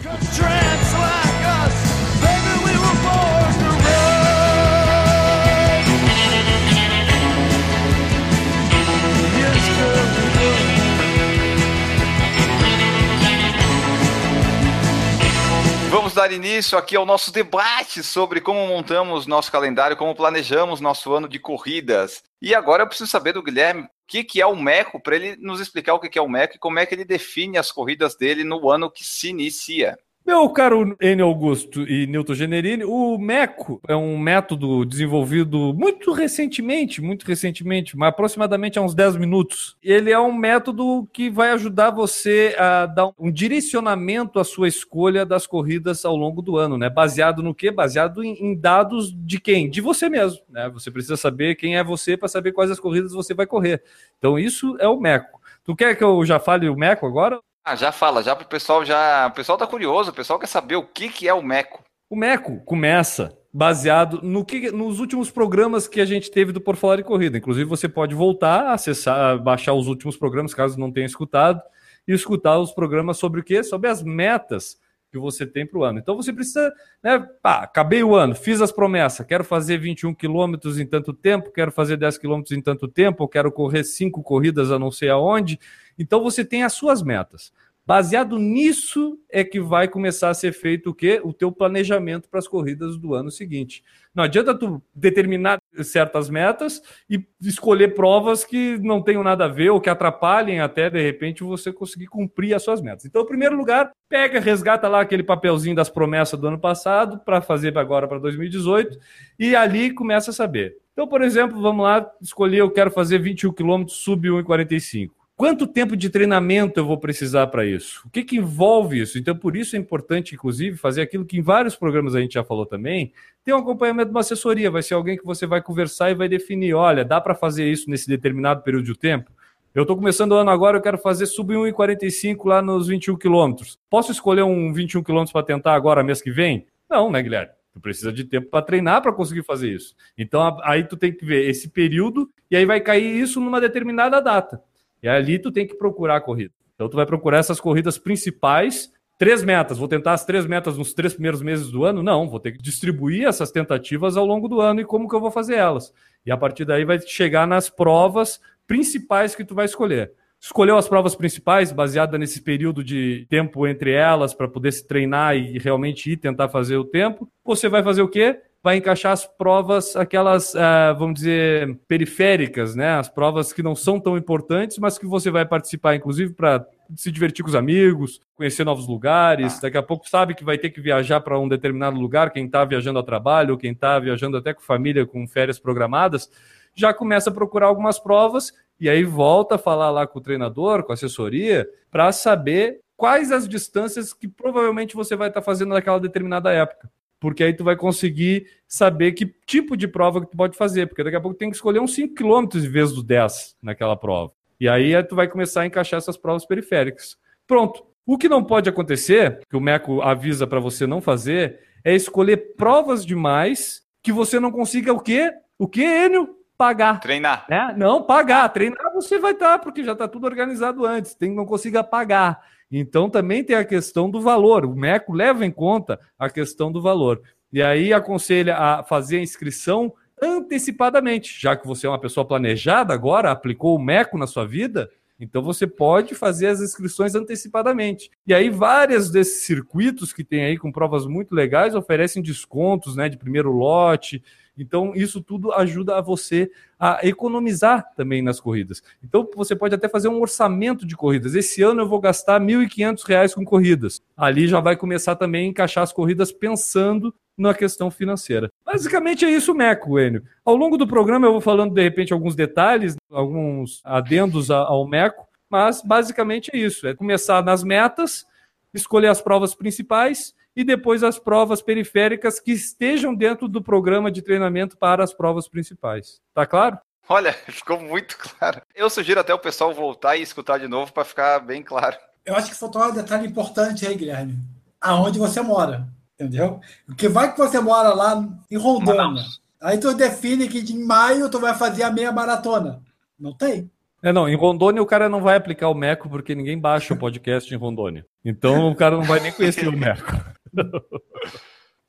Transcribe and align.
dar 16.27 16.33
início 16.33 16.77
aqui 16.77 16.97
ao 16.97 17.07
nosso 17.07 17.31
debate 17.31 18.03
sobre 18.03 18.41
como 18.41 18.67
montamos 18.67 19.29
nosso 19.29 19.53
calendário, 19.53 19.97
como 19.97 20.15
planejamos 20.15 20.81
nosso 20.81 21.15
ano 21.15 21.29
de 21.29 21.39
corridas. 21.39 22.21
E 22.43 22.53
agora 22.53 22.83
eu 22.83 22.87
preciso 22.89 23.09
saber 23.09 23.33
do 23.33 23.43
Guilherme 23.43 23.83
o 23.83 23.89
que, 24.09 24.25
que 24.25 24.41
é 24.41 24.47
o 24.47 24.57
MECO, 24.57 25.01
para 25.01 25.15
ele 25.15 25.37
nos 25.37 25.61
explicar 25.61 25.95
o 25.95 26.01
que, 26.01 26.09
que 26.09 26.19
é 26.19 26.23
o 26.23 26.29
MECO 26.29 26.57
e 26.57 26.59
como 26.59 26.81
é 26.81 26.87
que 26.87 26.95
ele 26.97 27.05
define 27.05 27.59
as 27.59 27.71
corridas 27.71 28.17
dele 28.17 28.43
no 28.43 28.69
ano 28.69 28.91
que 28.91 29.05
se 29.05 29.29
inicia. 29.29 29.97
Meu 30.27 30.51
caro 30.51 30.97
N. 31.01 31.23
Augusto 31.23 31.89
e 31.89 32.05
Newton 32.09 32.35
Generini, 32.35 32.85
o 32.85 33.17
MECO 33.17 33.81
é 33.87 33.95
um 33.95 34.19
método 34.19 34.85
desenvolvido 34.85 35.73
muito 35.73 36.11
recentemente, 36.11 37.01
muito 37.01 37.25
recentemente, 37.25 37.97
mas 37.97 38.09
aproximadamente 38.09 38.77
há 38.77 38.83
uns 38.83 38.93
10 38.93 39.19
minutos. 39.19 39.77
Ele 39.81 40.11
é 40.11 40.19
um 40.19 40.33
método 40.33 41.09
que 41.13 41.31
vai 41.31 41.51
ajudar 41.53 41.91
você 41.93 42.57
a 42.59 42.87
dar 42.87 43.13
um 43.17 43.31
direcionamento 43.31 44.41
à 44.41 44.45
sua 44.45 44.67
escolha 44.67 45.25
das 45.25 45.47
corridas 45.47 46.05
ao 46.05 46.17
longo 46.17 46.43
do 46.43 46.57
ano, 46.57 46.77
né? 46.77 46.91
Baseado 46.91 47.41
no 47.41 47.55
quê? 47.55 47.71
Baseado 47.71 48.25
em, 48.25 48.59
dados 48.59 49.15
de 49.17 49.39
quem? 49.39 49.71
De 49.71 49.81
você 49.81 50.09
mesmo, 50.09 50.41
né? 50.51 50.69
Você 50.71 50.91
precisa 50.91 51.17
saber 51.17 51.55
quem 51.55 51.77
é 51.77 51.85
você 51.85 52.17
para 52.17 52.27
saber 52.27 52.51
quais 52.51 52.73
as 52.73 52.81
corridas 52.81 53.13
você 53.13 53.33
vai 53.33 53.47
correr. 53.47 53.81
Então 54.19 54.37
isso 54.37 54.77
é 54.81 54.89
o 54.89 54.99
MECO. 54.99 55.41
Tu 55.65 55.77
quer 55.77 55.95
que 55.95 56.03
eu 56.03 56.25
já 56.25 56.41
fale 56.41 56.69
o 56.69 56.77
MECO 56.77 57.07
agora? 57.07 57.41
Ah, 57.69 57.75
já 57.75 57.91
fala, 57.91 58.23
já 58.23 58.37
pro 58.37 58.47
pessoal 58.47 58.85
já. 58.85 59.27
O 59.27 59.33
pessoal 59.33 59.59
tá 59.59 59.67
curioso, 59.67 60.11
o 60.13 60.15
pessoal 60.15 60.39
quer 60.39 60.47
saber 60.47 60.77
o 60.77 60.85
que, 60.85 61.09
que 61.09 61.27
é 61.27 61.35
o 61.35 61.43
MECO. 61.43 61.83
O 62.09 62.15
MECO 62.15 62.61
começa 62.65 63.37
baseado 63.53 64.21
no 64.23 64.45
que, 64.45 64.71
nos 64.71 65.01
últimos 65.01 65.33
programas 65.33 65.89
que 65.89 66.01
a 66.01 66.05
gente 66.05 66.31
teve 66.31 66.53
do 66.53 66.61
Por 66.61 66.77
Falar 66.77 66.95
de 66.95 67.03
Corrida. 67.03 67.37
Inclusive, 67.37 67.69
você 67.69 67.89
pode 67.89 68.15
voltar, 68.15 68.73
acessar, 68.73 69.43
baixar 69.43 69.73
os 69.73 69.89
últimos 69.89 70.17
programas, 70.17 70.55
caso 70.55 70.79
não 70.79 70.93
tenha 70.93 71.07
escutado, 71.07 71.61
e 72.07 72.13
escutar 72.13 72.57
os 72.57 72.71
programas 72.71 73.19
sobre 73.19 73.41
o 73.41 73.43
quê? 73.43 73.65
Sobre 73.65 73.91
as 73.91 74.01
metas 74.01 74.79
que 75.11 75.19
você 75.19 75.45
tem 75.45 75.67
para 75.67 75.79
o 75.81 75.83
ano. 75.83 75.99
Então 75.99 76.15
você 76.15 76.33
precisa, 76.33 76.73
né? 77.03 77.19
Pá, 77.43 77.63
acabei 77.65 78.05
o 78.05 78.15
ano, 78.15 78.37
fiz 78.37 78.61
as 78.61 78.71
promessas, 78.71 79.27
quero 79.27 79.43
fazer 79.43 79.79
21 79.79 80.15
quilômetros 80.15 80.79
em 80.79 80.87
tanto 80.87 81.13
tempo, 81.13 81.51
quero 81.51 81.73
fazer 81.73 81.97
10 81.97 82.19
quilômetros 82.19 82.57
em 82.57 82.61
tanto 82.61 82.87
tempo, 82.87 83.27
quero 83.27 83.51
correr 83.51 83.83
cinco 83.83 84.23
corridas 84.23 84.71
a 84.71 84.79
não 84.79 84.93
sei 84.93 85.09
aonde. 85.09 85.59
Então 85.99 86.23
você 86.23 86.45
tem 86.45 86.63
as 86.63 86.73
suas 86.73 87.03
metas. 87.03 87.53
Baseado 87.87 88.37
nisso 88.37 89.17
é 89.31 89.45
que 89.45 89.61
vai 89.61 89.87
começar 89.87 90.29
a 90.29 90.35
ser 90.35 90.51
feito 90.53 90.91
o 90.91 90.95
quê? 90.95 91.21
O 91.23 91.33
teu 91.33 91.53
planejamento 91.53 92.29
para 92.29 92.41
as 92.41 92.49
corridas 92.49 92.97
do 92.99 93.15
ano 93.15 93.31
seguinte. 93.31 93.85
Não 94.13 94.25
adianta 94.25 94.59
tu 94.59 94.83
determinar 94.93 95.61
certas 95.85 96.29
metas 96.29 96.83
e 97.09 97.25
escolher 97.41 97.95
provas 97.95 98.45
que 98.45 98.77
não 98.79 99.01
tenham 99.01 99.23
nada 99.23 99.45
a 99.45 99.49
ver 99.49 99.71
ou 99.71 99.81
que 99.81 99.89
atrapalhem 99.89 100.59
até 100.59 100.91
de 100.91 101.01
repente 101.01 101.45
você 101.45 101.73
conseguir 101.73 102.09
cumprir 102.09 102.55
as 102.55 102.65
suas 102.65 102.81
metas. 102.83 103.05
Então, 103.05 103.23
em 103.23 103.27
primeiro 103.27 103.57
lugar, 103.57 103.93
pega, 104.09 104.41
resgata 104.41 104.89
lá 104.89 105.03
aquele 105.03 105.23
papelzinho 105.23 105.77
das 105.77 105.89
promessas 105.89 106.41
do 106.41 106.49
ano 106.49 106.59
passado 106.59 107.21
para 107.21 107.41
fazer 107.41 107.79
agora 107.79 108.09
para 108.09 108.19
2018 108.19 108.99
e 109.39 109.55
ali 109.55 109.93
começa 109.93 110.33
a 110.33 110.35
saber. 110.35 110.77
Então, 110.93 111.07
por 111.07 111.23
exemplo, 111.23 111.63
vamos 111.63 111.85
lá 111.85 112.05
escolher 112.21 112.59
eu 112.59 112.71
quero 112.71 112.91
fazer 112.91 113.21
21 113.21 113.53
km 113.53 113.85
sub 113.87 114.29
1,45. 114.29 115.11
Quanto 115.37 115.67
tempo 115.67 115.95
de 115.95 116.09
treinamento 116.09 116.81
eu 116.81 116.87
vou 116.87 116.97
precisar 116.97 117.49
para 117.49 117.67
isso? 117.67 118.01
O 118.07 118.11
que, 118.11 118.25
que 118.25 118.39
envolve 118.39 118.99
isso? 118.99 119.19
Então, 119.19 119.37
por 119.37 119.55
isso 119.55 119.77
é 119.77 119.79
importante, 119.79 120.35
inclusive, 120.35 120.79
fazer 120.79 121.03
aquilo 121.03 121.27
que 121.27 121.37
em 121.37 121.43
vários 121.43 121.77
programas 121.77 122.15
a 122.15 122.21
gente 122.21 122.33
já 122.33 122.43
falou 122.43 122.65
também, 122.65 123.13
ter 123.45 123.53
um 123.53 123.59
acompanhamento 123.59 124.07
de 124.07 124.15
uma 124.15 124.21
assessoria. 124.21 124.71
Vai 124.71 124.83
ser 124.83 124.95
alguém 124.95 125.15
que 125.15 125.27
você 125.27 125.47
vai 125.47 125.61
conversar 125.61 126.11
e 126.11 126.15
vai 126.15 126.27
definir: 126.27 126.73
olha, 126.73 127.05
dá 127.05 127.21
para 127.21 127.35
fazer 127.35 127.71
isso 127.71 127.91
nesse 127.91 128.09
determinado 128.09 128.63
período 128.63 128.87
de 128.87 128.99
tempo? 128.99 129.31
Eu 129.75 129.83
estou 129.83 129.95
começando 129.95 130.33
o 130.33 130.37
ano 130.37 130.49
agora, 130.49 130.79
eu 130.79 130.83
quero 130.83 130.97
fazer 130.97 131.27
sub 131.27 131.53
1,45 131.53 132.47
lá 132.47 132.63
nos 132.63 132.89
21 132.89 133.15
quilômetros. 133.19 133.79
Posso 133.91 134.11
escolher 134.11 134.43
um 134.43 134.73
21 134.73 135.03
quilômetros 135.03 135.35
para 135.35 135.43
tentar 135.43 135.75
agora, 135.75 136.03
mês 136.03 136.23
que 136.23 136.31
vem? 136.31 136.67
Não, 136.89 137.11
né, 137.11 137.23
Guilherme? 137.23 137.53
Tu 137.75 137.81
precisa 137.81 138.11
de 138.11 138.25
tempo 138.25 138.49
para 138.49 138.65
treinar 138.65 139.03
para 139.03 139.13
conseguir 139.13 139.43
fazer 139.43 139.71
isso. 139.71 139.95
Então, 140.17 140.59
aí 140.63 140.83
tu 140.83 140.97
tem 140.97 141.13
que 141.13 141.27
ver 141.27 141.47
esse 141.47 141.69
período 141.69 142.31
e 142.51 142.57
aí 142.57 142.65
vai 142.65 142.81
cair 142.81 143.21
isso 143.21 143.39
numa 143.39 143.61
determinada 143.61 144.19
data. 144.19 144.63
E 145.07 145.09
ali 145.09 145.39
tu 145.39 145.53
tem 145.53 145.65
que 145.65 145.77
procurar 145.77 146.17
a 146.17 146.21
corrida. 146.21 146.53
Então 146.75 146.89
tu 146.89 146.97
vai 146.97 147.07
procurar 147.07 147.39
essas 147.39 147.61
corridas 147.61 147.97
principais, 147.97 148.91
três 149.17 149.45
metas. 149.45 149.79
Vou 149.79 149.87
tentar 149.87 150.15
as 150.15 150.25
três 150.25 150.45
metas 150.45 150.77
nos 150.77 150.93
três 150.93 151.15
primeiros 151.15 151.41
meses 151.41 151.71
do 151.71 151.85
ano? 151.85 152.03
Não, 152.03 152.29
vou 152.29 152.41
ter 152.41 152.51
que 152.51 152.59
distribuir 152.59 153.25
essas 153.25 153.53
tentativas 153.53 154.17
ao 154.17 154.27
longo 154.27 154.49
do 154.49 154.61
ano 154.61 154.81
e 154.81 154.85
como 154.85 155.09
que 155.09 155.15
eu 155.15 155.21
vou 155.21 155.31
fazer 155.31 155.55
elas. 155.55 155.93
E 156.27 156.33
a 156.33 156.37
partir 156.37 156.65
daí 156.65 156.85
vai 156.85 156.99
chegar 156.99 157.47
nas 157.47 157.71
provas 157.71 158.41
principais 158.67 159.37
que 159.37 159.45
tu 159.45 159.55
vai 159.55 159.67
escolher. 159.67 160.11
Escolheu 160.47 160.77
as 160.77 160.89
provas 160.89 161.17
principais, 161.17 161.73
baseada 161.73 162.17
nesse 162.17 162.41
período 162.41 162.85
de 162.85 163.27
tempo 163.29 163.67
entre 163.67 163.91
elas, 163.91 164.33
para 164.33 164.47
poder 164.47 164.71
se 164.71 164.87
treinar 164.87 165.37
e 165.37 165.59
realmente 165.59 166.13
ir 166.13 166.17
tentar 166.17 166.49
fazer 166.49 166.77
o 166.77 166.85
tempo, 166.85 167.29
você 167.45 167.69
vai 167.69 167.83
fazer 167.83 168.03
o 168.03 168.09
quê? 168.09 168.41
Vai 168.63 168.77
encaixar 168.77 169.13
as 169.13 169.27
provas, 169.27 169.97
aquelas, 169.97 170.55
uh, 170.55 170.97
vamos 170.97 171.17
dizer, 171.17 171.77
periféricas, 171.89 172.77
né? 172.77 172.91
As 172.91 173.09
provas 173.09 173.53
que 173.53 173.63
não 173.63 173.75
são 173.75 173.99
tão 173.99 174.17
importantes, 174.17 174.79
mas 174.79 174.97
que 174.99 175.07
você 175.07 175.33
vai 175.33 175.45
participar, 175.45 175.97
inclusive, 175.97 176.33
para 176.33 176.65
se 176.95 177.11
divertir 177.11 177.43
com 177.43 177.49
os 177.49 177.55
amigos, 177.57 178.21
conhecer 178.37 178.65
novos 178.65 178.87
lugares. 178.87 179.61
Daqui 179.61 179.77
a 179.77 179.83
pouco 179.83 180.09
sabe 180.09 180.35
que 180.35 180.45
vai 180.45 180.59
ter 180.59 180.71
que 180.71 180.81
viajar 180.81 181.21
para 181.21 181.39
um 181.39 181.49
determinado 181.49 181.99
lugar, 181.99 182.31
quem 182.31 182.47
está 182.47 182.65
viajando 182.65 183.01
a 183.01 183.03
trabalho, 183.03 183.53
ou 183.53 183.59
quem 183.59 183.73
está 183.73 183.99
viajando 183.99 184.37
até 184.37 184.55
com 184.55 184.61
família, 184.61 185.05
com 185.05 185.27
férias 185.27 185.59
programadas, 185.59 186.31
já 186.73 186.93
começa 186.93 187.31
a 187.31 187.33
procurar 187.33 187.67
algumas 187.67 187.99
provas 187.99 188.53
e 188.79 188.89
aí 188.89 189.05
volta 189.05 189.55
a 189.55 189.59
falar 189.59 189.91
lá 189.91 190.07
com 190.07 190.19
o 190.19 190.23
treinador, 190.23 190.83
com 190.83 190.93
a 190.93 190.95
assessoria, 190.95 191.69
para 191.91 192.13
saber 192.13 192.81
quais 192.97 193.33
as 193.33 193.49
distâncias 193.49 194.13
que 194.13 194.29
provavelmente 194.29 194.95
você 194.95 195.17
vai 195.17 195.29
estar 195.29 195.41
tá 195.41 195.45
fazendo 195.45 195.71
naquela 195.71 196.01
determinada 196.01 196.53
época. 196.53 196.91
Porque 197.19 197.43
aí 197.43 197.55
tu 197.55 197.65
vai 197.65 197.77
conseguir 197.77 198.47
saber 198.69 199.13
que 199.13 199.27
tipo 199.47 199.77
de 199.77 199.89
prova 199.89 200.21
que 200.21 200.31
tu 200.31 200.37
pode 200.37 200.57
fazer, 200.57 200.87
porque 200.87 201.03
daqui 201.03 201.17
a 201.17 201.21
pouco 201.21 201.37
tem 201.37 201.51
que 201.51 201.57
escolher 201.57 201.81
uns 201.81 201.95
5 201.95 202.15
km 202.15 202.47
em 202.57 202.69
vez 202.69 202.93
dos 202.93 203.03
10 203.03 203.57
naquela 203.63 203.97
prova. 203.97 204.33
E 204.61 204.69
aí 204.69 205.03
tu 205.03 205.15
vai 205.15 205.29
começar 205.29 205.63
a 205.63 205.67
encaixar 205.67 205.99
essas 205.99 206.17
provas 206.17 206.47
periféricas. 206.47 207.17
Pronto. 207.47 207.85
O 208.05 208.17
que 208.17 208.29
não 208.29 208.45
pode 208.45 208.69
acontecer, 208.69 209.41
que 209.49 209.57
o 209.57 209.61
MECO 209.61 210.01
avisa 210.01 210.47
para 210.47 210.61
você 210.61 210.87
não 210.87 211.01
fazer, 211.01 211.59
é 211.85 211.95
escolher 211.95 212.55
provas 212.57 213.05
demais 213.05 213.83
que 214.03 214.13
você 214.13 214.39
não 214.39 214.53
consiga 214.53 214.93
o 214.93 215.01
quê? 215.01 215.33
O 215.59 215.67
quê, 215.67 215.83
Enio? 215.83 216.37
Pagar. 216.57 217.01
Treinar. 217.01 217.47
Né? 217.49 217.75
Não, 217.77 218.03
pagar. 218.03 218.49
Treinar 218.49 218.93
você 218.93 219.19
vai 219.19 219.33
estar, 219.33 219.59
porque 219.59 219.85
já 219.85 219.93
está 219.93 220.09
tudo 220.09 220.27
organizado 220.27 220.85
antes. 220.85 221.15
Tem 221.15 221.31
que 221.31 221.37
não 221.37 221.47
consiga 221.47 221.85
pagar. 221.85 222.43
Então 222.71 223.09
também 223.09 223.45
tem 223.45 223.57
a 223.57 223.65
questão 223.65 224.11
do 224.11 224.21
valor. 224.21 224.65
O 224.65 224.75
MECO 224.75 225.13
leva 225.13 225.45
em 225.45 225.51
conta 225.51 226.01
a 226.19 226.29
questão 226.29 226.71
do 226.73 226.83
valor. 226.83 227.23
E 227.53 227.63
aí 227.63 227.93
aconselha 227.93 228.57
a 228.57 228.83
fazer 228.83 229.19
a 229.19 229.23
inscrição 229.23 229.93
antecipadamente, 230.21 231.39
já 231.41 231.55
que 231.55 231.67
você 231.67 231.87
é 231.87 231.91
uma 231.91 232.01
pessoa 232.01 232.27
planejada 232.27 232.93
agora, 232.93 233.31
aplicou 233.31 233.77
o 233.77 233.83
MECO 233.83 234.19
na 234.19 234.27
sua 234.27 234.47
vida, 234.47 234.91
então 235.19 235.43
você 235.43 235.67
pode 235.67 236.15
fazer 236.15 236.49
as 236.49 236.61
inscrições 236.61 237.15
antecipadamente. 237.15 238.11
E 238.27 238.35
aí 238.35 238.51
vários 238.51 239.11
desses 239.11 239.45
circuitos 239.45 240.13
que 240.13 240.25
tem 240.25 240.45
aí 240.45 240.59
com 240.59 240.71
provas 240.71 241.07
muito 241.07 241.35
legais 241.35 241.75
oferecem 241.75 242.23
descontos, 242.23 242.97
né, 242.97 243.09
de 243.09 243.17
primeiro 243.17 243.51
lote, 243.51 244.23
então, 244.59 244.93
isso 244.95 245.23
tudo 245.23 245.53
ajuda 245.53 245.99
a 245.99 246.01
você 246.01 246.51
a 246.79 247.07
economizar 247.07 247.93
também 247.95 248.23
nas 248.23 248.41
corridas. 248.41 248.83
Então, 249.05 249.29
você 249.35 249.55
pode 249.55 249.75
até 249.75 249.89
fazer 249.89 250.09
um 250.09 250.21
orçamento 250.21 250.87
de 250.87 250.97
corridas. 250.97 251.35
Esse 251.35 251.63
ano 251.63 251.83
eu 251.83 251.89
vou 251.89 252.01
gastar 252.01 252.41
R$ 252.41 252.47
1.500 252.47 253.35
com 253.35 253.45
corridas. 253.45 254.03
Ali 254.17 254.49
já 254.49 254.61
vai 254.61 254.77
começar 254.77 255.17
também 255.17 255.47
a 255.47 255.51
encaixar 255.51 255.85
as 255.85 255.93
corridas 255.93 256.33
pensando 256.33 257.15
na 257.37 257.55
questão 257.55 257.91
financeira. 257.91 258.51
Basicamente 258.65 259.25
é 259.25 259.31
isso, 259.31 259.55
Meco, 259.55 259.99
Enio. 259.99 260.25
Ao 260.45 260.57
longo 260.57 260.77
do 260.77 260.87
programa 260.87 261.27
eu 261.27 261.33
vou 261.33 261.41
falando, 261.41 261.75
de 261.75 261.83
repente, 261.83 262.13
alguns 262.13 262.35
detalhes, 262.35 262.97
alguns 263.11 263.81
adendos 263.85 264.51
ao 264.51 264.87
Meco, 264.87 265.27
mas 265.51 265.83
basicamente 265.83 266.51
é 266.53 266.59
isso. 266.59 266.87
É 266.87 266.95
começar 266.95 267.45
nas 267.45 267.63
metas, 267.63 268.25
escolher 268.73 269.09
as 269.09 269.21
provas 269.21 269.55
principais 269.55 270.35
e 270.55 270.65
depois 270.65 271.03
as 271.03 271.19
provas 271.19 271.61
periféricas 271.61 272.41
que 272.41 272.53
estejam 272.53 273.15
dentro 273.15 273.47
do 273.47 273.63
programa 273.63 274.11
de 274.11 274.23
treinamento 274.23 274.77
para 274.77 275.05
as 275.05 275.13
provas 275.13 275.47
principais. 275.47 276.21
Tá 276.33 276.47
claro? 276.47 276.79
Olha, 277.09 277.33
ficou 277.49 277.81
muito 277.81 278.17
claro. 278.17 278.63
Eu 278.75 278.89
sugiro 278.89 279.21
até 279.21 279.35
o 279.35 279.39
pessoal 279.39 279.73
voltar 279.75 280.17
e 280.17 280.23
escutar 280.23 280.59
de 280.59 280.67
novo 280.67 280.93
para 280.93 281.05
ficar 281.05 281.39
bem 281.41 281.63
claro. 281.63 281.97
Eu 282.25 282.35
acho 282.35 282.49
que 282.49 282.57
faltou 282.57 282.83
um 282.83 282.93
detalhe 282.93 283.27
importante 283.27 283.87
aí, 283.87 283.95
Guilherme. 283.95 284.37
Aonde 284.81 285.19
você 285.19 285.41
mora, 285.41 285.87
entendeu? 286.19 286.61
Porque 286.87 287.09
vai 287.09 287.33
que 287.33 287.39
você 287.39 287.61
mora 287.61 287.95
lá 287.95 288.27
em 288.51 288.57
Rondônia. 288.57 289.23
Aí 289.61 289.79
tu 289.79 289.95
define 289.95 290.49
que 290.49 290.63
de 290.63 290.77
maio 290.77 291.31
tu 291.31 291.39
vai 291.39 291.55
fazer 291.55 291.83
a 291.83 291.91
meia 291.91 292.13
maratona. 292.13 292.83
Não 293.19 293.33
tem. 293.33 293.71
É, 294.03 294.13
não, 294.13 294.29
em 294.29 294.37
Rondônia 294.37 294.83
o 294.83 294.87
cara 294.87 295.09
não 295.09 295.21
vai 295.21 295.37
aplicar 295.37 295.69
o 295.69 295.75
MECO 295.75 296.09
porque 296.09 296.35
ninguém 296.35 296.59
baixa 296.59 296.95
o 296.95 296.99
podcast 296.99 297.53
em 297.53 297.57
Rondônia. 297.57 298.05
Então 298.25 298.71
o 298.71 298.75
cara 298.75 298.97
não 298.97 299.05
vai 299.05 299.21
nem 299.21 299.33
conhecer 299.33 299.69
o 299.69 299.77
MECO. 299.77 300.13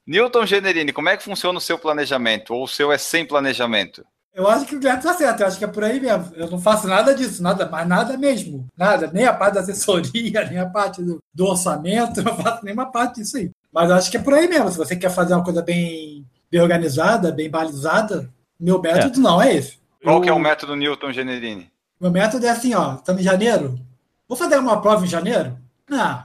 Newton 0.08 0.46
Generini, 0.46 0.94
como 0.94 1.10
é 1.10 1.18
que 1.18 1.24
funciona 1.24 1.58
o 1.58 1.62
seu 1.62 1.78
planejamento? 1.78 2.54
Ou 2.54 2.64
o 2.64 2.68
seu 2.68 2.92
é 2.92 2.98
sem 2.98 3.26
planejamento? 3.26 4.06
Eu 4.34 4.48
acho 4.48 4.66
que 4.68 4.76
o 4.76 4.80
Guilherme 4.80 5.00
está 5.00 5.14
certo, 5.16 5.42
eu 5.42 5.48
acho 5.48 5.58
que 5.58 5.66
é 5.66 5.68
por 5.68 5.84
aí 5.84 6.00
mesmo. 6.00 6.32
Eu 6.36 6.50
não 6.50 6.62
faço 6.62 6.88
nada 6.88 7.14
disso, 7.14 7.42
nada, 7.42 7.68
mas 7.68 7.88
nada 7.88 8.16
mesmo. 8.18 8.68
Nada, 8.78 9.10
nem 9.12 9.26
a 9.26 9.34
parte 9.34 9.56
da 9.56 9.62
assessoria, 9.62 10.46
nem 10.48 10.60
a 10.60 10.70
parte 10.70 11.02
do, 11.02 11.18
do 11.34 11.46
orçamento, 11.46 12.20
eu 12.20 12.24
não 12.24 12.38
faço 12.38 12.64
nenhuma 12.64 12.92
parte 12.92 13.16
disso 13.16 13.36
aí. 13.36 13.52
Mas 13.78 13.92
acho 13.92 14.10
que 14.10 14.18
é 14.18 14.20
por 14.20 14.34
aí 14.34 14.48
mesmo. 14.48 14.72
Se 14.72 14.78
você 14.80 14.96
quer 14.96 15.12
fazer 15.12 15.36
uma 15.36 15.44
coisa 15.44 15.62
bem, 15.62 16.26
bem 16.50 16.60
organizada, 16.60 17.32
bem 17.32 17.48
balizada, 17.48 18.28
meu 18.60 18.82
método 18.82 19.20
é. 19.20 19.22
não 19.22 19.40
é 19.40 19.54
esse. 19.54 19.78
Qual 20.02 20.16
eu... 20.16 20.22
que 20.24 20.30
é 20.30 20.34
o 20.34 20.40
método 20.40 20.76
Newton 20.76 21.14
Generini? 21.14 21.72
Meu 22.02 22.10
método 22.10 22.44
é 22.44 22.50
assim, 22.50 22.74
ó, 22.74 22.96
estamos 22.96 23.22
em 23.22 23.24
janeiro, 23.24 23.80
vou 24.28 24.36
fazer 24.36 24.58
uma 24.58 24.82
prova 24.82 25.06
em 25.06 25.08
janeiro? 25.08 25.56
Não. 25.88 26.24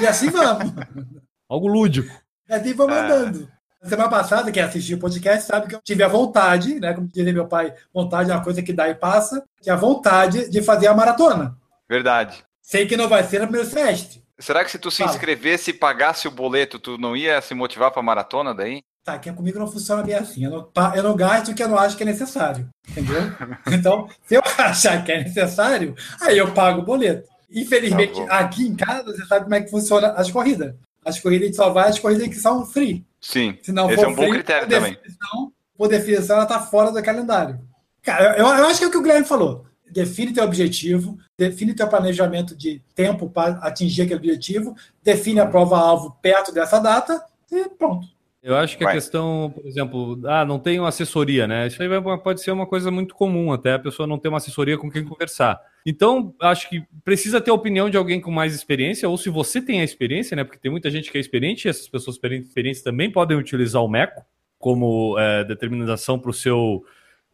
E 0.00 0.06
assim 0.06 0.30
vamos. 0.30 0.72
Algo 1.50 1.66
lúdico. 1.66 2.14
E 2.48 2.54
assim 2.54 2.72
vamos 2.72 2.94
é. 2.94 3.00
andando. 3.00 3.48
Semana 3.82 4.08
passada, 4.08 4.52
quem 4.52 4.62
assistiu 4.62 4.96
o 4.96 5.00
podcast 5.00 5.44
sabe 5.44 5.66
que 5.66 5.74
eu 5.74 5.80
tive 5.82 6.04
a 6.04 6.08
vontade, 6.08 6.78
né? 6.78 6.94
Como 6.94 7.08
dizia 7.08 7.32
meu 7.32 7.48
pai, 7.48 7.74
vontade 7.92 8.30
é 8.30 8.34
uma 8.34 8.44
coisa 8.44 8.62
que 8.62 8.72
dá 8.72 8.88
e 8.88 8.94
passa, 8.94 9.44
que 9.60 9.68
é 9.68 9.72
a 9.72 9.76
vontade 9.76 10.48
de 10.48 10.62
fazer 10.62 10.86
a 10.86 10.94
maratona. 10.94 11.56
Verdade. 11.88 12.44
Sei 12.62 12.86
que 12.86 12.96
não 12.96 13.08
vai 13.08 13.24
ser 13.24 13.40
no 13.40 13.48
primeiro 13.48 13.68
semestre. 13.68 14.24
Será 14.38 14.64
que 14.64 14.70
se 14.70 14.78
tu 14.78 14.90
se 14.90 14.98
Fala. 14.98 15.10
inscrevesse 15.10 15.70
e 15.70 15.74
pagasse 15.74 16.28
o 16.28 16.30
boleto, 16.30 16.78
tu 16.78 16.98
não 16.98 17.16
ia 17.16 17.40
se 17.40 17.54
motivar 17.54 17.90
para 17.90 18.02
maratona 18.02 18.54
daí? 18.54 18.82
Tá, 19.02 19.18
que 19.18 19.32
comigo 19.32 19.58
não 19.58 19.70
funciona 19.70 20.02
bem 20.02 20.14
assim. 20.14 20.44
Eu 20.44 20.50
não, 20.50 20.94
eu 20.94 21.02
não 21.02 21.16
gasto 21.16 21.52
o 21.52 21.54
que 21.54 21.62
eu 21.62 21.68
não 21.68 21.78
acho 21.78 21.96
que 21.96 22.02
é 22.02 22.06
necessário. 22.06 22.68
Entendeu? 22.88 23.22
então, 23.72 24.08
se 24.26 24.34
eu 24.34 24.42
achar 24.58 25.02
que 25.04 25.12
é 25.12 25.22
necessário, 25.22 25.94
aí 26.20 26.36
eu 26.36 26.52
pago 26.52 26.80
o 26.80 26.84
boleto. 26.84 27.28
Infelizmente, 27.50 28.26
tá 28.26 28.40
aqui 28.40 28.66
em 28.66 28.74
casa, 28.74 29.04
você 29.04 29.24
sabe 29.24 29.44
como 29.44 29.54
é 29.54 29.60
que 29.62 29.70
funciona 29.70 30.08
as 30.08 30.30
corridas. 30.30 30.74
As 31.04 31.20
corridas 31.20 31.54
só 31.54 31.70
vai 31.70 31.88
as 31.88 31.98
corridas 31.98 32.28
que 32.28 32.34
são 32.34 32.66
free. 32.66 33.06
Sim. 33.20 33.56
Se 33.62 33.70
não 33.70 33.86
Esse 33.86 33.96
for 33.96 34.06
é 34.06 34.08
um 34.08 34.14
free, 34.16 34.26
bom 34.26 34.32
critério 34.32 34.68
por 34.68 34.74
também. 34.74 34.94
Definição, 34.94 35.52
por 35.78 35.88
definição, 35.88 36.36
ela 36.36 36.44
está 36.44 36.60
fora 36.60 36.90
do 36.90 37.02
calendário. 37.02 37.60
Cara, 38.02 38.36
eu, 38.36 38.46
eu 38.46 38.66
acho 38.66 38.78
que 38.78 38.84
é 38.84 38.88
o 38.88 38.90
que 38.90 38.96
o 38.96 39.02
Guilherme 39.02 39.26
falou. 39.26 39.65
Define 39.90 40.32
teu 40.32 40.44
objetivo, 40.44 41.18
define 41.38 41.74
teu 41.74 41.88
planejamento 41.88 42.56
de 42.56 42.82
tempo 42.94 43.30
para 43.30 43.58
atingir 43.58 44.02
aquele 44.02 44.18
objetivo, 44.18 44.74
define 45.02 45.40
a 45.40 45.46
prova-alvo 45.46 46.16
perto 46.20 46.52
dessa 46.52 46.78
data 46.78 47.24
e 47.50 47.68
pronto. 47.70 48.16
Eu 48.46 48.54
acho 48.54 48.78
que 48.78 48.84
vai. 48.84 48.92
a 48.92 48.96
questão, 48.96 49.52
por 49.52 49.66
exemplo, 49.66 50.20
ah, 50.24 50.44
não 50.44 50.60
tenho 50.60 50.86
assessoria, 50.86 51.48
né? 51.48 51.66
Isso 51.66 51.82
aí 51.82 51.88
pode 52.22 52.40
ser 52.40 52.52
uma 52.52 52.64
coisa 52.64 52.92
muito 52.92 53.12
comum, 53.12 53.52
até 53.52 53.72
a 53.72 53.78
pessoa 53.78 54.06
não 54.06 54.20
ter 54.20 54.28
uma 54.28 54.36
assessoria 54.36 54.78
com 54.78 54.88
quem 54.88 55.04
conversar. 55.04 55.60
Então, 55.84 56.32
acho 56.40 56.68
que 56.68 56.84
precisa 57.04 57.40
ter 57.40 57.50
a 57.50 57.54
opinião 57.54 57.90
de 57.90 57.96
alguém 57.96 58.20
com 58.20 58.30
mais 58.30 58.54
experiência, 58.54 59.08
ou 59.08 59.16
se 59.16 59.28
você 59.30 59.60
tem 59.60 59.80
a 59.80 59.84
experiência, 59.84 60.36
né? 60.36 60.44
Porque 60.44 60.60
tem 60.60 60.70
muita 60.70 60.88
gente 60.92 61.10
que 61.10 61.18
é 61.18 61.20
experiente 61.20 61.66
e 61.66 61.70
essas 61.70 61.88
pessoas 61.88 62.16
experientes 62.16 62.82
também 62.82 63.10
podem 63.10 63.36
utilizar 63.36 63.82
o 63.82 63.88
MECO 63.88 64.24
como 64.60 65.18
é, 65.18 65.42
determinação 65.42 66.16
para 66.16 66.30
o 66.30 66.34
seu 66.34 66.84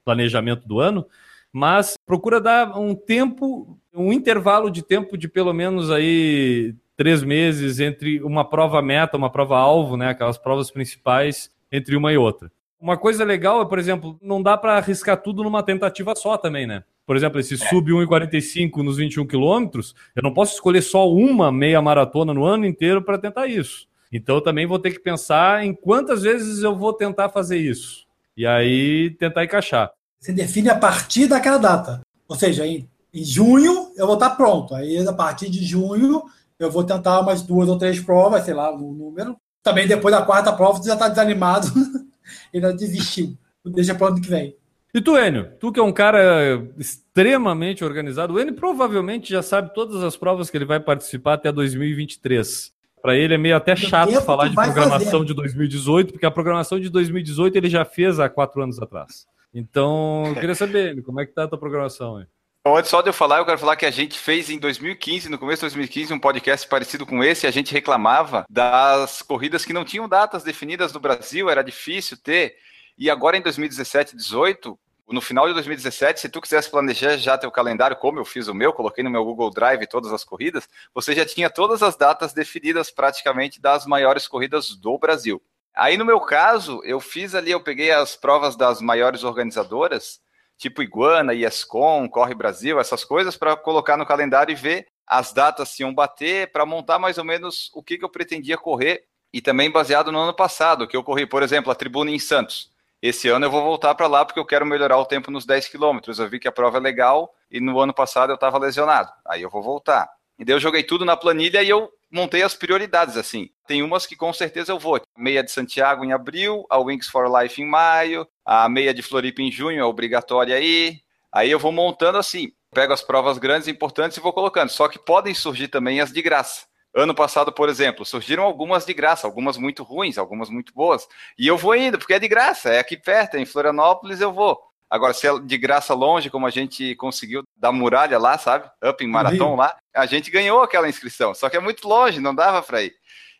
planejamento 0.06 0.66
do 0.66 0.80
ano. 0.80 1.06
Mas 1.52 1.96
procura 2.06 2.40
dar 2.40 2.78
um 2.78 2.94
tempo, 2.94 3.78
um 3.94 4.12
intervalo 4.12 4.70
de 4.70 4.82
tempo 4.82 5.18
de 5.18 5.28
pelo 5.28 5.52
menos 5.52 5.90
aí 5.90 6.74
três 6.96 7.22
meses 7.22 7.80
entre 7.80 8.22
uma 8.22 8.48
prova 8.48 8.80
meta, 8.80 9.16
uma 9.16 9.30
prova 9.30 9.58
alvo, 9.58 9.96
né? 9.96 10.08
Aquelas 10.08 10.38
provas 10.38 10.70
principais 10.70 11.50
entre 11.70 11.96
uma 11.96 12.12
e 12.12 12.16
outra. 12.16 12.50
Uma 12.80 12.96
coisa 12.96 13.24
legal 13.24 13.62
é, 13.62 13.64
por 13.64 13.78
exemplo, 13.78 14.18
não 14.20 14.42
dá 14.42 14.56
para 14.56 14.76
arriscar 14.76 15.16
tudo 15.20 15.44
numa 15.44 15.62
tentativa 15.62 16.14
só 16.16 16.36
também, 16.36 16.66
né? 16.66 16.82
Por 17.06 17.16
exemplo, 17.16 17.38
esse 17.40 17.56
sub 17.56 17.92
1,45 17.92 18.82
nos 18.82 18.96
21 18.96 19.26
quilômetros, 19.26 19.94
eu 20.14 20.22
não 20.22 20.32
posso 20.32 20.54
escolher 20.54 20.82
só 20.82 21.10
uma 21.10 21.52
meia 21.52 21.82
maratona 21.82 22.32
no 22.32 22.44
ano 22.44 22.64
inteiro 22.64 23.02
para 23.02 23.18
tentar 23.18 23.46
isso. 23.46 23.86
Então 24.12 24.36
eu 24.36 24.40
também 24.40 24.66
vou 24.66 24.78
ter 24.78 24.92
que 24.92 25.00
pensar 25.00 25.64
em 25.64 25.74
quantas 25.74 26.22
vezes 26.22 26.62
eu 26.62 26.76
vou 26.76 26.92
tentar 26.92 27.28
fazer 27.28 27.58
isso. 27.58 28.06
E 28.36 28.46
aí 28.46 29.10
tentar 29.18 29.44
encaixar. 29.44 29.90
Você 30.22 30.32
define 30.32 30.70
a 30.70 30.78
partir 30.78 31.26
daquela 31.26 31.58
data. 31.58 32.00
Ou 32.28 32.36
seja, 32.36 32.64
em, 32.64 32.88
em 33.12 33.24
junho 33.24 33.90
eu 33.96 34.06
vou 34.06 34.14
estar 34.14 34.30
pronto. 34.30 34.72
Aí 34.72 34.96
a 35.04 35.12
partir 35.12 35.50
de 35.50 35.64
junho 35.64 36.22
eu 36.60 36.70
vou 36.70 36.84
tentar 36.84 37.20
umas 37.20 37.42
duas 37.42 37.68
ou 37.68 37.76
três 37.76 37.98
provas, 37.98 38.44
sei 38.44 38.54
lá, 38.54 38.72
o 38.72 38.92
número. 38.92 39.36
Também 39.64 39.88
depois 39.88 40.14
da 40.14 40.22
quarta 40.22 40.52
prova, 40.52 40.78
você 40.78 40.86
já 40.86 40.94
está 40.94 41.08
desanimado 41.08 41.66
e 42.54 42.60
já 42.60 42.70
desistiu. 42.70 43.36
Deixa 43.64 43.96
para 43.96 44.04
o 44.04 44.08
ano 44.10 44.20
que 44.20 44.28
vem. 44.28 44.56
E 44.94 45.00
tu, 45.00 45.18
Enio, 45.18 45.50
tu 45.58 45.72
que 45.72 45.80
é 45.80 45.82
um 45.82 45.92
cara 45.92 46.68
extremamente 46.78 47.84
organizado, 47.84 48.34
o 48.34 48.40
Enio 48.40 48.54
provavelmente 48.54 49.28
já 49.28 49.42
sabe 49.42 49.74
todas 49.74 50.04
as 50.04 50.16
provas 50.16 50.50
que 50.50 50.56
ele 50.56 50.64
vai 50.64 50.78
participar 50.78 51.34
até 51.34 51.50
2023. 51.50 52.72
Para 53.02 53.16
ele 53.16 53.34
é 53.34 53.38
meio 53.38 53.56
até 53.56 53.74
chato 53.74 54.20
falar 54.22 54.46
de 54.46 54.54
programação 54.54 55.20
fazer. 55.20 55.24
de 55.24 55.34
2018, 55.34 56.12
porque 56.12 56.26
a 56.26 56.30
programação 56.30 56.78
de 56.78 56.88
2018 56.88 57.56
ele 57.56 57.68
já 57.68 57.84
fez 57.84 58.20
há 58.20 58.28
quatro 58.28 58.62
anos 58.62 58.80
atrás. 58.80 59.26
Então, 59.54 60.24
eu 60.26 60.34
queria 60.34 60.54
saber, 60.54 61.02
como 61.02 61.20
é 61.20 61.26
que 61.26 61.32
tá 61.32 61.44
a 61.44 61.48
tua 61.48 61.58
programação? 61.58 62.16
Aí? 62.16 62.26
Então, 62.60 62.76
antes 62.76 62.90
só 62.90 63.02
de 63.02 63.08
eu 63.08 63.12
falar, 63.12 63.38
eu 63.38 63.44
quero 63.44 63.58
falar 63.58 63.74
que 63.74 63.84
a 63.84 63.90
gente 63.90 64.18
fez 64.18 64.48
em 64.48 64.58
2015, 64.58 65.28
no 65.28 65.36
começo 65.36 65.60
de 65.60 65.74
2015, 65.74 66.12
um 66.14 66.18
podcast 66.18 66.66
parecido 66.68 67.04
com 67.04 67.22
esse, 67.22 67.44
e 67.44 67.48
a 67.48 67.50
gente 67.50 67.72
reclamava 67.72 68.46
das 68.48 69.20
corridas 69.20 69.64
que 69.64 69.72
não 69.72 69.84
tinham 69.84 70.08
datas 70.08 70.44
definidas 70.44 70.92
no 70.92 71.00
Brasil, 71.00 71.50
era 71.50 71.62
difícil 71.62 72.16
ter. 72.16 72.54
E 72.96 73.10
agora 73.10 73.36
em 73.36 73.42
2017, 73.42 74.16
18, 74.16 74.78
no 75.10 75.20
final 75.20 75.48
de 75.48 75.54
2017, 75.54 76.20
se 76.20 76.28
tu 76.28 76.40
quisesse 76.40 76.70
planejar 76.70 77.16
já 77.16 77.36
teu 77.36 77.50
calendário, 77.50 77.96
como 77.96 78.20
eu 78.20 78.24
fiz 78.24 78.46
o 78.46 78.54
meu, 78.54 78.72
coloquei 78.72 79.02
no 79.02 79.10
meu 79.10 79.24
Google 79.24 79.50
Drive 79.50 79.86
todas 79.88 80.12
as 80.12 80.22
corridas, 80.22 80.68
você 80.94 81.14
já 81.14 81.26
tinha 81.26 81.50
todas 81.50 81.82
as 81.82 81.96
datas 81.96 82.32
definidas 82.32 82.90
praticamente 82.90 83.60
das 83.60 83.86
maiores 83.86 84.28
corridas 84.28 84.76
do 84.76 84.96
Brasil. 84.98 85.42
Aí 85.74 85.96
no 85.96 86.04
meu 86.04 86.20
caso, 86.20 86.80
eu 86.84 87.00
fiz 87.00 87.34
ali, 87.34 87.50
eu 87.50 87.62
peguei 87.62 87.90
as 87.90 88.14
provas 88.14 88.56
das 88.56 88.80
maiores 88.80 89.24
organizadoras, 89.24 90.20
tipo 90.58 90.82
Iguana, 90.82 91.34
ESCOM, 91.34 92.08
Corre 92.08 92.34
Brasil, 92.34 92.78
essas 92.78 93.04
coisas, 93.04 93.36
para 93.36 93.56
colocar 93.56 93.96
no 93.96 94.06
calendário 94.06 94.52
e 94.52 94.56
ver 94.56 94.86
as 95.06 95.32
datas 95.32 95.70
se 95.70 95.82
iam 95.82 95.92
bater, 95.92 96.52
para 96.52 96.64
montar 96.64 96.98
mais 96.98 97.18
ou 97.18 97.24
menos 97.24 97.70
o 97.74 97.82
que, 97.82 97.98
que 97.98 98.04
eu 98.04 98.08
pretendia 98.08 98.56
correr, 98.56 99.04
e 99.32 99.40
também 99.40 99.70
baseado 99.70 100.12
no 100.12 100.18
ano 100.18 100.34
passado, 100.34 100.86
que 100.86 100.96
eu 100.96 101.02
corri, 101.02 101.26
por 101.26 101.42
exemplo, 101.42 101.72
a 101.72 101.74
Tribuna 101.74 102.10
em 102.10 102.18
Santos. 102.18 102.70
Esse 103.02 103.28
ano 103.28 103.46
eu 103.46 103.50
vou 103.50 103.62
voltar 103.64 103.94
para 103.96 104.06
lá 104.06 104.24
porque 104.24 104.38
eu 104.38 104.46
quero 104.46 104.64
melhorar 104.64 104.96
o 104.96 105.04
tempo 105.04 105.30
nos 105.30 105.44
10 105.44 105.66
quilômetros. 105.68 106.20
Eu 106.20 106.28
vi 106.28 106.38
que 106.38 106.46
a 106.46 106.52
prova 106.52 106.78
é 106.78 106.80
legal 106.80 107.34
e 107.50 107.60
no 107.60 107.80
ano 107.80 107.92
passado 107.92 108.30
eu 108.30 108.36
estava 108.36 108.58
lesionado. 108.58 109.10
Aí 109.26 109.42
eu 109.42 109.50
vou 109.50 109.60
voltar. 109.60 110.08
E 110.38 110.44
daí 110.44 110.54
eu 110.54 110.60
joguei 110.60 110.84
tudo 110.84 111.04
na 111.04 111.16
planilha 111.16 111.62
e 111.62 111.68
eu 111.68 111.92
montei 112.12 112.42
as 112.42 112.54
prioridades, 112.54 113.16
assim. 113.16 113.48
Tem 113.66 113.82
umas 113.82 114.06
que 114.06 114.14
com 114.14 114.32
certeza 114.32 114.70
eu 114.70 114.78
vou. 114.78 115.00
Meia 115.16 115.42
de 115.42 115.50
Santiago 115.50 116.04
em 116.04 116.12
abril, 116.12 116.66
a 116.68 116.78
Wings 116.78 117.08
for 117.08 117.26
Life 117.40 117.60
em 117.60 117.66
maio, 117.66 118.28
a 118.44 118.68
meia 118.68 118.92
de 118.92 119.02
Floripa 119.02 119.40
em 119.40 119.50
junho 119.50 119.80
é 119.80 119.84
obrigatória 119.84 120.54
aí. 120.54 121.00
Aí 121.32 121.50
eu 121.50 121.58
vou 121.58 121.72
montando 121.72 122.18
assim, 122.18 122.52
pego 122.72 122.92
as 122.92 123.02
provas 123.02 123.38
grandes 123.38 123.66
e 123.66 123.70
importantes 123.70 124.18
e 124.18 124.20
vou 124.20 124.32
colocando. 124.32 124.68
Só 124.68 124.86
que 124.86 124.98
podem 124.98 125.32
surgir 125.32 125.68
também 125.68 126.00
as 126.00 126.12
de 126.12 126.20
graça. 126.20 126.66
Ano 126.94 127.14
passado, 127.14 127.50
por 127.50 127.70
exemplo, 127.70 128.04
surgiram 128.04 128.42
algumas 128.42 128.84
de 128.84 128.92
graça, 128.92 129.26
algumas 129.26 129.56
muito 129.56 129.82
ruins, 129.82 130.18
algumas 130.18 130.50
muito 130.50 130.74
boas. 130.74 131.08
E 131.38 131.46
eu 131.46 131.56
vou 131.56 131.74
indo, 131.74 131.98
porque 131.98 132.12
é 132.12 132.18
de 132.18 132.28
graça, 132.28 132.68
é 132.68 132.78
aqui 132.78 132.98
perto, 132.98 133.36
é 133.36 133.40
em 133.40 133.46
Florianópolis 133.46 134.20
eu 134.20 134.30
vou. 134.30 134.60
Agora, 134.92 135.14
se 135.14 135.26
é 135.26 135.38
de 135.38 135.56
graça 135.56 135.94
longe, 135.94 136.28
como 136.28 136.46
a 136.46 136.50
gente 136.50 136.94
conseguiu 136.96 137.42
da 137.56 137.72
muralha 137.72 138.18
lá, 138.18 138.36
sabe? 138.36 138.70
Up 138.84 139.02
em 139.02 139.08
Maratão 139.08 139.54
lá, 139.56 139.74
a 139.96 140.04
gente 140.04 140.30
ganhou 140.30 140.60
aquela 140.60 140.86
inscrição. 140.86 141.34
Só 141.34 141.48
que 141.48 141.56
é 141.56 141.60
muito 141.60 141.88
longe, 141.88 142.20
não 142.20 142.34
dava 142.34 142.60
para 142.60 142.82
ir. 142.82 142.92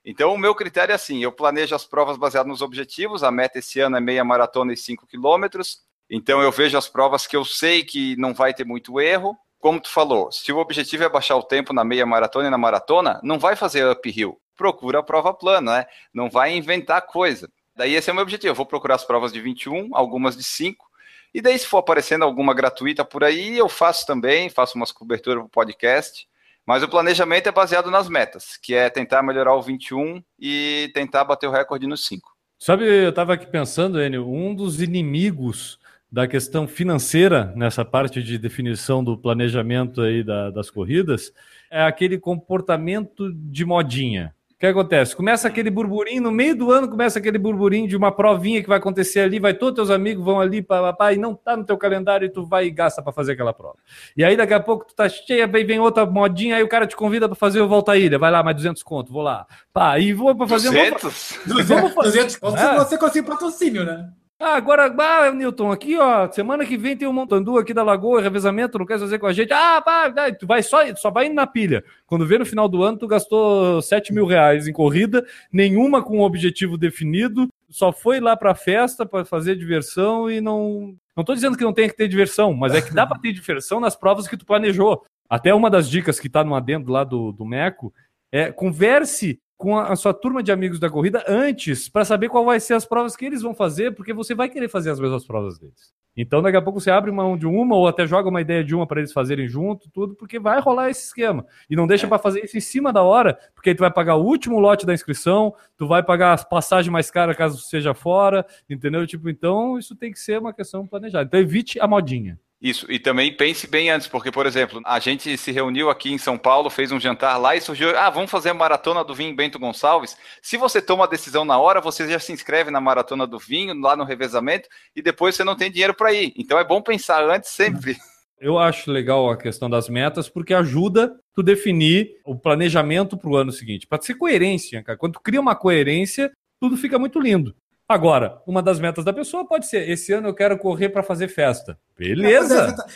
Então, 0.03 0.33
o 0.33 0.39
meu 0.39 0.55
critério 0.55 0.93
é 0.93 0.95
assim: 0.95 1.23
eu 1.23 1.31
planejo 1.31 1.75
as 1.75 1.85
provas 1.85 2.17
baseadas 2.17 2.49
nos 2.49 2.63
objetivos. 2.63 3.23
A 3.23 3.31
meta 3.31 3.59
esse 3.59 3.81
ano 3.81 3.99
é 3.99 4.01
meia 4.01 4.25
maratona 4.25 4.73
e 4.73 4.79
5 4.79 5.07
quilômetros. 5.07 5.81
Então, 6.09 6.41
eu 6.41 6.51
vejo 6.51 6.79
as 6.79 6.89
provas 6.89 7.27
que 7.27 7.37
eu 7.37 7.45
sei 7.45 7.85
que 7.85 8.17
não 8.17 8.33
vai 8.33 8.55
ter 8.55 8.65
muito 8.65 8.99
erro. 8.99 9.37
Como 9.59 9.79
tu 9.79 9.91
falou, 9.91 10.33
se 10.33 10.51
o 10.53 10.57
objetivo 10.57 11.05
é 11.05 11.09
baixar 11.11 11.37
o 11.37 11.43
tempo 11.43 11.75
na 11.75 11.85
meia 11.85 12.07
maratona 12.07 12.49
e 12.49 12.51
na 12.51 12.57
maratona, 12.57 13.21
não 13.23 13.39
vai 13.39 13.57
fazer 13.57 13.87
uphill. 13.87 14.41
Procura 14.57 15.01
a 15.01 15.03
prova 15.03 15.35
plana, 15.35 15.81
né? 15.81 15.87
Não 16.15 16.31
vai 16.31 16.57
inventar 16.57 17.03
coisa. 17.03 17.47
Daí 17.77 17.95
esse 17.95 18.09
é 18.09 18.13
o 18.13 18.17
meu 18.17 18.23
objetivo. 18.23 18.53
Eu 18.53 18.55
vou 18.55 18.65
procurar 18.65 18.95
as 18.95 19.05
provas 19.05 19.31
de 19.35 19.39
21, 19.39 19.91
algumas 19.95 20.35
de 20.35 20.43
5 20.43 20.92
e 21.35 21.41
daí, 21.41 21.59
se 21.59 21.67
for 21.67 21.79
aparecendo 21.79 22.25
alguma 22.25 22.53
gratuita 22.53 23.05
por 23.05 23.25
aí, 23.25 23.57
eu 23.57 23.69
faço 23.69 24.07
também, 24.07 24.51
faço 24.51 24.77
umas 24.77 24.93
coberturas 24.93 25.39
para 25.39 25.47
o 25.47 25.51
podcast. 25.51 26.27
Mas 26.67 26.83
o 26.83 26.89
planejamento 26.89 27.49
é 27.49 27.53
baseado 27.53 27.91
nas 27.91 28.09
metas, 28.09 28.57
que 28.57 28.75
é 28.75 28.89
tentar 28.89 29.23
melhorar 29.23 29.55
o 29.55 29.63
21 29.63 30.23
e 30.39 30.91
tentar 30.95 31.25
bater 31.25 31.49
o 31.49 31.51
recorde 31.51 31.87
no 31.87 31.97
5. 31.97 32.31
Sabe, 32.59 32.85
eu 32.85 33.09
estava 33.09 33.35
aqui 33.35 33.47
pensando, 33.47 34.01
Enio, 34.01 34.29
um 34.29 34.55
dos 34.55 34.81
inimigos 34.81 35.81
da 36.11 36.29
questão 36.29 36.69
financeira 36.69 37.53
nessa 37.57 37.85
parte 37.85 38.23
de 38.23 38.39
definição 38.39 39.03
do 39.03 39.17
planejamento 39.17 40.03
aí 40.03 40.23
da, 40.23 40.51
das 40.51 40.71
corridas 40.71 41.33
é 41.71 41.83
aquele 41.83 42.19
comportamento 42.19 43.33
de 43.33 43.65
modinha 43.65 44.35
que 44.63 44.67
acontece? 44.69 45.17
Começa 45.17 45.49
aquele 45.49 45.71
burburinho, 45.71 46.23
no 46.23 46.31
meio 46.31 46.55
do 46.55 46.71
ano 46.71 46.89
começa 46.89 47.19
aquele 47.19 47.37
burburinho 47.37 47.89
de 47.89 47.97
uma 47.97 48.13
provinha 48.13 48.63
que 48.63 48.69
vai 48.69 48.79
acontecer 48.79 49.19
ali, 49.19 49.41
vai 49.41 49.53
todos 49.53 49.75
teus 49.75 49.91
amigos 49.91 50.25
vão 50.25 50.41
ali 50.41 50.63
para 50.63 51.13
e 51.13 51.17
não 51.17 51.35
tá 51.35 51.57
no 51.57 51.65
teu 51.65 51.77
calendário 51.77 52.27
e 52.27 52.29
tu 52.29 52.47
vai 52.47 52.67
e 52.67 52.71
gasta 52.71 53.03
para 53.03 53.13
fazer 53.13 53.33
aquela 53.33 53.53
prova. 53.53 53.75
E 54.17 54.25
aí 54.25 54.37
daqui 54.37 54.55
a 54.55 54.61
pouco 54.61 54.87
tu 54.87 54.95
tá 54.95 55.09
cheia, 55.09 55.49
vem, 55.49 55.67
vem 55.67 55.81
outra 55.81 56.07
modinha, 56.07 56.55
aí 56.55 56.63
o 56.63 56.69
cara 56.69 56.87
te 56.87 56.95
convida 56.95 57.29
para 57.29 57.35
fazer 57.35 57.61
o 57.61 57.67
Volta 57.67 57.91
à 57.91 57.99
Ilha, 57.99 58.21
vai 58.21 58.31
lá, 58.31 58.41
mais 58.41 58.57
200 58.57 58.85
conto, 58.85 59.13
vou 59.13 59.23
lá. 59.23 59.49
Pá, 59.73 59.99
e 59.99 60.13
vou 60.13 60.33
para 60.33 60.47
fazer 60.47 60.69
200? 60.69 61.39
Um... 61.45 61.49
200, 61.55 61.95
200 61.95 62.37
conto 62.37 62.57
é. 62.57 62.79
você 62.79 62.97
consegue 62.97 63.27
patrocínio, 63.27 63.85
né? 63.85 64.11
Ah, 64.45 64.57
agora, 64.57 64.93
ah, 64.99 65.31
Newton, 65.31 65.71
aqui, 65.71 65.97
ó, 65.97 66.29
semana 66.33 66.67
que 66.67 66.77
vem 66.77 66.97
tem 66.97 67.07
um 67.07 67.13
Montandu 67.13 67.57
aqui 67.59 67.73
da 67.73 67.85
Lagoa, 67.85 68.21
revezamento, 68.21 68.77
não 68.77 68.85
quer 68.85 68.99
fazer 68.99 69.21
com 69.21 69.29
a 69.29 69.33
gente? 69.33 69.53
Ah, 69.53 69.81
pá, 69.81 70.13
tu 70.33 70.49
vai 70.49 70.65
só, 70.65 70.81
só 70.97 71.13
vai 71.13 71.27
indo 71.27 71.37
na 71.37 71.47
pilha. 71.47 71.85
Quando 72.09 72.27
vê 72.27 72.37
no 72.39 72.45
final 72.45 72.69
do 72.69 72.83
ano, 72.83 72.99
tu 72.99 73.07
gastou 73.07 73.81
7 73.81 74.13
mil 74.13 74.27
reais 74.27 74.67
em 74.67 74.73
corrida, 74.73 75.25
nenhuma 75.53 76.03
com 76.03 76.19
um 76.19 76.23
objetivo 76.23 76.77
definido, 76.77 77.47
só 77.71 77.93
foi 77.93 78.19
lá 78.19 78.37
pra 78.37 78.53
festa 78.53 79.07
para 79.07 79.25
fazer 79.25 79.55
diversão 79.55 80.29
e 80.29 80.41
não. 80.41 80.97
Não 81.17 81.23
tô 81.23 81.35
dizendo 81.35 81.57
que 81.57 81.63
não 81.63 81.73
tem 81.73 81.89
que 81.89 81.97
ter 81.97 82.09
diversão, 82.09 82.53
mas 82.53 82.75
é 82.75 82.83
que 82.83 82.93
dá 82.93 83.07
para 83.07 83.21
ter 83.21 83.33
diversão 83.33 83.79
nas 83.79 83.95
provas 83.95 84.27
que 84.27 84.37
tu 84.37 84.45
planejou. 84.45 85.05
Até 85.31 85.55
uma 85.55 85.71
das 85.71 85.89
dicas 85.89 86.19
que 86.19 86.29
tá 86.29 86.43
no 86.43 86.57
adendo 86.57 86.91
lá 86.91 87.05
do, 87.05 87.31
do 87.31 87.45
Meco 87.45 87.95
é 88.33 88.51
converse 88.51 89.39
com 89.63 89.79
a, 89.79 89.95
sua 89.95 90.13
turma 90.13 90.43
de 90.43 90.51
amigos 90.51 90.81
da 90.81 90.91
corrida 90.91 91.25
antes 91.29 91.89
para 91.89 92.05
saber 92.05 92.29
qual 92.29 92.45
vai 92.45 92.59
ser 92.59 92.75
as 92.75 92.85
provas 92.85 93.15
que 93.15 93.25
eles 93.25 93.43
vão 93.43 93.55
fazer, 93.55 93.95
porque 93.95 94.13
você 94.13 94.35
vai 94.35 94.49
querer 94.49 94.69
fazer 94.69 94.91
as 94.91 94.99
mesmas 94.99 95.25
provas 95.25 95.57
deles. 95.57 95.95
Então, 96.17 96.43
daqui 96.43 96.57
a 96.57 96.61
pouco 96.61 96.81
você 96.81 96.91
abre 96.91 97.13
mão 97.13 97.39
de 97.39 97.47
uma 97.47 97.77
ou 97.77 97.87
até 97.87 98.05
joga 98.05 98.29
uma 98.29 98.41
ideia 98.41 98.65
de 98.65 98.75
uma 98.75 98.89
para 98.89 98.99
eles 98.99 99.13
fazerem 99.13 99.47
junto, 99.47 99.89
tudo, 99.89 100.17
porque 100.17 100.41
vai 100.41 100.61
rolar 100.61 100.91
esse 100.91 101.07
esquema. 101.07 101.47
E 101.71 101.77
não 101.77 101.87
deixa 101.87 102.07
é. 102.07 102.09
para 102.09 102.19
fazer 102.19 102.45
isso 102.45 102.59
em 102.59 102.61
cima 102.61 102.93
da 102.93 103.05
hora, 103.05 103.39
porque 103.55 103.71
aí 103.71 103.75
tu 103.77 103.79
vai 103.79 103.91
pagar 103.91 104.17
o 104.17 104.25
último 104.25 104.59
lote 104.59 104.85
da 104.85 104.93
inscrição, 104.93 105.55
tu 105.77 105.87
vai 105.87 106.03
pagar 106.03 106.33
as 106.33 106.43
passagens 106.43 106.93
mais 106.93 107.09
caras 107.09 107.37
caso 107.37 107.59
seja 107.59 107.95
fora, 107.95 108.45
entendeu? 108.69 109.07
Tipo, 109.07 109.31
então 109.31 109.79
isso 109.79 109.95
tem 109.95 110.11
que 110.11 110.19
ser 110.19 110.41
uma 110.41 110.53
questão 110.53 110.85
planejada. 110.89 111.25
Então 111.25 111.39
evite 111.39 111.79
a 111.79 111.87
modinha. 111.87 112.37
Isso, 112.63 112.87
e 112.89 112.97
também 113.01 113.37
pense 113.37 113.67
bem 113.67 113.91
antes, 113.91 114.07
porque, 114.07 114.31
por 114.31 114.47
exemplo, 114.47 114.81
a 114.85 115.01
gente 115.01 115.37
se 115.37 115.51
reuniu 115.51 115.91
aqui 115.91 116.13
em 116.13 116.19
São 116.19 116.39
Paulo, 116.39 116.71
fez 116.71 116.93
um 116.93 117.01
jantar 117.01 117.37
lá 117.37 117.57
e 117.57 117.61
surgiu, 117.61 117.99
ah, 117.99 118.09
vamos 118.09 118.31
fazer 118.31 118.51
a 118.51 118.55
maratona 118.55 119.03
do 119.03 119.13
vinho 119.13 119.35
Bento 119.35 119.59
Gonçalves. 119.59 120.17
Se 120.41 120.57
você 120.57 120.81
toma 120.81 121.03
a 121.03 121.09
decisão 121.09 121.45
na 121.45 121.59
hora, 121.59 121.81
você 121.81 122.09
já 122.09 122.21
se 122.21 122.33
inscreve 122.33 122.71
na 122.71 122.81
maratona 122.81 123.27
do 123.27 123.37
vinho, 123.37 123.75
lá 123.81 123.97
no 123.97 124.05
revezamento, 124.05 124.69
e 124.95 125.03
depois 125.03 125.35
você 125.35 125.43
não 125.43 125.57
tem 125.57 125.73
dinheiro 125.73 125.93
para 125.93 126.13
ir. 126.13 126.33
Então 126.37 126.57
é 126.57 126.63
bom 126.63 126.81
pensar 126.81 127.29
antes 127.29 127.51
sempre. 127.51 127.97
Eu 128.41 128.57
acho 128.57 128.93
legal 128.93 129.29
a 129.29 129.37
questão 129.37 129.69
das 129.69 129.89
metas, 129.89 130.29
porque 130.29 130.55
ajuda 130.55 131.13
tu 131.35 131.43
definir 131.43 132.13
o 132.25 132.39
planejamento 132.39 133.17
para 133.17 133.31
o 133.31 133.37
ano 133.37 133.51
seguinte, 133.51 133.89
para 133.89 134.01
ser 134.01 134.15
coerência, 134.15 134.85
cara. 134.85 134.97
Quando 134.97 135.15
tu 135.15 135.21
cria 135.21 135.41
uma 135.41 135.57
coerência, 135.57 136.31
tudo 136.61 136.77
fica 136.77 136.97
muito 136.97 137.19
lindo. 137.19 137.57
Agora, 137.89 138.41
uma 138.47 138.63
das 138.63 138.81
metas 138.81 139.05
da 139.05 139.13
pessoa 139.13 139.47
pode 139.47 139.67
ser: 139.67 139.89
esse 139.89 140.13
ano 140.13 140.29
eu 140.29 140.35
quero 140.35 140.59
correr 140.59 140.89
para 140.89 141.03
fazer 141.03 141.29
festa. 141.29 141.79
Beleza. 141.99 142.69
É, 142.69 142.73
tá, 142.73 142.87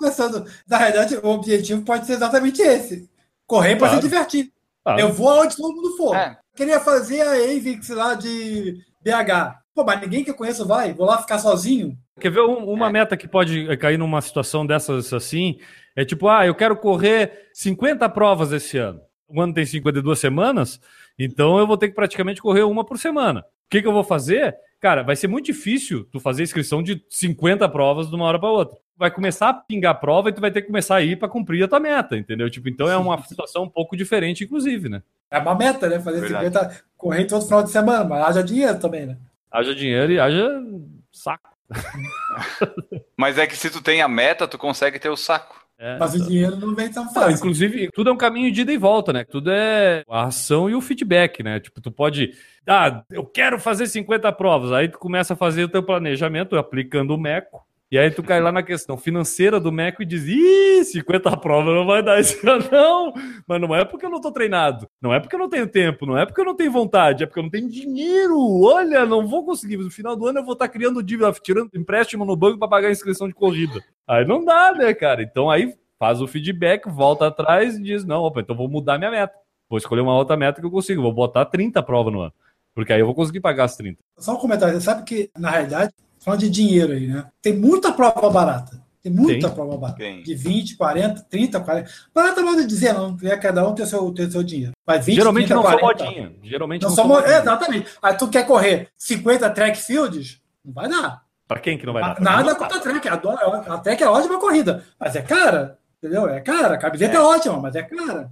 pensando, 0.00 0.46
na 0.68 0.78
verdade, 0.78 1.16
o 1.16 1.28
objetivo 1.28 1.82
pode 1.82 2.06
ser 2.06 2.14
exatamente 2.14 2.60
esse: 2.60 3.08
correr 3.46 3.76
para 3.76 3.88
claro. 3.88 3.94
se 3.96 4.08
divertir. 4.08 4.52
Claro. 4.84 5.00
Eu 5.00 5.12
vou 5.12 5.30
aonde 5.30 5.56
todo 5.56 5.74
mundo 5.74 5.96
for. 5.96 6.14
É. 6.16 6.36
Queria 6.54 6.80
fazer 6.80 7.22
a 7.22 7.32
AVIX 7.32 7.88
lá 7.90 8.14
de 8.14 8.82
BH. 9.00 9.62
Pô, 9.74 9.84
mas 9.84 10.00
ninguém 10.00 10.22
que 10.22 10.30
eu 10.30 10.34
conheço 10.34 10.66
vai. 10.66 10.92
Vou 10.92 11.06
lá 11.06 11.18
ficar 11.18 11.38
sozinho. 11.38 11.96
Quer 12.20 12.30
ver 12.30 12.42
um, 12.42 12.68
uma 12.68 12.88
é. 12.88 12.92
meta 12.92 13.16
que 13.16 13.26
pode 13.26 13.74
cair 13.78 13.96
numa 13.96 14.20
situação 14.20 14.66
dessas 14.66 15.12
assim? 15.14 15.58
É 15.96 16.04
tipo, 16.04 16.28
ah, 16.28 16.46
eu 16.46 16.54
quero 16.54 16.76
correr 16.76 17.48
50 17.54 18.06
provas 18.10 18.52
esse 18.52 18.76
ano. 18.76 19.00
O 19.28 19.40
ano 19.40 19.54
tem 19.54 19.64
52 19.64 20.18
semanas, 20.18 20.78
então 21.18 21.58
eu 21.58 21.66
vou 21.66 21.78
ter 21.78 21.88
que 21.88 21.94
praticamente 21.94 22.42
correr 22.42 22.64
uma 22.64 22.84
por 22.84 22.98
semana 22.98 23.42
que, 23.72 23.80
que 23.80 23.88
eu 23.88 23.92
vou 23.92 24.04
fazer? 24.04 24.54
Cara, 24.78 25.02
vai 25.02 25.16
ser 25.16 25.28
muito 25.28 25.46
difícil 25.46 26.04
tu 26.12 26.20
fazer 26.20 26.42
inscrição 26.42 26.82
de 26.82 27.02
50 27.08 27.66
provas 27.70 28.08
de 28.08 28.14
uma 28.14 28.26
hora 28.26 28.38
para 28.38 28.50
outra. 28.50 28.76
Vai 28.96 29.10
começar 29.10 29.48
a 29.48 29.54
pingar 29.54 29.92
a 29.92 29.94
prova 29.94 30.28
e 30.28 30.32
tu 30.32 30.40
vai 30.42 30.50
ter 30.50 30.60
que 30.60 30.66
começar 30.66 30.96
a 30.96 31.02
ir 31.02 31.18
para 31.18 31.28
cumprir 31.28 31.64
a 31.64 31.68
tua 31.68 31.80
meta, 31.80 32.16
entendeu? 32.16 32.50
Tipo, 32.50 32.68
então 32.68 32.86
é 32.88 32.96
uma 32.96 33.20
situação 33.22 33.62
um 33.62 33.68
pouco 33.68 33.96
diferente, 33.96 34.44
inclusive, 34.44 34.90
né? 34.90 35.02
É 35.30 35.38
uma 35.38 35.54
meta, 35.54 35.88
né? 35.88 35.98
Fazer 35.98 36.20
Verdade. 36.20 36.46
50, 36.48 36.84
correr 36.98 37.24
todo 37.24 37.44
final 37.44 37.62
de 37.62 37.70
semana, 37.70 38.04
mas 38.04 38.26
haja 38.26 38.42
dinheiro 38.44 38.78
também, 38.78 39.06
né? 39.06 39.16
Haja 39.50 39.74
dinheiro 39.74 40.12
e 40.12 40.20
haja 40.20 40.62
saco. 41.10 41.50
mas 43.16 43.38
é 43.38 43.46
que 43.46 43.56
se 43.56 43.70
tu 43.70 43.82
tem 43.82 44.02
a 44.02 44.08
meta, 44.08 44.46
tu 44.46 44.58
consegue 44.58 44.98
ter 44.98 45.08
o 45.08 45.16
saco. 45.16 45.61
É, 45.84 45.98
Mas 45.98 46.14
o 46.14 46.24
dinheiro 46.24 46.54
não 46.54 46.76
vem 46.76 46.88
tão 46.88 47.12
fácil. 47.12 47.32
inclusive, 47.32 47.90
tudo 47.92 48.08
é 48.08 48.12
um 48.12 48.16
caminho 48.16 48.52
de 48.52 48.60
ida 48.60 48.72
e 48.72 48.78
volta, 48.78 49.12
né? 49.12 49.24
Tudo 49.24 49.50
é 49.50 50.04
a 50.08 50.26
ação 50.26 50.70
e 50.70 50.76
o 50.76 50.80
feedback, 50.80 51.42
né? 51.42 51.58
Tipo, 51.58 51.80
tu 51.80 51.90
pode. 51.90 52.34
Ah, 52.64 53.02
eu 53.10 53.26
quero 53.26 53.58
fazer 53.58 53.88
50 53.88 54.30
provas. 54.30 54.70
Aí 54.70 54.86
tu 54.86 54.96
começa 54.96 55.34
a 55.34 55.36
fazer 55.36 55.64
o 55.64 55.68
teu 55.68 55.82
planejamento 55.82 56.56
aplicando 56.56 57.12
o 57.12 57.18
MECO. 57.18 57.60
E 57.92 57.98
aí 57.98 58.10
tu 58.10 58.22
cai 58.22 58.40
lá 58.40 58.50
na 58.50 58.62
questão 58.62 58.96
financeira 58.96 59.60
do 59.60 59.70
Meco 59.70 60.02
e 60.02 60.06
diz, 60.06 60.24
ih, 60.26 60.82
50 60.82 61.36
provas 61.36 61.74
não 61.74 61.84
vai 61.84 62.02
dar 62.02 62.14
ano, 62.14 62.68
não. 62.72 63.12
Mas 63.46 63.60
não 63.60 63.76
é 63.76 63.84
porque 63.84 64.06
eu 64.06 64.08
não 64.08 64.18
tô 64.18 64.32
treinado, 64.32 64.88
não 64.98 65.12
é 65.12 65.20
porque 65.20 65.34
eu 65.34 65.38
não 65.38 65.50
tenho 65.50 65.68
tempo, 65.68 66.06
não 66.06 66.16
é 66.16 66.24
porque 66.24 66.40
eu 66.40 66.44
não 66.46 66.56
tenho 66.56 66.72
vontade, 66.72 67.22
é 67.22 67.26
porque 67.26 67.38
eu 67.38 67.42
não 67.42 67.50
tenho 67.50 67.68
dinheiro. 67.68 68.62
Olha, 68.62 69.04
não 69.04 69.28
vou 69.28 69.44
conseguir. 69.44 69.76
No 69.76 69.90
final 69.90 70.16
do 70.16 70.26
ano 70.26 70.38
eu 70.38 70.42
vou 70.42 70.54
estar 70.54 70.70
criando 70.70 71.02
dívida, 71.02 71.30
tirando 71.32 71.68
empréstimo 71.74 72.24
no 72.24 72.34
banco 72.34 72.58
para 72.58 72.66
pagar 72.66 72.88
a 72.88 72.92
inscrição 72.92 73.28
de 73.28 73.34
corrida. 73.34 73.78
Aí 74.08 74.24
não 74.24 74.42
dá, 74.42 74.72
né, 74.72 74.94
cara? 74.94 75.22
Então 75.22 75.50
aí 75.50 75.74
faz 75.98 76.22
o 76.22 76.26
feedback, 76.26 76.88
volta 76.88 77.26
atrás 77.26 77.76
e 77.76 77.82
diz, 77.82 78.06
não, 78.06 78.22
opa, 78.22 78.40
então 78.40 78.56
vou 78.56 78.70
mudar 78.70 78.96
minha 78.96 79.10
meta. 79.10 79.34
Vou 79.68 79.76
escolher 79.76 80.00
uma 80.00 80.16
outra 80.16 80.34
meta 80.34 80.62
que 80.62 80.66
eu 80.66 80.70
consigo, 80.70 81.02
vou 81.02 81.12
botar 81.12 81.44
30 81.44 81.82
provas 81.82 82.10
no 82.10 82.22
ano. 82.22 82.32
Porque 82.74 82.90
aí 82.90 83.00
eu 83.00 83.06
vou 83.06 83.14
conseguir 83.14 83.40
pagar 83.40 83.64
as 83.64 83.76
30. 83.76 83.98
Só 84.16 84.32
um 84.32 84.38
comentário, 84.38 84.72
você 84.72 84.80
sabe 84.80 85.04
que, 85.04 85.30
na 85.38 85.50
realidade, 85.50 85.92
falando 86.22 86.40
de 86.40 86.50
dinheiro 86.50 86.92
aí, 86.92 87.06
né? 87.06 87.24
Tem 87.40 87.54
muita 87.56 87.92
prova 87.92 88.30
barata. 88.30 88.80
Tem 89.02 89.10
muita 89.12 89.48
Tem. 89.48 89.54
prova 89.56 89.76
barata. 89.76 89.98
Tem. 89.98 90.22
De 90.22 90.34
20, 90.34 90.76
40, 90.76 91.22
30, 91.28 91.60
40. 91.60 91.90
Barata 92.14 92.40
não 92.40 92.54
de 92.54 92.64
dizer, 92.66 92.92
não. 92.94 93.16
É 93.24 93.36
cada 93.36 93.68
um 93.68 93.74
tem 93.74 93.84
o 93.84 93.88
seu, 93.88 94.12
tem 94.12 94.26
o 94.26 94.30
seu 94.30 94.42
dinheiro. 94.44 94.72
Mas 94.86 95.04
20, 95.06 95.16
Geralmente 95.16 95.46
30, 95.48 95.54
não 95.56 95.62
40, 95.62 95.80
são 95.98 96.06
modinha. 96.06 96.32
Geralmente 96.42 96.82
Não 96.82 96.94
não, 96.94 97.04
mo- 97.08 97.14
modinha. 97.14 97.34
é, 97.34 97.38
Exatamente. 97.40 97.86
Aí 98.00 98.14
tu 98.16 98.28
quer 98.28 98.46
correr 98.46 98.88
50 98.96 99.50
track 99.50 99.78
fields? 99.78 100.40
Não 100.64 100.72
vai 100.72 100.88
dar. 100.88 101.22
Pra 101.48 101.58
quem 101.58 101.76
que 101.76 101.84
não 101.84 101.92
vai 101.92 102.02
dar? 102.02 102.20
Nada 102.20 102.54
contra 102.54 102.78
a 102.78 102.80
track. 102.80 103.08
Adoro, 103.08 103.38
a 103.66 103.78
track 103.78 104.02
é 104.02 104.08
ótima 104.08 104.38
corrida. 104.38 104.84
Mas 104.98 105.16
é 105.16 105.22
cara. 105.22 105.78
Entendeu? 105.98 106.28
É 106.28 106.40
cara. 106.40 106.74
A 106.74 106.78
camiseta 106.78 107.16
é. 107.16 107.20
ótima, 107.20 107.58
mas 107.58 107.74
é 107.74 107.82
cara. 107.82 108.30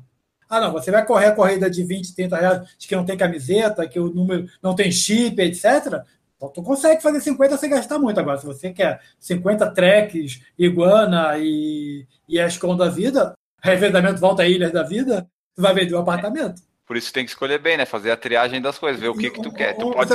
Ah, 0.49 0.61
não. 0.61 0.73
Você 0.73 0.91
vai 0.93 1.05
correr 1.05 1.27
a 1.27 1.33
corrida 1.35 1.69
de 1.69 1.83
20, 1.85 2.15
30 2.15 2.37
reais, 2.37 2.69
de 2.79 2.87
que 2.87 2.95
não 2.97 3.05
tem 3.05 3.17
camiseta, 3.17 3.87
que 3.89 3.99
o 3.99 4.09
número 4.13 4.47
não 4.63 4.75
tem 4.75 4.91
chip, 4.93 5.41
etc. 5.43 6.03
Então, 6.41 6.49
tu 6.49 6.63
consegue 6.63 7.03
fazer 7.03 7.21
50 7.21 7.59
sem 7.59 7.69
gastar 7.69 7.99
muito. 7.99 8.19
Agora, 8.19 8.39
se 8.39 8.47
você 8.47 8.73
quer 8.73 8.99
50 9.19 9.73
tracks, 9.75 10.41
iguana 10.59 11.35
e, 11.37 12.07
e 12.27 12.41
Ascom 12.41 12.75
da 12.75 12.89
vida, 12.89 13.35
revendamento 13.63 14.19
volta 14.19 14.43
a 14.43 14.49
ilhas 14.49 14.73
da 14.73 14.83
vida, 14.83 15.29
tu 15.55 15.61
vai 15.61 15.75
vender 15.75 15.95
um 15.95 15.99
apartamento. 15.99 16.63
Por 16.87 16.97
isso 16.97 17.13
tem 17.13 17.27
que 17.27 17.31
escolher 17.31 17.59
bem, 17.61 17.77
né? 17.77 17.85
Fazer 17.85 18.11
a 18.11 18.17
triagem 18.17 18.59
das 18.59 18.79
coisas, 18.79 18.99
ver 18.99 19.09
o 19.09 19.15
que, 19.15 19.29
que 19.31 19.43
tu 19.43 19.53
quer. 19.53 19.75
Tu 19.77 19.85
Uma 19.85 19.97
pode 19.97 20.13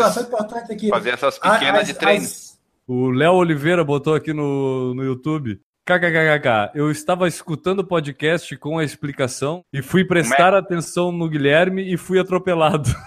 aqui. 0.72 0.90
fazer 0.90 1.12
essas 1.12 1.38
pequenas 1.38 1.82
as- 1.82 1.88
de 1.88 1.94
treino. 1.94 2.24
as- 2.26 2.60
O 2.88 3.12
Léo 3.12 3.34
Oliveira 3.34 3.84
botou 3.84 4.16
aqui 4.16 4.34
no, 4.34 4.96
no 4.96 5.04
YouTube. 5.04 5.62
KKKK, 5.86 6.72
eu 6.74 6.90
estava 6.90 7.28
escutando 7.28 7.82
o 7.82 7.88
podcast 7.88 8.58
com 8.58 8.80
a 8.80 8.84
explicação 8.84 9.62
e 9.72 9.84
fui 9.84 10.04
prestar 10.04 10.56
atenção 10.56 11.12
no 11.12 11.30
Guilherme 11.30 11.94
e 11.94 11.96
fui 11.98 12.18
atropelado. 12.20 12.90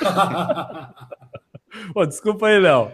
Pô, 1.92 2.04
desculpa 2.06 2.46
aí, 2.46 2.58
Léo. 2.58 2.92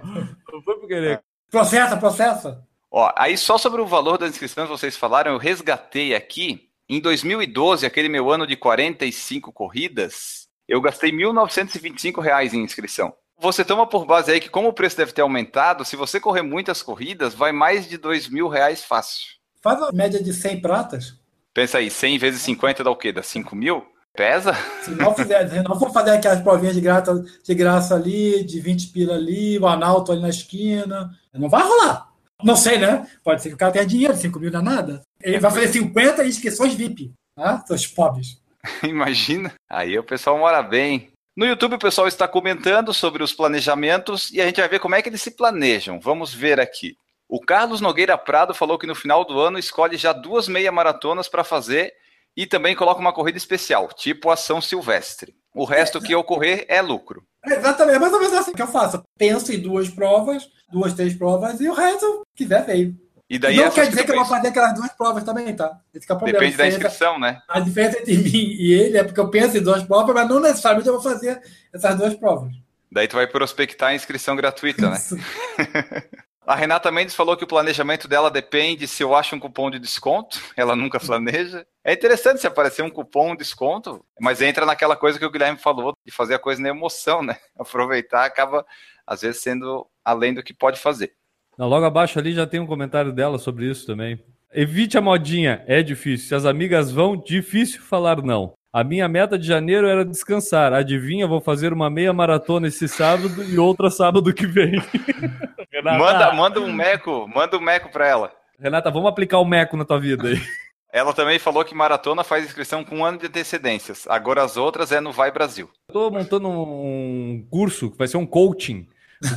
Não 0.52 0.62
foi 0.64 0.78
por 0.78 0.88
querer. 0.88 1.22
processa, 1.50 1.96
processa. 1.96 2.64
Ó, 2.90 3.12
aí 3.16 3.37
só 3.37 3.56
sobre 3.56 3.80
o 3.80 3.87
valor 3.87 4.18
das 4.18 4.30
inscrições 4.30 4.68
vocês 4.68 4.96
falaram, 4.96 5.32
eu 5.32 5.38
resgatei 5.38 6.14
aqui. 6.14 6.68
Em 6.88 7.00
2012, 7.00 7.87
aquele 7.87 8.08
meu 8.08 8.28
ano 8.30 8.46
de 8.46 8.56
45 8.56 9.52
corridas, 9.52 10.49
eu 10.66 10.80
gastei 10.80 11.12
1.925 11.12 12.20
reais 12.20 12.52
em 12.52 12.64
inscrição. 12.64 13.14
Você 13.38 13.64
toma 13.64 13.87
por 13.87 14.04
base 14.04 14.32
aí 14.32 14.40
que 14.40 14.50
como 14.50 14.68
o 14.68 14.72
preço 14.72 14.96
deve 14.96 15.12
ter 15.12 15.22
aumentado, 15.22 15.84
se 15.84 15.96
você 15.96 16.18
correr 16.18 16.42
muitas 16.42 16.82
corridas, 16.82 17.32
vai 17.32 17.52
mais 17.52 17.88
de 17.88 17.96
R$ 17.96 18.28
mil 18.30 18.49
reais 18.49 18.84
fácil. 18.84 19.25
Faz 19.62 19.80
a 19.80 19.92
média 19.92 20.22
de 20.22 20.32
100 20.32 20.60
pratas. 20.60 21.14
Pensa 21.54 21.78
aí, 21.78 21.90
100 21.90 22.18
vezes 22.18 22.42
50 22.42 22.82
dá 22.84 22.90
o 22.90 22.96
quê? 22.96 23.12
Dá 23.12 23.22
5 23.22 23.54
mil? 23.54 23.87
Pesa? 24.14 24.55
Se 24.83 24.90
não 24.90 25.14
fizer, 25.14 25.49
se 25.49 25.62
não 25.62 25.79
for 25.79 25.93
fazer 25.93 26.11
aquelas 26.11 26.40
provinhas 26.40 26.75
de 26.75 26.81
graça, 26.81 27.25
de 27.45 27.55
graça 27.55 27.95
ali, 27.95 28.45
de 28.45 28.61
20 28.61 28.88
pila 28.88 29.14
ali, 29.14 29.59
o 29.59 29.67
Analto 29.67 30.12
ali 30.12 30.21
na 30.21 30.29
esquina, 30.29 31.11
não 31.33 31.49
vai 31.49 31.62
rolar. 31.62 32.09
Não 32.43 32.57
sei, 32.57 32.79
né? 32.79 33.07
Pode 33.23 33.43
ser 33.43 33.50
que 33.50 33.55
o 33.55 33.59
cara 33.59 33.73
tenha 33.73 33.87
dinheiro, 33.87 34.17
5 34.17 34.38
mil 34.38 34.50
não 34.50 34.61
é 34.61 34.62
nada. 34.62 35.02
Ele 35.23 35.38
vai 35.38 35.50
fazer 35.50 35.69
50 35.69 36.25
inscrições 36.25 36.75
VIP, 36.75 37.12
tá? 37.35 37.62
Seus 37.67 37.87
pobres. 37.87 38.40
Imagina. 38.83 39.52
Aí 39.69 39.99
o 39.99 40.05
pessoal 40.05 40.38
mora 40.38 40.62
bem. 40.62 41.11
No 41.37 41.47
YouTube 41.47 41.76
o 41.76 41.79
pessoal 41.79 42.09
está 42.09 42.26
comentando 42.26 42.93
sobre 42.93 43.23
os 43.23 43.33
planejamentos 43.33 44.31
e 44.31 44.40
a 44.40 44.47
gente 44.47 44.61
vai 44.61 44.69
ver 44.69 44.81
como 44.81 44.95
é 44.95 45.02
que 45.02 45.09
eles 45.09 45.23
se 45.23 45.31
planejam. 45.31 46.00
Vamos 46.00 46.35
ver 46.35 46.59
aqui. 46.59 46.97
O 47.29 47.40
Carlos 47.40 47.81
Nogueira 47.81 48.19
Prado 48.19 48.52
falou 48.52 48.76
que 48.76 48.87
no 48.87 48.95
final 48.95 49.25
do 49.25 49.38
ano 49.38 49.59
escolhe 49.59 49.97
já 49.97 50.12
duas 50.12 50.49
meia 50.49 50.73
maratonas 50.73 51.29
para 51.29 51.45
fazer 51.45 51.93
e 52.40 52.47
também 52.47 52.75
coloca 52.75 52.99
uma 52.99 53.12
corrida 53.12 53.37
especial, 53.37 53.88
tipo 53.88 54.30
a 54.30 54.37
São 54.37 54.62
Silvestre. 54.62 55.37
O 55.54 55.66
resto 55.66 56.00
que 56.00 56.14
ocorrer 56.14 56.64
é 56.68 56.80
lucro. 56.80 57.23
É 57.44 57.52
exatamente, 57.52 57.97
é 57.97 57.99
mais 57.99 58.14
ou 58.14 58.18
menos 58.18 58.35
assim 58.35 58.54
que 58.54 58.62
eu 58.62 58.66
faço. 58.66 59.02
Penso 59.18 59.52
em 59.52 59.61
duas 59.61 59.90
provas, 59.90 60.49
duas, 60.73 60.94
três 60.94 61.12
provas, 61.12 61.60
e 61.60 61.69
o 61.69 61.75
resto, 61.75 62.23
quiser, 62.34 62.65
veio. 62.65 62.97
E 63.28 63.38
daí 63.38 63.56
não 63.56 63.71
quer 63.71 63.84
que 63.84 63.91
dizer 63.91 64.04
tu 64.04 64.06
que 64.06 64.12
eu 64.12 64.17
vou 64.17 64.25
fazer 64.25 64.49
aquelas 64.49 64.73
duas 64.73 64.91
provas 64.93 65.23
também, 65.23 65.54
tá? 65.54 65.78
Esse 65.93 66.06
que 66.06 66.12
é 66.12 66.15
o 66.15 66.19
problema. 66.19 66.38
Depende 66.38 66.56
da 66.56 66.67
inscrição, 66.67 67.19
né? 67.19 67.43
A 67.47 67.60
diferença 67.60 67.99
entre 67.99 68.17
mim 68.25 68.56
e 68.58 68.73
ele 68.73 68.97
é 68.97 69.04
porque 69.04 69.21
eu 69.21 69.28
penso 69.28 69.58
em 69.58 69.62
duas 69.62 69.82
provas, 69.82 70.15
mas 70.15 70.26
não 70.26 70.41
necessariamente 70.41 70.88
eu 70.88 70.95
vou 70.95 71.02
fazer 71.02 71.43
essas 71.75 71.95
duas 71.95 72.15
provas. 72.15 72.54
Daí 72.91 73.06
tu 73.06 73.17
vai 73.17 73.26
prospectar 73.26 73.91
a 73.91 73.95
inscrição 73.95 74.34
gratuita, 74.34 74.88
né? 74.88 74.97
A 76.47 76.55
Renata 76.55 76.91
Mendes 76.91 77.15
falou 77.15 77.37
que 77.37 77.45
o 77.45 77.47
planejamento 77.47 78.09
dela 78.09 78.31
depende 78.31 78.89
se 78.89 79.03
eu 79.03 79.15
acho 79.15 79.37
um 79.37 79.41
cupom 79.41 79.71
de 79.71 79.79
desconto. 79.79 80.41
Ela 80.57 80.75
nunca 80.75 80.99
planeja. 80.99 81.67
É 81.85 81.93
interessante 81.93 82.41
se 82.41 82.47
aparecer 82.47 82.83
um 82.83 82.91
cupom 82.91 83.33
de 83.33 83.39
desconto, 83.39 84.05
mas 84.19 84.41
entra 84.41 84.65
naquela 84.65 84.97
coisa 84.97 85.19
que 85.19 85.25
o 85.25 85.31
Guilherme 85.31 85.59
falou, 85.59 85.93
de 86.05 86.13
fazer 86.13 86.35
a 86.35 86.39
coisa 86.39 86.61
na 86.61 86.69
emoção, 86.69 87.23
né? 87.23 87.37
Aproveitar 87.59 88.25
acaba, 88.25 88.65
às 89.07 89.21
vezes, 89.21 89.43
sendo 89.43 89.87
além 90.05 90.35
do 90.35 90.43
que 90.43 90.55
pode 90.55 90.81
fazer. 90.81 91.13
Não, 91.59 91.69
logo 91.69 91.85
abaixo 91.85 92.19
ali 92.19 92.33
já 92.33 92.47
tem 92.47 92.59
um 92.59 92.67
comentário 92.67 93.13
dela 93.13 93.39
sobre 93.39 93.67
isso 93.71 93.87
também. 93.87 94.19
Evite 94.53 94.99
a 94.99 95.00
modinha, 95.00 95.63
é 95.67 95.83
difícil. 95.83 96.29
Se 96.29 96.35
as 96.35 96.45
amigas 96.45 96.91
vão, 96.91 97.17
difícil 97.17 97.81
falar 97.83 98.21
não. 98.23 98.55
A 98.73 98.85
minha 98.85 99.09
meta 99.09 99.37
de 99.37 99.45
janeiro 99.45 99.89
era 99.89 100.04
descansar. 100.04 100.73
Adivinha, 100.73 101.26
vou 101.26 101.41
fazer 101.41 101.73
uma 101.73 101.91
meia 101.91 102.13
maratona 102.13 102.69
esse 102.69 102.87
sábado 102.87 103.43
e 103.43 103.59
outra 103.59 103.91
sábado 103.91 104.33
que 104.33 104.47
vem. 104.47 104.80
Renata, 105.73 105.99
Manda, 105.99 106.33
manda 106.33 106.61
um 106.61 106.73
meco, 106.73 107.26
manda 107.26 107.56
um 107.56 107.61
meco 107.61 107.91
para 107.91 108.06
ela. 108.06 108.33
Renata, 108.61 108.89
vamos 108.91 109.09
aplicar 109.09 109.39
o 109.39 109.45
meco 109.45 109.76
na 109.76 109.85
tua 109.85 109.99
vida 109.99 110.28
aí. 110.28 110.39
Ela 110.93 111.13
também 111.13 111.39
falou 111.39 111.65
que 111.65 111.73
maratona 111.73 112.25
faz 112.25 112.45
inscrição 112.45 112.85
com 112.85 112.97
um 112.97 113.04
ano 113.04 113.17
de 113.19 113.26
antecedências. 113.26 114.09
Agora 114.09 114.43
as 114.43 114.56
outras 114.56 114.91
é 114.91 115.00
no 115.00 115.13
Vai 115.13 115.30
Brasil. 115.30 115.71
Estou 115.89 116.11
montando 116.11 116.49
um 116.49 117.47
curso 117.49 117.93
que 117.93 117.97
vai 117.97 118.09
ser 118.09 118.17
um 118.17 118.26
coaching. 118.26 118.89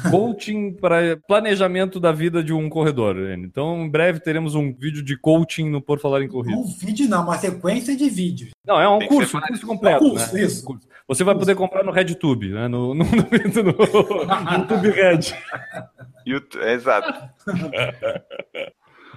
Um 0.05 0.11
coaching 0.11 0.73
para 0.73 1.17
planejamento 1.27 1.99
da 1.99 2.11
vida 2.11 2.41
de 2.43 2.53
um 2.53 2.69
corredor. 2.69 3.17
Então, 3.37 3.83
em 3.83 3.89
breve 3.89 4.19
teremos 4.21 4.55
um 4.55 4.73
vídeo 4.73 5.03
de 5.03 5.17
coaching 5.19 5.69
no 5.69 5.81
Por 5.81 5.99
Falar 5.99 6.21
em 6.21 6.27
Corrida. 6.29 6.57
Um 6.57 6.63
vídeo 6.65 7.09
não, 7.09 7.23
uma 7.23 7.37
sequência 7.37 7.95
de 7.95 8.09
vídeos. 8.09 8.51
Não, 8.65 8.79
é 8.79 8.87
um 8.87 8.99
Tem 8.99 9.07
curso, 9.09 9.37
um 9.37 9.41
curso 9.41 9.67
completo. 9.67 9.99
curso, 10.09 10.33
né? 10.33 10.41
isso. 10.41 10.61
Um 10.63 10.65
curso. 10.67 10.87
Você 11.05 11.23
vai 11.25 11.35
poder 11.35 11.55
comprar 11.55 11.83
no 11.83 11.91
RedTube, 11.91 12.49
né? 12.49 12.67
No, 12.69 12.93
no, 12.93 13.03
no, 13.03 13.63
no 13.63 14.57
YouTube 14.57 14.89
Red. 14.89 15.19
Yout- 16.25 16.57
Exato. 16.59 17.13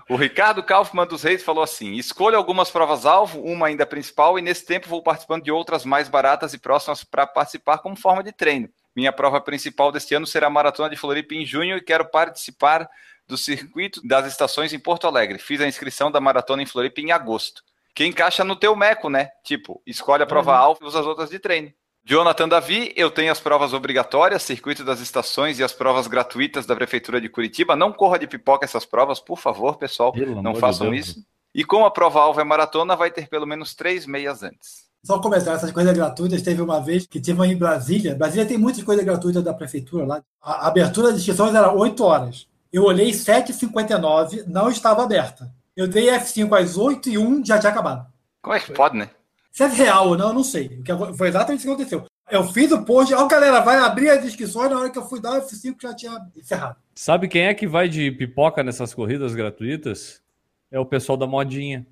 O 0.09 0.14
Ricardo 0.16 0.62
Kaufmann 0.62 1.07
dos 1.07 1.22
Reis 1.22 1.42
falou 1.42 1.62
assim: 1.64 1.94
escolha 1.94 2.37
algumas 2.37 2.70
provas-alvo, 2.70 3.40
uma 3.40 3.66
ainda 3.66 3.85
principal, 3.87 4.38
e 4.38 4.42
nesse 4.42 4.64
tempo 4.64 4.88
vou 4.88 5.02
participando 5.02 5.42
de 5.44 5.50
outras 5.50 5.85
mais 5.85 6.09
baratas 6.09 6.52
e 6.55 6.59
próximas 6.59 7.02
para 7.02 7.26
participar 7.26 7.79
como 7.79 7.96
forma 7.96 8.22
de 8.22 8.33
treino. 8.33 8.68
Minha 8.96 9.12
prova 9.12 9.40
principal 9.42 9.92
deste 9.92 10.14
ano 10.14 10.26
será 10.26 10.46
a 10.46 10.50
Maratona 10.50 10.88
de 10.88 10.96
Floripa 10.96 11.35
em 11.35 11.44
junho 11.44 11.76
e 11.76 11.82
quero 11.82 12.06
participar 12.06 12.88
do 13.28 13.37
circuito 13.37 14.00
das 14.06 14.26
estações 14.26 14.72
em 14.72 14.78
Porto 14.78 15.06
Alegre. 15.06 15.38
Fiz 15.38 15.61
a 15.61 15.68
inscrição 15.68 16.11
da 16.11 16.20
maratona 16.20 16.62
em 16.62 16.66
Floripa 16.66 17.00
em 17.00 17.12
agosto. 17.12 17.62
Que 17.94 18.06
encaixa 18.06 18.42
no 18.42 18.56
teu 18.56 18.74
meco, 18.74 19.11
né? 19.11 19.30
Tipo, 19.44 19.82
escolhe 19.87 20.22
a 20.22 20.26
prova-alvo 20.26 20.80
e 20.82 20.87
usa 20.87 21.00
as 21.00 21.06
outras 21.06 21.28
de 21.28 21.38
treino. 21.38 21.72
Jonathan 22.04 22.48
Davi, 22.48 22.92
eu 22.96 23.11
tenho 23.11 23.32
as 23.32 23.40
provas 23.40 23.72
obrigatórias, 23.74 24.42
circuito 24.42 24.85
das 24.85 25.00
estações 25.00 25.59
e 25.59 25.64
as 25.64 25.72
provas 25.72 26.06
gratuitas 26.06 26.64
da 26.64 26.76
Prefeitura 26.76 27.20
de 27.20 27.28
Curitiba. 27.28 27.74
Não 27.74 27.92
corra 27.92 28.18
de 28.18 28.28
pipoca 28.28 28.64
essas 28.64 28.87
provas, 28.87 29.18
por 29.18 29.38
favor, 29.38 29.76
pessoal. 29.76 30.12
Pelo 30.12 30.40
não 30.40 30.52
de 30.52 30.61
façam 30.61 30.90
Deus. 30.90 31.09
isso. 31.09 31.26
E 31.54 31.64
como 31.64 31.85
a 31.85 31.90
prova-alvo 31.90 32.40
é 32.40 32.44
maratona, 32.44 32.94
vai 32.94 33.11
ter 33.11 33.28
pelo 33.28 33.46
menos 33.46 33.74
três 33.74 34.06
meias 34.06 34.42
antes. 34.42 34.86
Só 35.06 35.20
comentar, 35.20 35.54
essas 35.54 35.70
coisas 35.70 35.92
gratuitas, 35.96 36.42
teve 36.42 36.60
uma 36.60 36.80
vez 36.80 37.06
que 37.06 37.20
tive 37.20 37.38
uma 37.38 37.46
em 37.46 37.56
Brasília. 37.56 38.14
Brasília 38.16 38.44
tem 38.44 38.58
muitas 38.58 38.82
coisas 38.82 39.04
gratuitas 39.04 39.44
da 39.44 39.54
prefeitura 39.54 40.04
lá. 40.04 40.22
A 40.42 40.66
abertura 40.66 41.08
das 41.12 41.18
inscrições 41.20 41.54
era 41.54 41.72
8 41.72 42.02
horas. 42.02 42.48
Eu 42.72 42.82
olhei 42.82 43.12
7h59, 43.12 44.44
não 44.46 44.68
estava 44.68 45.04
aberta. 45.04 45.52
Eu 45.76 45.86
dei 45.86 46.06
F5 46.10 46.52
às 46.60 46.76
8 46.76 47.08
e 47.10 47.18
1 47.18 47.44
já 47.44 47.58
tinha 47.58 47.70
acabado. 47.70 48.06
Como 48.42 48.56
é 48.56 48.60
que 48.60 48.72
pode, 48.72 48.96
né? 48.96 49.10
Se 49.52 49.62
é 49.62 49.66
real 49.68 50.08
ou 50.08 50.18
não, 50.18 50.28
eu 50.28 50.34
não 50.34 50.44
sei. 50.44 50.66
O 50.66 50.82
que 50.82 50.90
acon- 50.92 51.14
Foi 51.14 51.28
exatamente 51.28 51.58
isso 51.60 51.68
que 51.68 51.72
aconteceu. 51.72 52.04
Eu 52.28 52.44
fiz 52.44 52.72
o 52.72 52.82
post, 52.82 53.14
ó, 53.14 53.26
galera, 53.28 53.60
vai 53.60 53.76
abrir 53.78 54.10
as 54.10 54.24
inscrições. 54.24 54.70
Na 54.70 54.78
hora 54.80 54.90
que 54.90 54.98
eu 54.98 55.06
fui 55.08 55.20
dar 55.20 55.38
o 55.38 55.42
F5 55.42 55.76
já 55.80 55.94
tinha 55.94 56.18
encerrado. 56.36 56.76
Sabe 56.94 57.28
quem 57.28 57.42
é 57.46 57.54
que 57.54 57.66
vai 57.66 57.88
de 57.88 58.10
pipoca 58.10 58.64
nessas 58.64 58.92
corridas 58.92 59.34
gratuitas? 59.34 60.20
É 60.70 60.80
o 60.80 60.84
pessoal 60.86 61.16
da 61.16 61.26
modinha. 61.26 61.86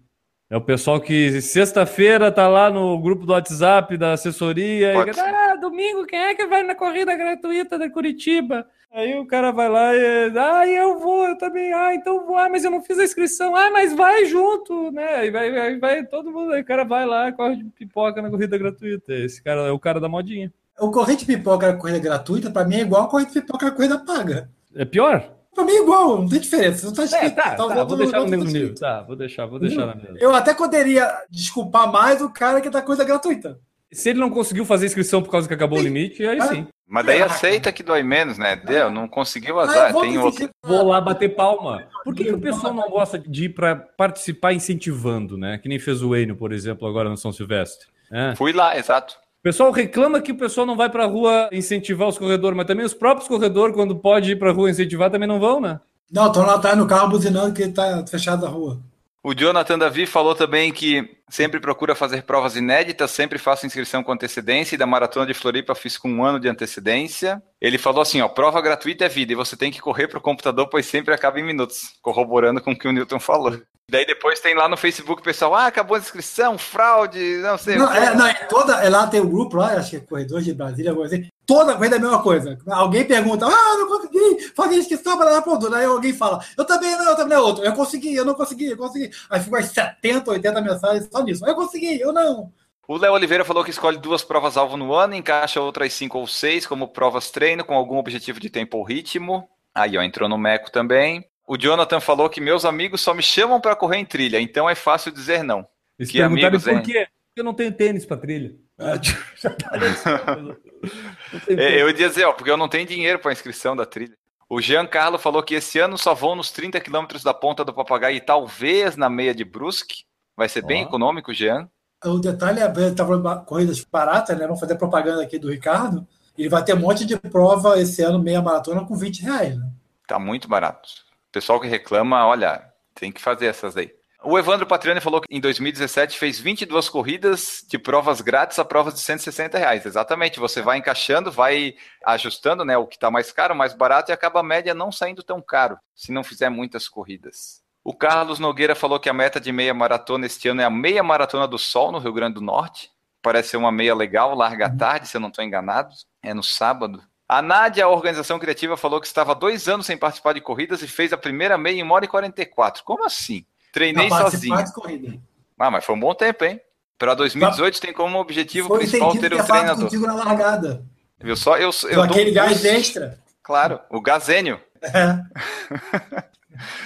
É 0.55 0.57
o 0.57 0.61
pessoal 0.61 1.01
que 1.01 1.40
sexta-feira 1.43 2.31
tá 2.31 2.47
lá 2.47 2.71
no 2.71 2.97
grupo 3.01 3.27
do 3.27 3.33
WhatsApp 3.33 3.97
da 3.97 4.12
assessoria 4.12 4.93
Pode 4.93 5.11
e 5.11 5.21
ah, 5.21 5.57
domingo 5.57 6.07
quem 6.07 6.17
é 6.17 6.33
que 6.33 6.47
vai 6.47 6.62
na 6.62 6.77
corrida 6.77 7.17
gratuita 7.17 7.77
da 7.77 7.90
Curitiba? 7.90 8.64
Aí 8.93 9.19
o 9.19 9.27
cara 9.27 9.51
vai 9.51 9.69
lá 9.69 9.93
e 9.97 10.33
ah, 10.38 10.64
eu 10.64 11.01
vou, 11.01 11.27
eu 11.27 11.37
também, 11.37 11.73
ah, 11.73 11.93
então 11.93 12.25
vou, 12.25 12.37
ah, 12.37 12.49
mas 12.49 12.62
eu 12.62 12.71
não 12.71 12.81
fiz 12.81 12.97
a 13.01 13.03
inscrição, 13.03 13.57
ah, 13.57 13.69
mas 13.73 13.97
vai 13.97 14.27
junto, 14.27 14.93
né? 14.93 15.17
Aí 15.17 15.31
vai, 15.33 15.51
vai, 15.51 15.77
vai 15.77 16.07
todo 16.07 16.31
mundo, 16.31 16.53
aí 16.53 16.62
o 16.62 16.64
cara 16.64 16.85
vai 16.85 17.05
lá, 17.05 17.33
corre 17.33 17.57
de 17.57 17.64
pipoca 17.64 18.23
na 18.23 18.31
corrida 18.31 18.57
gratuita. 18.57 19.12
Esse 19.12 19.43
cara 19.43 19.62
é 19.62 19.73
o 19.73 19.79
cara 19.81 19.99
da 19.99 20.09
modinha. 20.09 20.53
O 20.79 20.93
corrente 20.93 21.27
de 21.27 21.37
pipoca 21.37 21.67
na 21.67 21.77
corrida 21.77 21.99
gratuita, 21.99 22.49
pra 22.49 22.64
mim, 22.64 22.77
é 22.77 22.83
igual 22.83 23.03
a 23.03 23.09
corrente 23.09 23.33
de 23.33 23.40
pipoca 23.40 23.67
na 23.67 23.73
corrida 23.73 23.99
paga. 23.99 24.49
É 24.73 24.85
pior? 24.85 25.34
Pra 25.55 25.64
mim 25.64 25.73
é 25.73 25.83
igual, 25.83 26.19
não 26.23 26.29
tem 26.29 26.40
diferença. 26.40 26.87
Não 26.87 26.93
tá 26.93 27.03
É, 27.03 27.05
escrito. 27.05 27.35
tá, 27.37 27.55
tá 27.55 27.69
tá, 27.69 27.85
vou 27.85 27.97
deixar 27.97 28.21
no 28.21 28.29
mesmo 28.29 28.45
tá 28.47 28.51
nível. 28.51 28.75
Tá, 28.75 29.03
vou 29.03 29.17
deixar, 29.17 29.47
vou 29.47 29.59
deixar 29.59 29.87
na 29.87 29.95
mesma. 29.95 30.17
Eu 30.19 30.35
até 30.35 30.53
poderia 30.55 31.09
desculpar 31.31 31.90
mais 31.90 32.21
o 32.21 32.29
cara 32.31 32.61
que 32.61 32.69
dá 32.71 32.83
coisa 32.83 33.05
gratuita. 33.05 33.59
Se 33.93 34.11
ele 34.11 34.19
não 34.19 34.29
conseguiu 34.31 34.64
fazer 34.64 34.87
inscrição 34.87 35.23
por 35.23 35.31
causa 35.31 35.47
que 35.47 35.55
acabou 35.55 35.79
o 35.79 35.83
limite, 35.83 36.27
aí 36.27 36.38
Ah, 36.40 36.49
sim. 36.49 36.67
Mas 36.87 37.07
daí 37.07 37.23
aceita 37.23 37.71
que 37.73 37.83
dói 37.83 38.03
menos, 38.03 38.37
né? 38.37 38.57
Deu, 38.57 38.90
não 38.90 39.07
conseguiu 39.07 39.61
Ah, 39.61 39.62
azar, 39.62 39.88
eu 39.88 39.93
vou 39.93 40.03
tem 40.03 40.19
outro. 40.19 40.51
Vou 40.64 40.88
lá 40.88 41.01
bater 41.01 41.29
palma. 41.35 41.85
Por 42.03 42.12
que, 42.14 42.25
que 42.25 42.33
o 42.33 42.40
pessoal 42.40 42.75
não 42.75 42.90
gosta 42.90 43.19
de 43.19 43.45
ir 43.45 43.49
para 43.51 43.77
participar 43.77 44.53
incentivando, 44.53 45.38
né? 45.38 45.59
Que 45.59 45.69
nem 45.69 45.79
fez 45.79 46.03
o 46.03 46.14
Enio, 46.17 46.35
por 46.37 46.53
exemplo, 46.53 46.88
agora 46.88 47.09
no 47.09 47.17
São 47.17 47.33
Silvestre. 47.33 47.87
É. 48.12 48.35
Fui 48.35 48.53
lá, 48.53 48.77
exato. 48.77 49.17
O 49.45 49.53
pessoal 49.53 49.71
reclama 49.71 50.23
que 50.23 50.33
o 50.33 50.39
pessoal 50.39 50.67
não 50.67 50.75
vai 50.75 50.89
para 50.89 51.05
a 51.05 51.07
rua 51.07 51.51
incentivar 51.53 52.09
os 52.09 52.17
corredores, 52.17 52.57
mas 52.57 52.67
também 52.67 52.87
os 52.87 52.95
próprios 52.95 53.29
corredores, 53.29 53.77
quando 53.77 53.95
pode 53.95 54.31
ir 54.31 54.39
para 54.39 54.49
a 54.49 54.55
rua 54.55 54.71
incentivar, 54.71 55.11
também 55.11 55.29
não 55.29 55.39
vão, 55.39 55.61
né? 55.61 55.81
Não, 56.11 56.29
estão 56.29 56.47
lá 56.47 56.55
atrás 56.55 56.79
no 56.79 56.87
carro 56.87 57.11
buzinando 57.11 57.53
que 57.53 57.69
tá 57.69 58.07
fechado 58.07 58.47
a 58.47 58.49
rua. 58.49 58.81
O 59.23 59.35
Jonathan 59.35 59.79
Davi 59.79 60.07
falou 60.07 60.35
também 60.35 60.73
que 60.73 61.19
sempre 61.35 61.59
procura 61.59 61.97
fazer 61.97 62.23
provas 62.23 62.55
inéditas, 62.55 63.11
sempre 63.11 63.40
faço 63.40 63.66
inscrição 63.66 64.05
com 64.05 64.12
antecedência 64.12 64.77
e 64.77 64.79
da 64.79 64.87
Maratona 64.87 65.27
de 65.27 65.35
Floripa 65.35 65.75
fiz 65.75 65.99
com 65.99 66.09
um 66.09 66.25
ano 66.25 66.38
de 66.38 66.49
antecedência. 66.49 67.42
Ele 67.61 67.77
falou 67.77 68.03
assim, 68.03 68.20
ó, 68.20 68.29
prova 68.29 68.61
gratuita 68.61 69.05
é 69.05 69.09
vida 69.09 69.33
e 69.33 69.37
você 69.37 69.57
tem 69.57 69.73
que 69.73 69.81
correr 69.81 70.07
pro 70.07 70.20
computador, 70.20 70.68
pois 70.68 70.87
sempre 70.87 71.12
acaba 71.12 71.40
em 71.40 71.42
minutos, 71.42 71.94
corroborando 72.01 72.61
com 72.61 72.70
o 72.70 72.79
que 72.79 72.87
o 72.87 72.92
Newton 72.92 73.18
falou. 73.18 73.61
Daí 73.90 74.07
depois 74.07 74.38
tem 74.38 74.55
lá 74.55 74.68
no 74.68 74.77
Facebook 74.77 75.20
o 75.20 75.25
pessoal, 75.25 75.55
ah, 75.57 75.66
acabou 75.66 75.97
a 75.97 76.01
inscrição, 76.01 76.57
fraude, 76.57 77.38
não 77.38 77.59
sei 77.59 77.77
Não, 77.77 77.92
é, 77.92 78.14
não, 78.14 78.27
é 78.27 78.35
toda, 78.44 78.75
é 78.83 78.88
lá 78.88 79.07
tem 79.09 79.20
um 79.20 79.29
grupo 79.29 79.57
lá, 79.57 79.75
acho 79.75 79.90
que 79.90 79.97
é 79.97 80.01
Corredores 80.01 80.44
de 80.44 80.55
Brasília, 80.55 80.92
alguma 80.92 81.09
coisa 81.09 81.23
assim. 81.23 81.35
Toda 81.47 81.75
corrida 81.75 81.97
é 81.97 81.99
a 81.99 82.03
mesma 82.03 82.23
coisa. 82.23 82.59
Alguém 82.66 83.05
pergunta, 83.05 83.47
ah, 83.47 83.77
não 83.77 83.87
consegui 83.87 84.51
fazer 84.57 84.77
inscrição 84.77 85.18
para 85.18 85.31
dar 85.31 85.42
ponto. 85.42 85.73
Aí 85.75 85.85
alguém 85.85 86.14
fala, 86.14 86.42
eu 86.57 86.64
também 86.64 86.97
não, 86.97 87.11
eu 87.11 87.16
também 87.16 87.37
não. 87.37 87.44
Outro, 87.44 87.64
eu 87.64 87.73
consegui, 87.75 88.14
eu 88.14 88.25
não 88.25 88.33
consegui, 88.33 88.70
eu 88.70 88.77
consegui. 88.79 89.11
Aí 89.29 89.42
as 89.53 89.66
70, 89.66 90.31
80 90.31 90.62
mensagens 90.62 91.09
só 91.12 91.23
nisso. 91.25 91.47
Eu 91.47 91.55
consegui, 91.55 92.01
eu 92.01 92.13
não. 92.13 92.53
O 92.87 92.99
Léo 92.99 93.13
Oliveira 93.13 93.45
falou 93.45 93.65
que 93.65 93.71
escolhe 93.71 93.97
duas 93.97 94.23
provas-alvo 94.23 94.77
no 94.77 94.95
ano, 94.95 95.15
encaixa 95.15 95.61
outras 95.61 95.93
cinco 95.95 96.19
ou 96.19 96.27
seis 96.27 96.67
como 96.67 96.89
provas 96.89 97.31
treino, 97.31 97.65
com 97.65 97.75
algum 97.75 97.97
objetivo 97.97 98.39
de 98.39 98.51
tempo 98.51 98.77
ou 98.77 98.85
ritmo. 98.85 99.49
Aí, 99.75 99.97
ó, 99.97 100.03
entrou 100.03 100.29
no 100.29 100.37
Meco 100.37 100.71
também. 100.71 101.25
O 101.47 101.57
Jonathan 101.57 102.01
falou 102.01 102.29
que 102.29 102.41
meus 102.41 102.65
amigos 102.65 103.01
só 103.01 103.15
me 103.15 103.23
chamam 103.23 103.61
para 103.61 103.77
correr 103.77 103.99
em 103.99 104.05
trilha, 104.05 104.41
então 104.41 104.69
é 104.69 104.75
fácil 104.75 105.13
dizer 105.13 105.43
não. 105.43 105.67
E 105.99 106.07
se 106.07 106.13
Que 106.13 106.23
amigos, 106.23 106.65
por 106.65 106.83
quê? 106.83 107.07
Porque 107.27 107.41
eu 107.41 107.45
não 107.45 107.55
tenho 107.55 107.73
tênis 107.73 108.07
para 108.07 108.17
trilha. 108.17 108.55
Ah, 108.79 108.99
já 109.37 109.51
tá 109.51 109.71
É, 109.77 111.39
tênis. 111.47 111.81
Eu 111.81 111.89
ia 111.89 111.93
dizer, 111.93 112.25
ó, 112.25 112.33
porque 112.33 112.51
eu 112.51 112.57
não 112.57 112.69
tenho 112.69 112.87
dinheiro 112.87 113.19
para 113.19 113.33
inscrição 113.33 113.75
da 113.75 113.87
trilha. 113.87 114.15
O 114.49 114.61
Giancarlo 114.61 115.19
falou 115.19 115.43
que 115.43 115.55
esse 115.55 115.79
ano 115.79 115.97
só 115.97 116.15
vão 116.15 116.37
nos 116.37 116.51
30 116.53 116.79
quilômetros 116.81 117.23
da 117.23 117.33
ponta 117.33 117.65
do 117.65 117.73
Papagaio 117.73 118.17
e 118.17 118.21
talvez 118.21 118.97
na 118.97 119.09
meia 119.09 119.35
de 119.35 119.45
Brusque. 119.45 120.05
Vai 120.37 120.49
ser 120.49 120.62
bem 120.62 120.83
econômico, 120.83 121.33
Jean. 121.33 121.68
O 122.05 122.18
detalhe 122.18 122.61
é, 122.61 122.64
ele 122.64 122.94
tá 122.94 123.05
corridas 123.47 123.85
baratas, 123.85 124.37
né? 124.37 124.44
Vamos 124.44 124.61
fazer 124.61 124.75
propaganda 124.77 125.23
aqui 125.23 125.38
do 125.38 125.51
Ricardo. 125.51 126.07
Ele 126.37 126.49
vai 126.49 126.64
ter 126.64 126.75
um 126.75 126.81
monte 126.81 127.07
de 127.07 127.16
prova 127.16 127.81
esse 127.81 128.03
ano, 128.03 128.18
meia 128.18 128.42
maratona, 128.42 128.85
com 128.85 128.97
20 128.97 129.23
reais. 129.23 129.57
Né? 129.57 129.66
Tá 130.07 130.18
muito 130.18 130.49
barato. 130.49 130.88
O 131.29 131.33
pessoal 131.33 131.61
que 131.61 131.66
reclama, 131.66 132.27
olha, 132.27 132.62
tem 132.94 133.11
que 133.11 133.20
fazer 133.20 133.47
essas 133.47 133.77
aí. 133.77 133.90
O 134.27 134.38
Evandro 134.38 134.66
Patriani 134.66 135.01
falou 135.03 135.20
que 135.20 135.27
em 135.31 135.40
2017 135.40 136.18
fez 136.18 136.40
22 136.40 136.88
corridas 136.88 137.62
de 137.68 137.79
provas 137.79 138.23
grátis 138.23 138.59
a 138.59 138.64
provas 138.64 138.94
de 138.94 139.01
160 139.01 139.59
reais. 139.59 139.85
Exatamente, 139.85 140.40
você 140.40 140.62
vai 140.62 140.79
encaixando, 140.79 141.31
vai 141.31 141.75
ajustando 142.05 142.64
né, 142.64 142.77
o 142.77 142.87
que 142.87 142.97
está 142.97 143.11
mais 143.11 143.31
caro, 143.31 143.55
mais 143.55 143.75
barato, 143.75 144.11
e 144.11 144.14
acaba 144.14 144.40
a 144.40 144.42
média 144.42 144.75
não 144.75 144.90
saindo 144.90 145.23
tão 145.23 145.42
caro, 145.42 145.79
se 145.94 146.11
não 146.11 146.25
fizer 146.25 146.49
muitas 146.49 146.88
corridas. 146.88 147.63
O 147.85 147.92
Carlos 147.92 148.38
Nogueira 148.38 148.75
falou 148.75 148.99
que 148.99 149.11
a 149.11 149.12
meta 149.12 149.38
de 149.38 149.53
meia 149.53 149.75
maratona 149.75 150.25
este 150.25 150.49
ano 150.49 150.62
é 150.62 150.64
a 150.64 150.70
meia 150.70 151.03
maratona 151.03 151.47
do 151.47 151.59
Sol, 151.59 151.92
no 151.92 151.99
Rio 151.99 152.14
Grande 152.14 152.37
do 152.37 152.40
Norte. 152.40 152.90
Parece 153.20 153.51
ser 153.51 153.57
uma 153.59 153.70
meia 153.70 153.94
legal, 153.94 154.35
larga 154.35 154.66
à 154.66 154.70
tarde, 154.70 155.07
se 155.07 155.18
eu 155.18 155.20
não 155.20 155.29
estou 155.29 155.44
enganado. 155.44 155.90
É 156.23 156.33
no 156.33 156.42
sábado. 156.42 157.03
A 157.29 157.42
Nádia, 157.42 157.85
a 157.85 157.88
organização 157.88 158.38
criativa, 158.38 158.75
falou 158.77 159.01
que 159.01 159.07
estava 159.07 159.35
dois 159.35 159.68
anos 159.68 159.85
sem 159.85 159.99
participar 159.99 160.33
de 160.33 160.40
corridas 160.40 160.83
e 160.83 160.88
fez 160.88 161.12
a 161.12 161.18
primeira 161.18 161.59
meia 161.59 161.81
em 161.81 161.83
1 161.83 161.90
hora 161.90 162.05
e 162.07 162.09
44. 162.09 162.83
Como 162.85 163.05
assim? 163.05 163.44
Treinei 163.70 164.09
participar 164.09 164.31
sozinho. 164.31 164.64
de 164.64 164.73
corrida. 164.73 165.18
Ah, 165.59 165.70
mas 165.70 165.85
foi 165.85 165.94
um 165.94 166.01
bom 166.01 166.14
tempo, 166.14 166.42
hein? 166.44 166.61
Para 166.99 167.14
2018 167.14 167.81
tem 167.81 167.92
como 167.92 168.18
objetivo 168.18 168.68
Foi 168.68 168.79
principal 168.79 169.12
ter 169.12 169.35
um 169.35 169.38
é 169.38 169.42
treinador. 169.42 169.85
contigo 169.85 170.07
na 170.07 170.14
largada. 170.14 170.85
Viu 171.20 171.37
só? 171.37 171.59
Eu, 171.59 171.70
eu 171.85 171.94
dou 171.97 172.05
aquele 172.05 172.31
um 172.31 172.35
gás 172.35 172.64
extra. 172.64 173.18
Claro, 173.42 173.81
o 173.90 174.01
Gazênio. 174.01 174.61
É. 174.83 176.25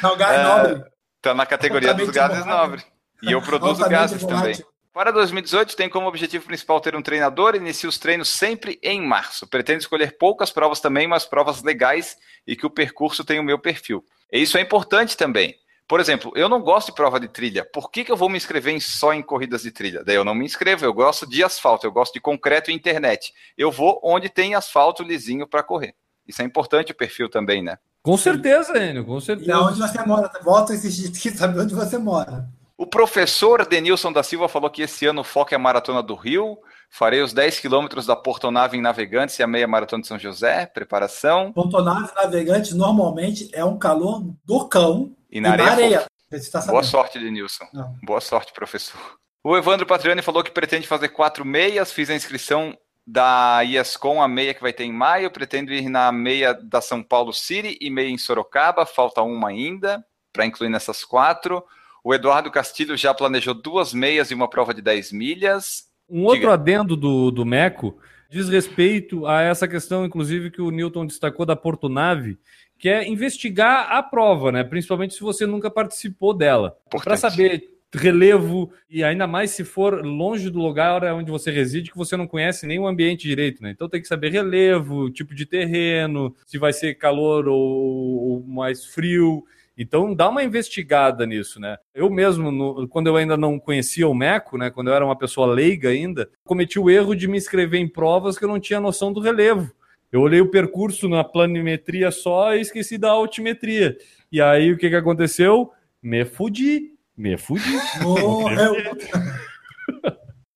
Não, 0.03 0.17
gás 0.17 0.39
É, 0.39 0.43
nobre. 0.43 0.85
Tá 1.21 1.35
na 1.35 1.47
categoria 1.47 1.93
dos 1.95 2.11
gases 2.11 2.45
nobres. 2.47 2.87
E 3.23 3.33
eu 3.33 3.43
produzo 3.43 3.87
gases 3.89 4.23
também. 4.23 4.37
volátil. 4.55 4.67
Para 4.93 5.13
2018, 5.13 5.77
tem 5.77 5.89
como 5.89 6.09
objetivo 6.09 6.47
principal 6.47 6.81
ter 6.81 6.97
um 6.97 7.03
treinador. 7.03 7.55
Inicia 7.55 7.89
os 7.89 7.99
treinos 7.99 8.29
sempre 8.31 8.79
em 8.83 9.01
março. 9.01 9.47
Pretendo 9.47 9.79
escolher 9.81 10.17
poucas 10.19 10.51
provas 10.51 10.81
também, 10.81 11.07
mas 11.07 11.25
provas 11.25 11.63
legais 11.63 12.17
e 12.47 12.57
que 12.57 12.67
o 12.67 12.71
percurso 12.71 13.25
tenha 13.25 13.41
o 13.41 13.45
meu 13.45 13.59
perfil. 13.59 14.05
E 14.33 14.41
isso 14.43 14.59
é 14.59 14.61
importante 14.61 15.17
também. 15.17 15.55
Por 15.87 16.01
exemplo, 16.01 16.33
eu 16.35 16.49
não 16.49 16.61
gosto 16.61 16.89
de 16.89 16.95
prova 16.95 17.19
de 17.19 17.29
trilha. 17.29 17.65
Por 17.65 17.91
que, 17.91 18.05
que 18.05 18.13
eu 18.13 18.17
vou 18.17 18.29
me 18.29 18.37
inscrever 18.37 18.75
em- 18.75 18.81
só 18.81 19.13
em 19.15 19.23
corridas 19.23 19.63
de 19.63 19.71
trilha? 19.71 20.05
Daí 20.05 20.17
eu 20.17 20.25
não 20.25 20.35
me 20.35 20.45
inscrevo. 20.45 20.85
Eu 20.85 20.93
gosto 20.93 21.27
de 21.29 21.43
asfalto, 21.43 21.87
eu 21.87 21.93
gosto 21.93 22.13
de 22.15 22.21
concreto 22.21 22.71
e 22.71 22.75
internet. 22.75 23.33
Eu 23.57 23.71
vou 23.71 24.01
onde 24.05 24.29
tem 24.29 24.55
asfalto 24.55 25.03
lisinho 25.03 25.47
para 25.47 25.63
correr. 25.63 25.95
Isso 26.27 26.43
é 26.43 26.45
importante 26.45 26.93
o 26.93 26.95
perfil 26.95 27.29
também, 27.31 27.63
né? 27.63 27.79
Com 28.03 28.17
certeza, 28.17 28.77
Enio, 28.79 29.05
com 29.05 29.19
E 29.19 29.23
certeza. 29.23 29.55
aonde 29.55 29.79
você 29.81 30.03
mora? 30.05 30.31
Volta 30.43 30.73
a 30.73 30.77
insistir 30.77 31.11
que 31.11 31.37
sabe 31.37 31.59
onde 31.59 31.75
você 31.75 31.99
mora. 31.99 32.49
O 32.77 32.87
professor 32.87 33.67
Denilson 33.67 34.13
da 34.13 34.23
Silva 34.23 34.49
falou 34.49 34.71
que 34.71 34.83
esse 34.83 35.05
ano 35.05 35.23
o 35.23 35.25
foco 35.25 35.53
é 35.53 35.57
a 35.57 35.59
Maratona 35.59 36.03
do 36.03 36.15
Rio. 36.15 36.57
Farei 36.91 37.21
os 37.21 37.33
10 37.33 37.59
quilômetros 37.59 38.07
da 38.07 38.15
Portonave 38.15 38.79
em 38.79 38.81
Navegantes 38.81 39.39
e 39.39 39.43
a 39.43 39.47
meia 39.49 39.67
Maratona 39.67 40.01
de 40.03 40.09
São 40.09 40.19
José. 40.19 40.65
Preparação. 40.67 41.53
Pontonave 41.53 42.13
navegante 42.15 42.75
normalmente 42.75 43.51
é 43.53 43.65
um 43.65 43.77
calor 43.77 44.23
do 44.45 44.69
cão 44.69 45.15
E 45.31 45.41
na 45.41 45.51
areia. 45.53 46.05
Você 46.31 46.51
tá 46.51 46.61
Boa 46.67 46.83
sorte, 46.85 47.19
Denilson. 47.19 47.65
Não. 47.75 47.97
Boa 48.05 48.21
sorte, 48.21 48.53
professor. 48.53 49.01
O 49.43 49.57
Evandro 49.57 49.85
Patriani 49.87 50.23
falou 50.23 50.45
que 50.45 50.51
pretende 50.51 50.87
fazer 50.87 51.09
quatro 51.09 51.45
meias. 51.45 51.91
Fiz 51.91 52.09
a 52.11 52.15
inscrição 52.15 52.77
da 53.11 53.63
IESCOM, 53.63 54.21
a 54.21 54.29
meia 54.29 54.53
que 54.53 54.61
vai 54.61 54.73
ter 54.73 54.85
em 54.85 54.93
maio. 54.93 55.31
Pretendo 55.31 55.73
ir 55.73 55.89
na 55.89 56.13
meia 56.13 56.53
da 56.53 56.83
São 56.83 57.03
Paulo 57.03 57.33
City 57.33 57.79
e 57.81 57.89
meia 57.89 58.11
em 58.11 58.19
Sorocaba. 58.19 58.85
Falta 58.85 59.23
uma 59.23 59.49
ainda 59.49 60.05
para 60.31 60.45
incluir 60.45 60.69
nessas 60.69 61.05
quatro. 61.05 61.65
O 62.05 62.15
Eduardo 62.15 62.51
Castilho 62.51 62.97
já 62.99 63.15
planejou 63.15 63.55
duas 63.55 63.95
meias 63.95 64.31
e 64.31 64.35
uma 64.35 64.49
prova 64.49 64.75
de 64.75 64.83
10 64.83 65.13
milhas. 65.13 65.89
Um 66.09 66.25
outro 66.25 66.41
Diga. 66.41 66.53
adendo 66.53 66.95
do, 66.95 67.31
do 67.31 67.47
Meco 67.47 67.99
diz 68.31 68.47
respeito 68.51 69.27
a 69.27 69.41
essa 69.41 69.67
questão, 69.67 70.05
inclusive, 70.05 70.51
que 70.51 70.61
o 70.61 70.71
Newton 70.71 71.07
destacou 71.07 71.47
da 71.47 71.57
Portonave, 71.57 72.39
que 72.79 72.91
é 72.91 73.09
investigar 73.09 73.91
a 73.91 74.03
prova, 74.03 74.53
né? 74.53 74.63
Principalmente 74.63 75.15
se 75.15 75.21
você 75.21 75.47
nunca 75.47 75.71
participou 75.71 76.35
dela. 76.35 76.77
Para 76.91 77.17
saber 77.17 77.78
relevo, 77.95 78.71
e 78.89 79.03
ainda 79.03 79.27
mais 79.27 79.51
se 79.53 79.65
for 79.65 80.05
longe 80.05 80.51
do 80.51 80.59
lugar 80.61 81.03
onde 81.15 81.31
você 81.31 81.51
reside, 81.51 81.91
que 81.91 81.97
você 81.97 82.17
não 82.17 82.27
conhece 82.27 82.67
nem 82.67 82.79
o 82.79 82.87
ambiente 82.87 83.27
direito, 83.27 83.63
né? 83.63 83.71
Então 83.71 83.89
tem 83.89 84.01
que 84.01 84.09
saber 84.09 84.31
relevo, 84.31 85.11
tipo 85.11 85.35
de 85.35 85.47
terreno, 85.47 86.35
se 86.47 86.59
vai 86.59 86.73
ser 86.73 86.95
calor 86.95 87.49
ou, 87.49 87.59
ou 87.61 88.45
mais 88.47 88.85
frio. 88.85 89.43
Então 89.77 90.13
dá 90.15 90.29
uma 90.29 90.43
investigada 90.43 91.25
nisso, 91.25 91.61
né? 91.61 91.77
Eu 91.95 92.11
mesmo, 92.11 92.51
no- 92.51 92.89
quando 92.89 93.07
eu 93.07 93.17
ainda 93.17 93.37
não 93.37 93.59
conhecia 93.59 94.09
o 94.09 94.15
Meco, 94.15 94.59
né? 94.59 94.71
Quando 94.71 94.89
eu 94.89 94.95
era 94.95 95.05
uma 95.05 95.17
pessoa 95.17 95.47
leiga 95.47 95.89
ainda, 95.89 96.29
cometi 96.45 96.79
o 96.79 96.91
erro 96.91 97.15
de 97.15 97.29
me 97.29 97.39
inscrever 97.39 97.81
em 97.81 97.89
provas 97.89 98.37
que 98.37 98.45
eu 98.45 98.49
não 98.49 98.61
tinha 98.61 98.81
noção 98.81 99.13
do 99.13 99.21
relevo. 99.21 99.73
Eu 100.11 100.21
olhei 100.23 100.41
o 100.41 100.51
percurso 100.51 101.09
na 101.09 101.23
planimetria 101.23 102.11
só 102.11 102.55
e 102.57 102.61
esqueci 102.61 102.99
da 102.99 103.11
altimetria. 103.11 103.97
E 104.33 104.41
aí 104.41 104.73
o 104.73 104.77
que, 104.77 104.89
que 104.91 104.97
aconteceu? 104.97 105.71
Me 106.03 106.25
fudi, 106.25 106.93
me 107.19 107.37
fudi. 107.37 107.69
Morreu. 108.01 108.75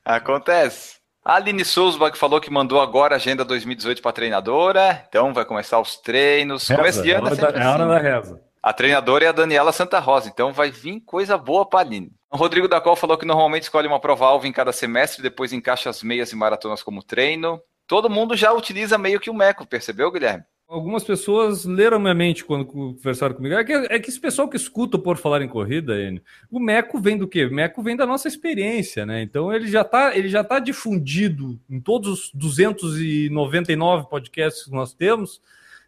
Acontece. 0.05 1.03
A 1.25 1.37
Aline 1.37 1.65
Sousbach 1.65 2.17
falou 2.17 2.41
que 2.41 2.51
mandou 2.51 2.81
agora 2.81 3.15
a 3.15 3.17
agenda 3.17 3.45
2018 3.45 4.01
para 4.01 4.11
a 4.11 4.15
treinadora. 4.15 5.05
Então 5.09 5.33
vai 5.35 5.45
começar 5.45 5.79
os 5.81 5.97
treinos. 5.97 6.67
Começo 6.67 7.03
de 7.03 7.13
é, 7.13 7.17
a 7.17 7.19
ano 7.19 7.29
é 7.29 7.37
da, 7.37 7.49
é 7.49 7.63
a 7.63 7.73
hora 7.73 7.87
da 7.87 7.99
reza. 7.99 8.41
A 8.63 8.73
treinadora 8.73 9.25
é 9.25 9.29
a 9.29 9.33
Daniela 9.33 9.73
Santa 9.73 9.99
Rosa. 9.99 10.29
Então 10.29 10.53
vai 10.53 10.71
vir 10.71 11.01
coisa 11.01 11.37
boa 11.37 11.69
para 11.69 11.81
a 11.81 11.83
Aline. 11.83 12.13
O 12.31 12.37
Rodrigo 12.37 12.67
da 12.67 12.81
Col 12.81 12.97
falou 12.97 13.19
que 13.19 13.27
normalmente 13.27 13.65
escolhe 13.65 13.87
uma 13.87 14.01
prova 14.01 14.27
alvo 14.27 14.47
em 14.47 14.53
cada 14.53 14.73
semestre, 14.73 15.23
depois 15.23 15.53
encaixa 15.53 15.91
as 15.91 16.03
meias 16.03 16.33
e 16.33 16.37
maratonas 16.37 16.83
como 16.83 17.03
treino. 17.03 17.61
Todo 17.87 18.09
mundo 18.09 18.37
já 18.37 18.53
utiliza 18.53 18.97
meio 18.97 19.21
que 19.21 19.29
o 19.29 19.35
Meco, 19.35 19.67
percebeu, 19.67 20.11
Guilherme? 20.11 20.45
Algumas 20.73 21.05
pessoas 21.05 21.67
leram 21.67 22.01
minha 22.01 22.15
mente 22.15 22.43
quando 22.43 22.65
conversaram 22.65 23.35
comigo. 23.35 23.55
É 23.55 23.63
que, 23.63 23.73
é 23.75 23.99
que 23.99 24.09
esse 24.09 24.19
pessoal 24.19 24.49
que 24.49 24.57
escuta 24.57 24.99
por 24.99 25.19
falar 25.19 25.43
em 25.43 25.49
corrida, 25.49 26.01
Enio, 26.01 26.23
o 26.51 26.59
Meco 26.59 26.99
vem 26.99 27.19
do 27.19 27.29
quê? 27.29 27.45
O 27.45 27.53
Meco 27.53 27.83
vem 27.83 27.95
da 27.95 28.07
nossa 28.07 28.27
experiência, 28.27 29.05
né? 29.05 29.21
Então 29.21 29.53
ele 29.53 29.69
já 29.69 29.83
está 29.83 30.17
ele 30.17 30.31
já 30.31 30.43
tá 30.43 30.59
difundido 30.59 31.61
em 31.69 31.79
todos 31.79 32.09
os 32.09 32.31
299 32.33 34.09
podcasts 34.09 34.65
que 34.65 34.71
nós 34.71 34.95
temos. 34.95 35.43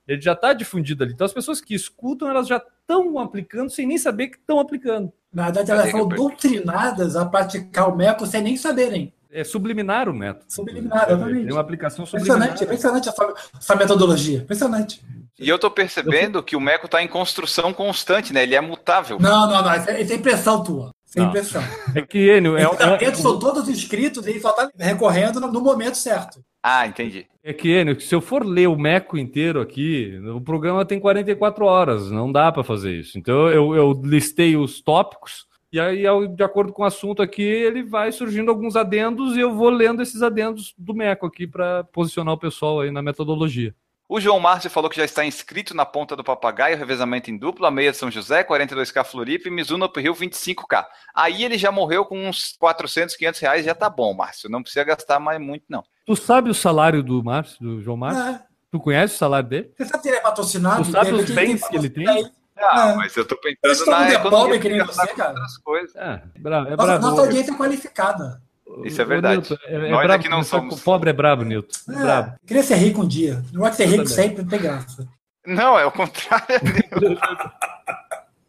Ele 0.06 0.20
já 0.20 0.34
está 0.34 0.52
difundido 0.52 1.02
ali. 1.02 1.14
Então 1.14 1.24
as 1.24 1.32
pessoas 1.32 1.62
que 1.62 1.74
escutam, 1.74 2.28
elas 2.28 2.46
já 2.46 2.58
estão 2.58 3.18
aplicando 3.18 3.70
sem 3.70 3.86
nem 3.86 3.96
saber 3.96 4.28
que 4.28 4.36
estão 4.36 4.60
aplicando. 4.60 5.10
Na 5.32 5.44
verdade, 5.44 5.70
elas 5.70 5.90
são 5.92 6.06
doutrinadas 6.06 7.16
a 7.16 7.24
praticar 7.24 7.88
o 7.88 7.96
MECO 7.96 8.26
sem 8.26 8.42
nem 8.42 8.58
saberem. 8.58 9.14
É 9.34 9.42
subliminar 9.42 10.08
o 10.08 10.14
método. 10.14 10.44
Subliminar, 10.48 11.08
exatamente. 11.08 11.48
É 11.48 11.52
uma 11.52 11.60
aplicação 11.60 12.06
subliminar. 12.06 12.36
Impressionante, 12.36 12.64
impressionante 12.64 13.08
essa, 13.08 13.34
essa 13.58 13.74
metodologia. 13.74 14.38
Impressionante. 14.38 15.04
E 15.36 15.48
eu 15.48 15.58
tô 15.58 15.68
percebendo 15.68 16.40
que 16.40 16.54
o 16.54 16.60
Meco 16.60 16.86
está 16.86 17.02
em 17.02 17.08
construção 17.08 17.72
constante, 17.72 18.32
né? 18.32 18.44
Ele 18.44 18.54
é 18.54 18.60
mutável. 18.60 19.18
Não, 19.18 19.48
não, 19.48 19.60
não. 19.60 19.74
Isso 19.74 19.90
é, 19.90 20.00
é 20.00 20.14
impressão 20.14 20.62
tua. 20.62 20.92
Isso 21.04 21.18
é 21.18 21.22
Não. 21.22 21.28
impressão. 21.28 21.62
É 21.96 22.02
que 22.02 22.18
Enio, 22.30 22.56
é, 22.56 22.68
Os 22.68 22.76
tapetes 22.76 23.18
é, 23.18 23.22
são 23.22 23.38
todos 23.38 23.68
inscritos 23.68 24.24
e 24.26 24.30
ele 24.30 24.40
só 24.40 24.50
está 24.50 24.70
recorrendo 24.78 25.40
no, 25.40 25.50
no 25.50 25.60
momento 25.60 25.96
certo. 25.96 26.40
Ah, 26.62 26.86
entendi. 26.86 27.26
é 27.42 27.52
que 27.52 27.68
Enio, 27.68 28.00
se 28.00 28.14
eu 28.14 28.20
for 28.20 28.44
ler 28.44 28.68
o 28.68 28.76
Meco 28.76 29.18
inteiro 29.18 29.60
aqui, 29.60 30.16
o 30.34 30.40
programa 30.40 30.84
tem 30.84 30.98
44 30.98 31.64
horas, 31.64 32.10
não 32.10 32.30
dá 32.30 32.50
para 32.50 32.64
fazer 32.64 32.92
isso. 32.92 33.18
Então 33.18 33.48
eu, 33.48 33.74
eu 33.74 34.00
listei 34.04 34.56
os 34.56 34.80
tópicos 34.80 35.46
e 35.74 35.80
aí, 35.80 36.28
de 36.28 36.44
acordo 36.44 36.72
com 36.72 36.82
o 36.82 36.86
assunto 36.86 37.20
aqui, 37.20 37.42
ele 37.42 37.82
vai 37.82 38.12
surgindo 38.12 38.50
alguns 38.50 38.76
adendos 38.76 39.36
e 39.36 39.40
eu 39.40 39.54
vou 39.54 39.70
lendo 39.70 40.02
esses 40.02 40.22
adendos 40.22 40.72
do 40.78 40.94
Meco 40.94 41.26
aqui 41.26 41.46
para 41.46 41.82
posicionar 41.84 42.34
o 42.34 42.38
pessoal 42.38 42.80
aí 42.80 42.90
na 42.90 43.02
metodologia. 43.02 43.74
O 44.08 44.20
João 44.20 44.38
Márcio 44.38 44.70
falou 44.70 44.88
que 44.88 44.96
já 44.96 45.04
está 45.04 45.24
inscrito 45.24 45.74
na 45.74 45.84
ponta 45.84 46.14
do 46.14 46.22
papagaio, 46.22 46.76
revezamento 46.76 47.30
em 47.30 47.36
dupla, 47.36 47.70
meia 47.70 47.90
de 47.90 47.96
São 47.96 48.10
José, 48.10 48.44
42k 48.44 49.02
Floripa 49.02 49.48
e 49.48 49.50
Mizuno 49.50 49.86
Up 49.86 50.00
Rio 50.00 50.14
25k. 50.14 50.84
Aí 51.14 51.42
ele 51.42 51.58
já 51.58 51.72
morreu 51.72 52.04
com 52.04 52.28
uns 52.28 52.54
400, 52.58 53.16
500 53.16 53.40
reais, 53.40 53.64
já 53.64 53.74
tá 53.74 53.90
bom, 53.90 54.14
Márcio. 54.14 54.50
Não 54.50 54.62
precisa 54.62 54.84
gastar 54.84 55.18
mais 55.18 55.40
muito, 55.40 55.64
não. 55.68 55.82
Tu 56.06 56.14
sabe 56.14 56.50
o 56.50 56.54
salário 56.54 57.02
do 57.02 57.24
Márcio, 57.24 57.58
do 57.60 57.82
João 57.82 57.96
Márcio? 57.96 58.22
É. 58.22 58.42
Tu 58.70 58.78
conhece 58.78 59.14
o 59.14 59.18
salário 59.18 59.48
dele? 59.48 59.72
Você 59.76 59.86
sabe 59.86 60.02
que 60.02 60.08
ele 60.08 60.18
é 60.18 60.20
patrocinado? 60.20 60.84
Tu 60.84 60.90
sabe 60.90 61.10
de 61.10 61.14
os 61.14 61.30
bens 61.30 61.66
que 61.66 61.76
ele 61.76 61.88
tem? 61.88 62.30
Ah, 62.58 62.90
É. 62.92 62.94
mas 62.96 63.16
eu 63.16 63.24
tô 63.26 63.36
pensando 63.36 63.90
na 63.90 64.08
é 64.08 64.14
economia 64.14 64.30
pobre 64.30 64.58
que 64.60 64.68
nem 64.68 64.84
você, 64.84 65.06
cara. 65.14 65.30
outras 65.30 65.56
coisas. 65.58 65.96
É, 65.96 66.22
bravo. 66.38 66.68
É 66.68 66.70
Nossa, 66.76 66.86
bravo. 66.86 67.02
nossa 67.06 67.20
audiência 67.22 67.50
é 67.52 67.56
qualificada. 67.56 68.42
Isso 68.84 69.00
é 69.00 69.04
Ô, 69.04 69.08
verdade. 69.08 69.36
Nilton, 69.40 69.56
é, 69.66 69.74
é 69.74 69.78
Nós 69.90 70.02
brabo 70.04 70.12
aqui 70.14 70.28
não 70.28 70.42
somos. 70.42 70.80
Pobre 70.82 71.10
é 71.10 71.12
brabo, 71.12 71.42
Nilton. 71.44 71.76
É 71.90 71.92
É, 71.94 71.98
brabo. 72.00 72.34
queria 72.46 72.62
ser 72.62 72.76
rico 72.76 73.02
um 73.02 73.08
dia. 73.08 73.42
Não 73.52 73.60
gosto 73.60 73.72
de 73.72 73.76
ser 73.78 73.84
rico 73.86 73.96
também. 74.04 74.14
sempre, 74.14 74.42
não 74.42 74.48
tem 74.48 74.60
graça. 74.60 75.08
Não, 75.46 75.78
é 75.78 75.84
o 75.84 75.92
contrário. 75.92 76.46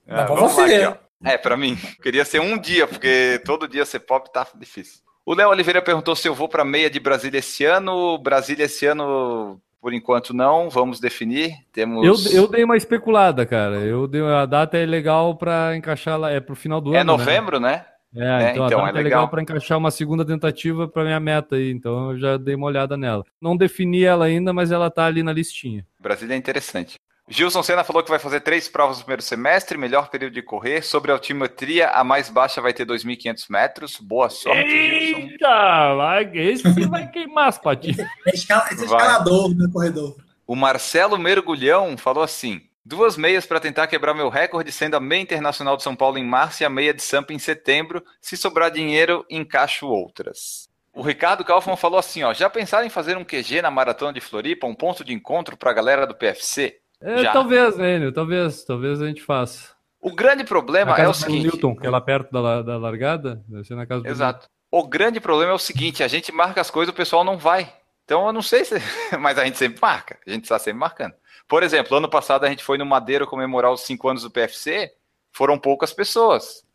Dá 0.07 0.25
pra 0.25 0.35
vamos 0.35 0.55
lá 0.57 0.65
você. 0.67 0.83
aqui. 0.83 0.99
É, 1.23 1.37
pra 1.37 1.57
mim. 1.57 1.75
Queria 2.01 2.23
ser 2.25 2.39
um 2.39 2.57
dia, 2.57 2.85
porque 2.87 3.41
todo 3.45 3.67
dia 3.67 3.85
ser 3.85 3.99
pobre 3.99 4.31
tá 4.31 4.45
difícil. 4.55 4.99
O 5.25 5.33
Léo 5.33 5.49
Oliveira 5.49 5.81
perguntou 5.81 6.15
se 6.15 6.27
eu 6.27 6.35
vou 6.35 6.47
pra 6.47 6.63
meia 6.63 6.89
de 6.89 6.99
Brasília 6.99 7.39
esse 7.39 7.65
ano. 7.65 8.17
Brasília 8.19 8.65
esse 8.65 8.85
ano, 8.85 9.59
por 9.85 9.93
enquanto, 9.93 10.33
não. 10.33 10.67
Vamos 10.67 10.99
definir. 10.99 11.59
Temos. 11.71 12.25
Eu, 12.25 12.41
eu 12.41 12.47
dei 12.47 12.63
uma 12.63 12.75
especulada, 12.75 13.45
cara. 13.45 13.75
Eu 13.81 14.07
dei 14.07 14.19
a 14.19 14.43
data 14.47 14.75
é 14.79 14.83
legal 14.83 15.35
para 15.35 15.77
encaixar 15.77 16.19
lá, 16.19 16.31
é 16.31 16.39
pro 16.39 16.55
final 16.55 16.81
do 16.81 16.95
É 16.95 17.01
ano. 17.01 17.11
né? 17.11 17.17
novembro, 17.19 17.59
né? 17.59 17.85
É, 18.15 18.45
É, 18.45 18.51
então, 18.53 18.65
então, 18.65 18.79
a 18.79 18.85
data 18.85 18.97
é 18.97 19.01
é 19.01 19.03
legal. 19.03 19.03
legal 19.03 19.27
para 19.29 19.41
encaixar 19.43 19.77
uma 19.77 19.91
segunda 19.91 20.25
tentativa 20.25 20.87
para 20.87 21.03
minha 21.03 21.19
meta 21.19 21.55
aí. 21.55 21.69
Então 21.69 22.13
eu 22.13 22.17
já 22.17 22.35
dei 22.35 22.55
uma 22.55 22.65
olhada 22.65 22.97
nela. 22.97 23.23
Não 23.39 23.55
defini 23.55 24.03
ela 24.03 24.25
ainda, 24.25 24.51
mas 24.51 24.71
ela 24.71 24.89
tá 24.89 25.05
ali 25.05 25.21
na 25.21 25.31
listinha. 25.31 25.85
Brasília 25.99 26.33
é 26.33 26.37
interessante. 26.37 26.95
Gilson 27.27 27.63
Senna 27.63 27.83
falou 27.83 28.03
que 28.03 28.09
vai 28.09 28.19
fazer 28.19 28.41
três 28.41 28.67
provas 28.67 28.97
no 28.97 29.03
primeiro 29.03 29.23
semestre, 29.23 29.79
melhor 29.79 30.09
período 30.09 30.33
de 30.33 30.43
correr. 30.43 30.83
Sobre 30.83 31.11
a 31.11 31.15
altimetria, 31.15 31.89
a 31.89 32.03
mais 32.03 32.29
baixa 32.29 32.61
vai 32.61 32.71
ter 32.71 32.85
2.500 32.85 33.45
metros. 33.49 33.97
Boa 33.99 34.29
sorte, 34.29 34.69
Gilson. 34.69 35.21
Eita, 35.21 35.95
vai, 35.95 36.38
esse 36.38 36.88
vai 36.88 37.09
queimar 37.09 37.47
as 37.47 37.57
patinhas. 37.57 38.07
Escala, 38.31 38.65
esse 38.71 38.83
é 38.83 38.85
escalador 38.85 39.49
no 39.55 39.71
corredor. 39.71 40.15
O 40.45 40.55
Marcelo 40.55 41.17
Mergulhão 41.17 41.97
falou 41.97 42.23
assim: 42.23 42.61
duas 42.85 43.17
meias 43.17 43.47
para 43.47 43.59
tentar 43.59 43.88
quebrar 43.88 44.13
meu 44.13 44.29
recorde, 44.29 44.71
sendo 44.71 44.95
a 44.95 44.99
meia 44.99 45.21
internacional 45.21 45.75
de 45.75 45.81
São 45.81 45.95
Paulo 45.95 46.19
em 46.19 46.23
março 46.23 46.61
e 46.61 46.65
a 46.65 46.69
meia 46.69 46.93
de 46.93 47.01
Sampa 47.01 47.33
em 47.33 47.39
setembro. 47.39 48.03
Se 48.21 48.38
sobrar 48.38 48.69
dinheiro, 48.69 49.25
encaixo 49.31 49.88
outras. 49.88 50.69
O 50.93 51.01
Ricardo 51.01 51.43
Kaufmann 51.43 51.75
falou 51.75 51.97
assim: 51.97 52.21
ó, 52.21 52.35
já 52.35 52.51
pensaram 52.51 52.85
em 52.85 52.91
fazer 52.91 53.17
um 53.17 53.25
QG 53.25 53.63
na 53.63 53.71
maratona 53.71 54.13
de 54.13 54.21
Floripa, 54.21 54.67
um 54.67 54.75
ponto 54.75 55.03
de 55.03 55.11
encontro 55.11 55.57
para 55.57 55.71
a 55.71 55.73
galera 55.73 56.05
do 56.05 56.13
PFC? 56.13 56.84
É, 57.05 57.31
talvez, 57.31 57.77
Enio, 57.77 58.11
talvez, 58.11 58.63
talvez 58.63 58.99
a 58.99 59.05
gente 59.05 59.21
faça. 59.21 59.75
O 60.01 60.11
grande 60.11 60.43
problema 60.43 60.97
é 60.97 61.07
o 61.07 61.13
seguinte. 61.13 61.43
Newton, 61.43 61.75
que 61.75 61.85
é 61.85 61.89
lá 61.89 62.01
perto 62.01 62.31
da, 62.31 62.63
da 62.63 62.77
largada, 62.77 63.43
deve 63.47 63.63
ser 63.63 63.75
na 63.75 63.85
casa 63.85 64.01
do 64.01 64.07
Exato. 64.07 64.49
O 64.71 64.87
grande 64.87 65.19
problema 65.19 65.51
é 65.51 65.55
o 65.55 65.59
seguinte: 65.59 66.03
a 66.03 66.07
gente 66.07 66.31
marca 66.31 66.59
as 66.59 66.71
coisas, 66.71 66.91
o 66.91 66.95
pessoal 66.95 67.23
não 67.23 67.37
vai. 67.37 67.71
Então 68.03 68.25
eu 68.25 68.33
não 68.33 68.41
sei 68.41 68.65
se. 68.65 68.75
Mas 69.19 69.37
a 69.37 69.45
gente 69.45 69.57
sempre 69.57 69.79
marca. 69.81 70.19
A 70.25 70.29
gente 70.29 70.43
está 70.43 70.57
sempre 70.57 70.79
marcando. 70.79 71.13
Por 71.47 71.61
exemplo, 71.61 71.97
ano 71.97 72.09
passado 72.09 72.43
a 72.43 72.49
gente 72.49 72.63
foi 72.63 72.77
no 72.77 72.85
Madeiro 72.85 73.27
comemorar 73.27 73.71
os 73.71 73.81
cinco 73.81 74.09
anos 74.09 74.23
do 74.23 74.31
PFC. 74.31 74.91
Foram 75.31 75.59
poucas 75.59 75.93
pessoas. 75.93 76.65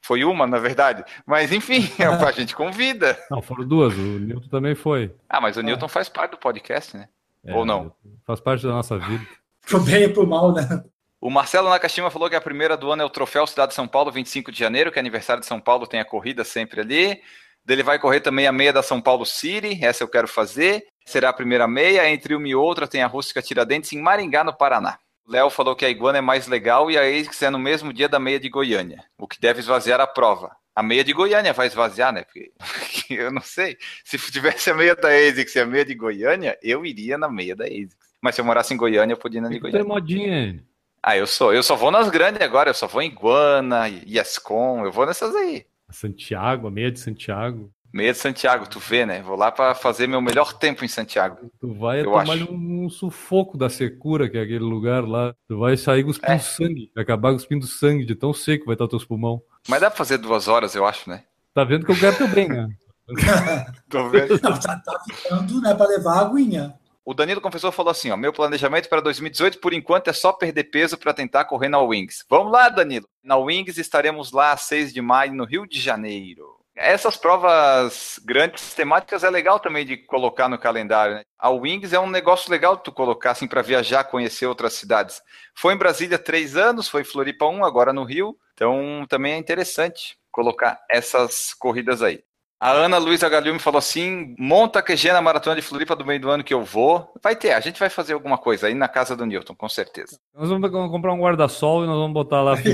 Foi 0.00 0.24
uma, 0.24 0.46
na 0.46 0.58
verdade. 0.58 1.04
Mas 1.26 1.52
enfim, 1.52 1.82
a 2.26 2.32
gente 2.32 2.54
convida. 2.54 3.18
Não, 3.30 3.42
foram 3.42 3.66
duas, 3.66 3.92
o 3.94 4.00
Newton 4.00 4.48
também 4.48 4.74
foi. 4.74 5.14
Ah, 5.28 5.40
mas 5.40 5.56
o 5.56 5.62
Newton 5.62 5.88
faz 5.88 6.08
parte 6.08 6.32
do 6.32 6.38
podcast, 6.38 6.96
né? 6.96 7.08
É, 7.44 7.54
Ou 7.54 7.64
não? 7.64 7.92
Faz 8.24 8.40
parte 8.40 8.66
da 8.66 8.72
nossa 8.72 8.98
vida. 8.98 9.24
Pro 9.70 9.78
bem 9.78 10.02
e 10.02 10.08
pro 10.08 10.26
mal, 10.26 10.52
né? 10.52 10.82
O 11.20 11.30
Marcelo 11.30 11.68
Nakashima 11.68 12.10
falou 12.10 12.28
que 12.28 12.34
a 12.34 12.40
primeira 12.40 12.76
do 12.76 12.90
ano 12.90 13.02
é 13.02 13.04
o 13.04 13.10
Troféu 13.10 13.46
Cidade 13.46 13.68
de 13.68 13.76
São 13.76 13.86
Paulo, 13.86 14.10
25 14.10 14.50
de 14.50 14.58
janeiro, 14.58 14.90
que 14.90 14.98
é 14.98 15.00
aniversário 15.00 15.40
de 15.40 15.46
São 15.46 15.60
Paulo, 15.60 15.86
tem 15.86 16.00
a 16.00 16.04
corrida 16.04 16.42
sempre 16.42 16.80
ali. 16.80 17.20
Ele 17.68 17.84
vai 17.84 17.96
correr 17.96 18.18
também 18.18 18.48
a 18.48 18.52
meia 18.52 18.72
da 18.72 18.82
São 18.82 19.00
Paulo 19.00 19.24
City, 19.24 19.78
essa 19.80 20.02
eu 20.02 20.08
quero 20.08 20.26
fazer. 20.26 20.84
Será 21.06 21.28
a 21.28 21.32
primeira 21.32 21.68
meia, 21.68 22.10
entre 22.10 22.34
uma 22.34 22.48
e 22.48 22.54
outra 22.54 22.88
tem 22.88 23.00
a 23.00 23.06
Rústica 23.06 23.40
Tiradentes 23.40 23.92
em 23.92 24.00
Maringá, 24.02 24.42
no 24.42 24.52
Paraná. 24.52 24.98
Léo 25.28 25.50
falou 25.50 25.76
que 25.76 25.84
a 25.84 25.88
Iguana 25.88 26.18
é 26.18 26.20
mais 26.20 26.48
legal 26.48 26.90
e 26.90 26.98
a 26.98 27.02
ASICS 27.02 27.42
é 27.42 27.50
no 27.50 27.58
mesmo 27.60 27.92
dia 27.92 28.08
da 28.08 28.18
meia 28.18 28.40
de 28.40 28.48
Goiânia, 28.48 29.04
o 29.16 29.28
que 29.28 29.40
deve 29.40 29.60
esvaziar 29.60 30.00
a 30.00 30.06
prova. 30.08 30.50
A 30.74 30.82
meia 30.82 31.04
de 31.04 31.12
Goiânia 31.12 31.52
vai 31.52 31.68
esvaziar, 31.68 32.12
né? 32.12 32.24
Porque 32.24 32.50
eu 33.14 33.30
não 33.30 33.42
sei. 33.42 33.78
Se 34.04 34.18
tivesse 34.32 34.68
a 34.68 34.74
meia 34.74 34.96
da 34.96 35.10
ASICS 35.10 35.54
e 35.54 35.60
a 35.60 35.66
meia 35.66 35.84
de 35.84 35.94
Goiânia, 35.94 36.58
eu 36.60 36.84
iria 36.84 37.16
na 37.16 37.28
meia 37.28 37.54
da 37.54 37.66
ASICS. 37.66 38.09
Mas 38.22 38.34
se 38.34 38.40
eu 38.40 38.44
morasse 38.44 38.72
em 38.74 38.76
Goiânia, 38.76 39.14
eu 39.14 39.18
podia 39.18 39.38
ir 39.38 39.42
na 39.42 39.48
de 39.48 39.58
Goiânia. 39.58 39.84
modinha, 39.84 40.38
Enio. 40.48 40.62
Ah, 41.02 41.16
eu 41.16 41.26
sou. 41.26 41.54
Eu 41.54 41.62
só 41.62 41.74
vou 41.76 41.90
nas 41.90 42.10
grandes 42.10 42.42
agora. 42.42 42.70
Eu 42.70 42.74
só 42.74 42.86
vou 42.86 43.00
em 43.00 43.06
Iguana, 43.08 43.88
Iascom. 43.88 44.84
Eu 44.84 44.92
vou 44.92 45.06
nessas 45.06 45.34
aí. 45.34 45.64
Santiago, 45.90 46.68
a 46.68 46.70
meia 46.70 46.90
de 46.92 47.00
Santiago. 47.00 47.70
Meia 47.92 48.12
de 48.12 48.18
Santiago, 48.18 48.68
tu 48.68 48.78
vê, 48.78 49.04
né? 49.04 49.20
Vou 49.22 49.34
lá 49.34 49.50
pra 49.50 49.74
fazer 49.74 50.06
meu 50.06 50.20
melhor 50.20 50.52
tempo 50.52 50.84
em 50.84 50.88
Santiago. 50.88 51.50
Tu 51.58 51.74
vai 51.74 52.00
Eu 52.00 52.04
tomar 52.04 52.22
acho. 52.34 52.52
um, 52.52 52.84
um 52.84 52.88
sufoco 52.90 53.56
da 53.58 53.68
secura, 53.68 54.28
que 54.28 54.36
é 54.38 54.42
aquele 54.42 54.60
lugar 54.60 55.02
lá. 55.02 55.34
Tu 55.48 55.58
vai 55.58 55.76
sair 55.76 56.04
cuspindo 56.04 56.30
É. 56.32 56.38
sangue. 56.38 56.92
Vai 56.94 57.02
acabar 57.02 57.32
cuspindo 57.32 57.66
sangue 57.66 58.04
de 58.04 58.14
tão 58.14 58.32
seco 58.32 58.66
vai 58.66 58.74
estar 58.74 58.86
teus 58.86 59.04
pulmão. 59.04 59.42
Mas 59.66 59.80
dá 59.80 59.88
pra 59.90 59.96
fazer 59.96 60.18
duas 60.18 60.46
horas, 60.46 60.74
eu 60.76 60.86
acho, 60.86 61.08
né? 61.10 61.24
Tá 61.52 61.64
vendo 61.64 61.84
que 61.84 61.90
eu 61.92 61.98
quero 61.98 62.16
teu 62.16 62.28
bem, 62.28 62.48
né? 62.48 62.68
Tô 63.90 64.08
vendo. 64.08 64.38
Não, 64.40 64.60
tá, 64.60 64.76
tá 64.78 65.00
ficando, 65.04 65.60
né, 65.60 65.74
pra 65.74 65.86
levar 65.88 66.18
a 66.18 66.20
aguinha. 66.20 66.74
O 67.10 67.14
Danilo 67.14 67.40
Confessor 67.40 67.72
falou 67.72 67.90
assim: 67.90 68.12
ó, 68.12 68.16
meu 68.16 68.32
planejamento 68.32 68.88
para 68.88 69.00
2018, 69.00 69.58
por 69.58 69.72
enquanto, 69.72 70.06
é 70.06 70.12
só 70.12 70.32
perder 70.32 70.70
peso 70.70 70.96
para 70.96 71.12
tentar 71.12 71.44
correr 71.44 71.68
na 71.68 71.80
Wings. 71.80 72.24
Vamos 72.30 72.52
lá, 72.52 72.68
Danilo. 72.68 73.08
Na 73.20 73.36
Wings 73.36 73.78
estaremos 73.78 74.30
lá 74.30 74.56
6 74.56 74.92
de 74.94 75.02
maio, 75.02 75.34
no 75.34 75.44
Rio 75.44 75.66
de 75.66 75.80
Janeiro. 75.80 76.46
Essas 76.76 77.16
provas 77.16 78.20
grandes 78.24 78.74
temáticas 78.74 79.24
é 79.24 79.28
legal 79.28 79.58
também 79.58 79.84
de 79.84 79.96
colocar 79.96 80.48
no 80.48 80.56
calendário. 80.56 81.16
Né? 81.16 81.22
A 81.36 81.50
Wings 81.50 81.92
é 81.92 81.98
um 81.98 82.08
negócio 82.08 82.48
legal 82.48 82.76
de 82.76 82.84
tu 82.84 82.92
colocar 82.92 83.32
assim 83.32 83.48
para 83.48 83.60
viajar, 83.60 84.04
conhecer 84.04 84.46
outras 84.46 84.74
cidades. 84.74 85.20
Foi 85.56 85.74
em 85.74 85.78
Brasília 85.78 86.16
três 86.16 86.56
anos, 86.56 86.88
foi 86.88 87.00
em 87.00 87.04
Floripa 87.04 87.44
um, 87.44 87.64
agora 87.64 87.92
no 87.92 88.04
Rio. 88.04 88.38
Então 88.54 89.04
também 89.08 89.32
é 89.32 89.36
interessante 89.36 90.16
colocar 90.30 90.80
essas 90.88 91.52
corridas 91.54 92.04
aí. 92.04 92.22
A 92.60 92.72
Ana 92.72 92.98
Luísa 92.98 93.26
Galilme 93.26 93.58
falou 93.58 93.78
assim: 93.78 94.34
monta 94.38 94.82
QG 94.82 95.12
na 95.12 95.22
maratona 95.22 95.56
de 95.56 95.62
Floripa 95.62 95.96
do 95.96 96.04
meio 96.04 96.20
do 96.20 96.28
ano 96.28 96.44
que 96.44 96.52
eu 96.52 96.62
vou. 96.62 97.10
Vai 97.22 97.34
ter, 97.34 97.52
a 97.52 97.60
gente 97.60 97.80
vai 97.80 97.88
fazer 97.88 98.12
alguma 98.12 98.36
coisa 98.36 98.66
aí 98.66 98.74
na 98.74 98.86
casa 98.86 99.16
do 99.16 99.24
Newton, 99.24 99.54
com 99.54 99.68
certeza. 99.68 100.18
Nós 100.34 100.50
vamos 100.50 100.70
comprar 100.70 101.14
um 101.14 101.20
guarda-sol 101.20 101.84
e 101.84 101.86
nós 101.86 101.96
vamos 101.96 102.12
botar 102.12 102.42
lá 102.42 102.54
chão. 102.56 102.72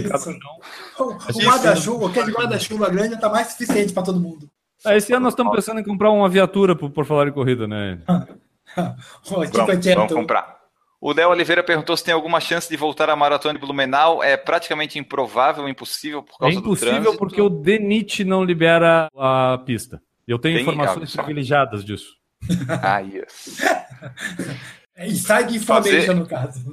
O, 0.99 1.13
guarda-chuva, 1.41 2.09
aquele 2.09 2.33
guarda-chuva 2.33 2.91
grande 2.91 3.21
tá 3.21 3.29
mais 3.29 3.53
suficiente 3.53 3.93
pra 3.93 4.03
todo 4.03 4.19
mundo. 4.19 4.51
Ah, 4.85 4.97
esse 4.97 5.13
ano 5.13 5.23
nós 5.23 5.35
estamos 5.35 5.55
pensando 5.55 5.79
em 5.79 5.85
comprar 5.85 6.11
uma 6.11 6.29
viatura 6.29 6.75
por, 6.75 6.91
por 6.91 7.05
falar 7.05 7.29
em 7.29 7.33
corrida, 7.33 7.69
né? 7.69 8.01
Vamos, 9.25 9.57
adianto. 9.57 9.99
vamos 10.01 10.13
comprar. 10.13 10.56
O 11.07 11.13
Léo 11.13 11.31
Oliveira 11.31 11.63
perguntou 11.63 11.97
se 11.97 12.03
tem 12.03 12.13
alguma 12.13 12.41
chance 12.41 12.69
de 12.69 12.77
voltar 12.77 13.09
à 13.09 13.15
maratona 13.15 13.55
de 13.55 13.61
Blumenau. 13.61 14.25
É 14.25 14.37
praticamente 14.37 14.99
improvável, 14.99 15.69
impossível 15.69 16.21
por 16.21 16.35
É 16.35 16.39
causa 16.41 16.55
do 16.57 16.61
impossível 16.67 17.17
porque 17.17 17.41
o 17.41 17.49
DENIT 17.49 18.25
não 18.25 18.43
libera 18.43 19.07
a 19.17 19.57
pista. 19.65 20.03
Eu 20.27 20.37
tenho 20.37 20.57
Tem- 20.57 20.63
informações 20.63 21.15
privilegiadas 21.15 21.85
disso. 21.85 22.17
Ah, 22.83 22.99
yes. 22.99 23.61
É 24.97 25.07
inside 25.07 25.57
information, 25.57 25.93
Fazer- 26.07 26.15
no 26.15 26.27
caso. 26.27 26.65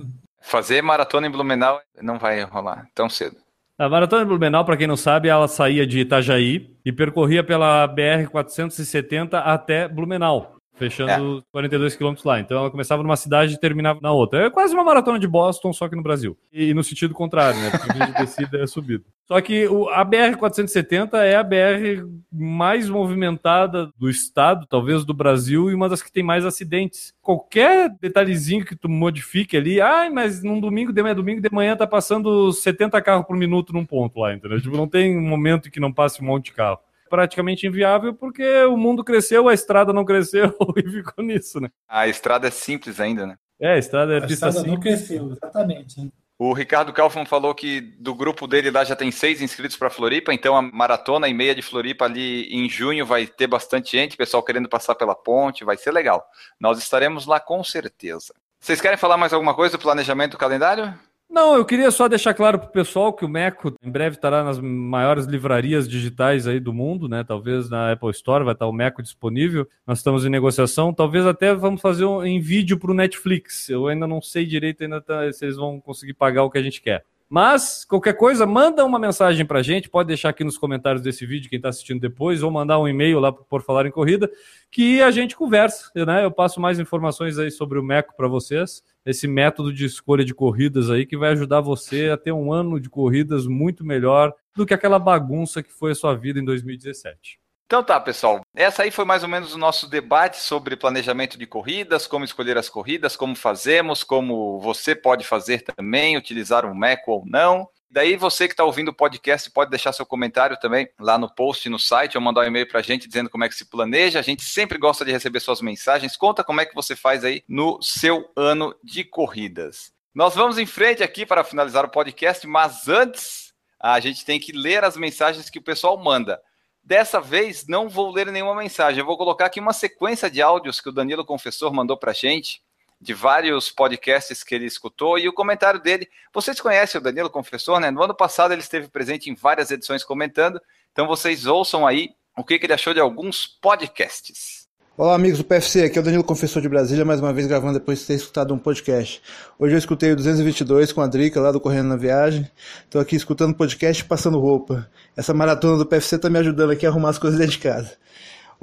Fazer 0.41 0.82
maratona 0.82 1.28
em 1.28 1.32
Blumenau 1.32 1.80
não 2.02 2.17
vai 2.17 2.41
rolar 2.43 2.88
tão 2.96 3.08
cedo. 3.08 3.38
A 3.78 3.88
Maratona 3.88 4.24
de 4.24 4.30
Blumenau, 4.30 4.65
para 4.65 4.78
quem 4.78 4.88
não 4.88 4.98
sabe, 4.98 5.30
ela 5.30 5.48
saía 5.48 5.86
de 5.86 6.00
Itajaí 6.00 6.76
e 6.84 6.91
percorria 6.91 7.43
pela 7.43 7.88
BR-470 7.88 9.34
até 9.46 9.88
Blumenau, 9.88 10.56
fechando 10.75 11.43
42 11.51 11.95
quilômetros 11.95 12.25
lá. 12.25 12.39
Então 12.39 12.57
ela 12.57 12.71
começava 12.71 13.03
numa 13.03 13.15
cidade 13.15 13.53
e 13.53 13.59
terminava 13.59 13.99
na 14.01 14.12
outra. 14.12 14.45
É 14.45 14.49
quase 14.49 14.73
uma 14.73 14.83
maratona 14.83 15.19
de 15.19 15.27
Boston, 15.27 15.71
só 15.73 15.88
que 15.88 15.95
no 15.95 16.03
Brasil. 16.03 16.38
E 16.51 16.73
no 16.73 16.83
sentido 16.83 17.13
contrário, 17.13 17.59
né? 17.59 17.69
Porque 17.71 17.93
de 17.93 18.13
descida 18.17 18.57
é 18.62 18.67
subida. 18.67 19.03
Só 19.25 19.39
que 19.39 19.65
o- 19.67 19.88
a 19.89 20.03
BR-470 20.03 21.13
é 21.23 21.36
a 21.36 21.43
BR 21.43 22.03
mais 22.31 22.89
movimentada 22.89 23.89
do 23.97 24.09
estado, 24.09 24.65
talvez 24.67 25.05
do 25.05 25.13
Brasil, 25.13 25.69
e 25.71 25.73
uma 25.73 25.88
das 25.88 26.01
que 26.01 26.12
tem 26.12 26.23
mais 26.23 26.45
acidentes. 26.45 27.13
Qualquer 27.21 27.89
detalhezinho 28.01 28.65
que 28.65 28.75
tu 28.75 28.89
modifique 28.89 29.55
ali, 29.55 29.79
ai, 29.79 30.09
mas 30.09 30.43
num 30.43 30.59
domingo, 30.59 30.91
de 30.91 31.01
manhã, 31.01 31.15
domingo 31.15 31.41
de 31.41 31.49
manhã 31.51 31.75
tá 31.75 31.88
passando 31.88 32.51
70 32.51 33.01
carros 33.01 33.25
por 33.25 33.38
minuto 33.38 33.71
num 33.71 33.86
ponto 33.86 34.19
lá, 34.19 34.33
entendeu? 34.33 34.59
Tipo, 34.62 34.75
não 34.75 34.88
tem 34.88 35.17
um 35.17 35.21
momento 35.27 35.67
em 35.67 35.71
que 35.71 35.79
não 35.79 35.93
passe 35.93 36.21
um 36.21 36.25
monte 36.25 36.45
de 36.45 36.53
carro. 36.53 36.79
Praticamente 37.13 37.67
inviável 37.67 38.12
porque 38.12 38.63
o 38.63 38.76
mundo 38.76 39.04
cresceu, 39.04 39.47
a 39.47 39.54
estrada 39.54 39.93
não 39.93 40.04
cresceu 40.04 40.52
e 40.76 40.82
ficou 40.89 41.23
nisso, 41.23 41.62
né? 41.62 41.69
A 41.88 42.08
estrada 42.08 42.47
é 42.47 42.49
simples 42.49 42.99
ainda, 42.99 43.28
né? 43.28 43.36
É, 43.62 43.73
a 43.73 43.78
estrada 43.78 44.15
é 44.15 44.17
A 44.17 44.21
pista 44.21 44.47
estrada 44.47 44.67
não 44.67 44.73
simples. 44.73 44.97
cresceu, 44.97 45.32
exatamente. 45.32 46.12
O 46.39 46.54
Ricardo 46.54 46.91
Kaufmann 46.91 47.28
falou 47.28 47.54
que 47.54 47.82
do 47.99 48.15
grupo 48.15 48.47
dele 48.47 48.71
lá 48.71 48.84
já 48.84 48.95
tem 48.95 49.12
seis 49.12 49.43
inscritos 49.43 49.78
para 49.78 49.91
Floripa, 49.91 50.34
então 50.34 50.58
a 50.58 50.62
maratona 50.63 51.28
e 51.28 51.36
meia 51.36 51.54
de 51.54 51.62
Floripa 51.62 52.06
ali 52.06 52.47
em 52.52 52.67
junho 52.67 53.06
vai 53.06 53.28
ter 53.28 53.45
bastante 53.45 53.91
gente, 53.91 54.17
pessoal 54.17 54.41
querendo 54.41 54.67
passar 54.67 54.95
pela 54.95 55.13
ponte, 55.13 55.63
vai 55.63 55.78
ser 55.78 55.91
legal. 55.91 56.26
Nós 56.60 56.80
estaremos 56.80 57.28
lá 57.28 57.39
com 57.39 57.63
certeza. 57.63 58.34
Vocês 58.60 58.82
querem 58.82 58.97
falar 58.97 59.17
mais 59.17 59.34
alguma 59.34 59.54
coisa 59.54 59.78
do 59.78 59.82
planejamento 59.82 60.32
do 60.32 60.38
calendário? 60.39 60.91
Não, 61.34 61.56
eu 61.56 61.65
queria 61.65 61.89
só 61.89 62.08
deixar 62.08 62.36
claro 62.36 62.60
pro 62.60 62.67
pessoal 62.69 63.12
que 63.12 63.26
o 63.26 63.28
Meco 63.28 63.74
em 63.84 63.89
breve 63.89 64.17
estará 64.17 64.43
nas 64.43 64.60
maiores 64.60 65.26
livrarias 65.26 65.89
digitais 65.89 66.46
aí 66.46 66.60
do 66.60 66.72
mundo, 66.72 67.10
né? 67.10 67.24
Talvez 67.24 67.72
na 67.72 67.91
Apple 67.91 68.12
Store 68.12 68.43
vai 68.43 68.54
estar 68.54 68.67
o 68.67 68.72
Meco 68.72 69.02
disponível. 69.02 69.67
Nós 69.88 69.98
estamos 69.98 70.24
em 70.28 70.30
negociação. 70.30 70.93
Talvez 70.93 71.26
até 71.26 71.52
vamos 71.56 71.82
fazer 71.82 72.06
um, 72.06 72.24
em 72.24 72.39
vídeo 72.39 72.78
pro 72.78 72.93
Netflix. 72.93 73.67
Eu 73.67 73.88
ainda 73.88 74.06
não 74.06 74.22
sei 74.22 74.46
direito 74.46 74.84
ainda 74.84 75.02
tá- 75.02 75.34
se 75.34 75.43
eles 75.43 75.56
vão 75.58 75.82
conseguir 75.82 76.13
pagar 76.13 76.43
o 76.43 76.52
que 76.52 76.60
a 76.60 76.62
gente 76.62 76.80
quer. 76.80 77.04
Mas, 77.28 77.84
qualquer 77.84 78.13
coisa, 78.13 78.46
manda 78.46 78.86
uma 78.86 79.00
mensagem 79.00 79.43
pra 79.43 79.63
gente, 79.63 79.89
pode 79.89 80.10
deixar 80.10 80.30
aqui 80.30 80.43
nos 80.43 80.56
comentários 80.56 81.02
desse 81.02 81.26
vídeo, 81.26 81.50
quem 81.50 81.58
está 81.58 81.69
assistindo 81.69 82.00
depois, 82.00 82.43
ou 82.43 82.52
mandar 82.52 82.78
um 82.78 82.88
e-mail 82.88 83.19
lá 83.19 83.32
Por 83.32 83.63
Falar 83.63 83.88
em 83.88 83.91
Corrida, 83.91 84.30
que 84.69 85.02
a 85.02 85.10
gente 85.10 85.36
conversa, 85.36 85.89
né? 85.96 86.24
Eu 86.24 86.30
passo 86.30 86.62
mais 86.62 86.78
informações 86.80 87.39
aí 87.39 87.50
sobre 87.50 87.80
o 87.80 87.84
Meco 87.84 88.13
para 88.15 88.28
vocês, 88.28 88.84
esse 89.06 89.28
método 89.28 89.74
de 89.74 89.86
escolha 89.86 90.24
de 90.24 90.34
corridas 90.34 90.89
aí 90.89 91.06
que 91.06 91.18
vai 91.18 91.32
ajudar 91.32 91.62
você 91.62 92.10
a 92.10 92.18
ter 92.18 92.32
um 92.32 92.52
ano 92.52 92.80
de 92.80 92.89
corridas 92.89 93.46
muito 93.46 93.84
melhor 93.84 94.34
do 94.56 94.66
que 94.66 94.74
aquela 94.74 95.00
bagunça 95.00 95.62
que 95.62 95.72
foi 95.72 95.92
a 95.92 95.96
sua 95.96 96.16
vida 96.16 96.39
em 96.39 96.46
2017. 96.46 97.39
Então 97.66 97.84
tá, 97.84 98.00
pessoal. 98.00 98.46
Essa 98.56 98.84
aí 98.84 98.92
foi 98.92 99.04
mais 99.04 99.24
ou 99.24 99.30
menos 99.30 99.56
o 99.56 99.58
nosso 99.58 99.89
debate 99.89 100.38
sobre 100.38 100.76
planejamento 100.76 101.39
de 101.39 101.48
corridas, 101.48 102.06
como 102.06 102.24
escolher 102.24 102.58
as 102.58 102.70
corridas, 102.70 103.16
como 103.16 103.36
fazemos, 103.36 104.04
como 104.04 104.60
você 104.60 104.94
pode 104.94 105.26
fazer 105.26 105.63
também, 105.63 106.16
utilizar 106.16 106.66
um 106.66 106.76
Meco 106.76 107.12
ou 107.12 107.24
não. 107.26 107.68
Daí 107.93 108.15
você 108.15 108.47
que 108.47 108.56
está 108.56 108.63
ouvindo 108.63 108.88
o 108.88 108.93
podcast 108.93 109.51
pode 109.51 109.69
deixar 109.69 109.93
seu 109.93 110.03
comentário 110.03 110.58
também 110.60 110.89
lá 110.99 111.15
no 111.15 111.29
post 111.29 111.69
no 111.69 111.77
site 111.77 112.17
ou 112.17 112.23
mandar 112.23 112.41
um 112.41 112.45
e-mail 112.45 112.67
para 112.67 112.79
a 112.79 112.82
gente 112.82 113.08
dizendo 113.08 113.29
como 113.29 113.43
é 113.43 113.47
que 113.47 113.53
se 113.53 113.65
planeja. 113.65 114.17
A 114.17 114.23
gente 114.23 114.41
sempre 114.41 114.79
gosta 114.79 115.06
de 115.06 115.12
receber 115.12 115.39
suas 115.39 115.62
mensagens. 115.62 116.17
Conta 116.17 116.43
como 116.43 116.60
é 116.60 116.65
que 116.65 116.73
você 116.73 116.95
faz 116.95 117.23
aí 117.23 117.43
no 117.47 117.79
seu 117.84 118.27
ano 118.36 118.75
de 118.84 119.03
corridas. 119.03 119.93
Nós 120.12 120.34
vamos 120.34 120.58
em 120.58 120.65
frente 120.65 121.03
aqui 121.03 121.23
para 121.23 121.43
finalizar 121.43 121.86
o 121.86 121.89
podcast, 121.89 122.47
mas 122.47 122.88
antes 122.88 123.53
a 123.79 123.99
gente 123.99 124.25
tem 124.25 124.39
que 124.39 124.51
ler 124.51 124.84
as 124.84 124.97
mensagens 124.97 125.47
que 125.47 125.60
o 125.60 125.63
pessoal 125.63 125.95
manda. 125.95 126.41
Dessa 126.84 127.21
vez 127.21 127.67
não 127.67 127.88
vou 127.88 128.10
ler 128.10 128.25
nenhuma 128.32 128.56
mensagem. 128.56 129.01
Eu 129.01 129.06
vou 129.06 129.17
colocar 129.17 129.45
aqui 129.45 129.60
uma 129.60 129.71
sequência 129.71 130.32
de 130.32 130.41
áudios 130.41 130.82
que 130.82 130.89
o 130.89 130.91
Danilo 130.91 131.23
Confessor 131.23 131.71
mandou 131.71 131.95
para 131.95 132.10
a 132.10 132.15
gente, 132.15 132.60
de 133.04 133.13
vários 133.13 133.70
podcasts 133.70 134.44
que 134.44 134.56
ele 134.56 134.66
escutou, 134.66 135.20
e 135.20 135.28
o 135.28 135.34
comentário 135.34 135.82
dele. 135.82 136.08
Vocês 136.34 136.60
conhecem 136.60 137.00
o 137.00 137.04
Danilo 137.04 137.30
Confessor, 137.30 137.80
né? 137.80 137.92
No 137.92 138.02
ano 138.02 138.16
passado 138.16 138.54
ele 138.54 138.62
esteve 138.62 138.88
presente 138.88 139.30
em 139.30 139.36
várias 139.36 139.70
edições 139.70 140.04
comentando, 140.04 140.60
então 140.92 141.06
vocês 141.06 141.46
ouçam 141.46 141.86
aí 141.86 142.12
o 142.38 142.44
que, 142.44 142.58
que 142.58 142.66
ele 142.66 142.74
achou 142.74 142.94
de 142.94 143.00
alguns 143.00 143.46
podcasts. 143.46 144.63
Olá, 144.96 145.16
amigos 145.16 145.39
do 145.39 145.44
PFC, 145.44 145.86
aqui 145.86 145.98
é 145.98 146.02
o 146.02 146.04
Danilo 146.04 146.24
Confessor 146.24 146.62
de 146.62 146.70
Brasília, 146.70 147.04
mais 147.04 147.20
uma 147.20 147.34
vez 147.34 147.48
gravando 147.48 147.80
depois 147.80 148.00
de 148.00 148.06
ter 148.06 148.13
escutado 148.13 148.54
um 148.54 148.60
podcast. 148.60 149.22
Hoje 149.58 149.74
eu 149.74 149.80
escutei 149.80 150.12
o 150.12 150.16
222 150.16 150.92
com 150.92 151.02
a 151.02 151.08
Drica, 151.08 151.42
lá 151.42 151.52
do 151.52 151.60
Correndo 151.60 151.88
na 151.88 151.96
Viagem. 151.96 152.48
Estou 152.84 153.02
aqui 153.02 153.16
escutando 153.16 153.56
podcast 153.56 154.04
e 154.04 154.06
passando 154.06 154.39
roupa. 154.39 154.88
Essa 155.18 155.34
maratona 155.34 155.80
do 155.80 155.86
PFC 155.86 156.18
está 156.18 156.30
me 156.30 156.38
ajudando 156.38 156.72
aqui 156.72 156.86
a 156.86 156.89
arrumar 156.89 157.10
as 157.10 157.18
coisas 157.18 157.39
dentro 157.39 157.54
de 157.54 157.60
casa. 157.60 157.98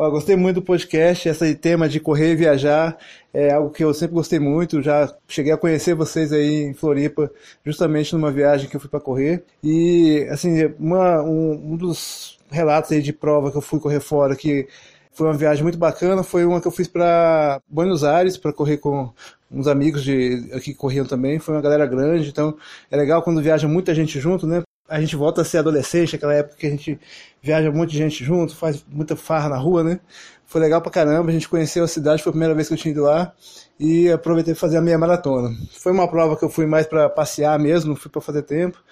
Ó, 0.00 0.08
gostei 0.10 0.34
muito 0.34 0.54
do 0.54 0.62
podcast, 0.62 1.28
esse 1.28 1.54
tema 1.54 1.86
de 1.86 2.00
correr 2.00 2.32
e 2.32 2.34
viajar 2.34 2.96
é 3.34 3.52
algo 3.52 3.68
que 3.68 3.84
eu 3.84 3.92
sempre 3.92 4.14
gostei 4.14 4.38
muito. 4.38 4.80
Já 4.80 5.14
cheguei 5.28 5.52
a 5.52 5.58
conhecer 5.58 5.94
vocês 5.94 6.32
aí 6.32 6.62
em 6.62 6.72
Floripa, 6.72 7.30
justamente 7.62 8.14
numa 8.14 8.32
viagem 8.32 8.66
que 8.66 8.74
eu 8.74 8.80
fui 8.80 8.88
para 8.88 8.98
correr. 8.98 9.44
E, 9.62 10.26
assim, 10.30 10.72
uma, 10.78 11.22
um, 11.22 11.72
um 11.72 11.76
dos 11.76 12.38
relatos 12.50 12.90
aí 12.92 13.02
de 13.02 13.12
prova 13.12 13.50
que 13.50 13.58
eu 13.58 13.60
fui 13.60 13.78
correr 13.78 14.00
fora 14.00 14.34
que 14.34 14.66
foi 15.12 15.26
uma 15.26 15.36
viagem 15.36 15.62
muito 15.62 15.76
bacana. 15.76 16.22
Foi 16.22 16.46
uma 16.46 16.62
que 16.62 16.66
eu 16.66 16.72
fiz 16.72 16.88
para 16.88 17.60
Buenos 17.68 18.02
Aires 18.02 18.38
para 18.38 18.54
correr 18.54 18.78
com 18.78 19.12
uns 19.50 19.66
amigos 19.66 20.02
de 20.02 20.48
que 20.62 20.72
corriam 20.72 21.04
também. 21.04 21.38
Foi 21.38 21.54
uma 21.54 21.60
galera 21.60 21.84
grande, 21.84 22.30
então 22.30 22.56
é 22.90 22.96
legal 22.96 23.20
quando 23.20 23.42
viaja 23.42 23.68
muita 23.68 23.94
gente 23.94 24.18
junto, 24.18 24.46
né? 24.46 24.62
A 24.90 25.00
gente 25.00 25.14
volta 25.14 25.42
a 25.42 25.44
ser 25.44 25.58
adolescente, 25.58 26.16
aquela 26.16 26.34
época 26.34 26.56
que 26.56 26.66
a 26.66 26.70
gente 26.70 26.98
viaja 27.40 27.70
um 27.70 27.72
monte 27.72 27.92
de 27.92 27.98
gente 27.98 28.24
junto, 28.24 28.56
faz 28.56 28.84
muita 28.90 29.14
farra 29.14 29.48
na 29.48 29.56
rua, 29.56 29.84
né? 29.84 30.00
Foi 30.44 30.60
legal 30.60 30.82
pra 30.82 30.90
caramba, 30.90 31.30
a 31.30 31.32
gente 31.32 31.48
conheceu 31.48 31.84
a 31.84 31.88
cidade, 31.88 32.24
foi 32.24 32.30
a 32.30 32.32
primeira 32.32 32.54
vez 32.56 32.66
que 32.66 32.74
eu 32.74 32.78
tinha 32.78 32.90
ido 32.90 33.04
lá 33.04 33.32
e 33.78 34.10
aproveitei 34.10 34.52
para 34.52 34.60
fazer 34.60 34.78
a 34.78 34.80
meia 34.80 34.98
maratona. 34.98 35.56
Foi 35.78 35.92
uma 35.92 36.08
prova 36.08 36.36
que 36.36 36.44
eu 36.44 36.50
fui 36.50 36.66
mais 36.66 36.86
para 36.86 37.08
passear 37.08 37.56
mesmo, 37.56 37.90
não 37.90 37.96
fui 37.96 38.10
para 38.10 38.20
fazer 38.20 38.42
tempo, 38.42 38.82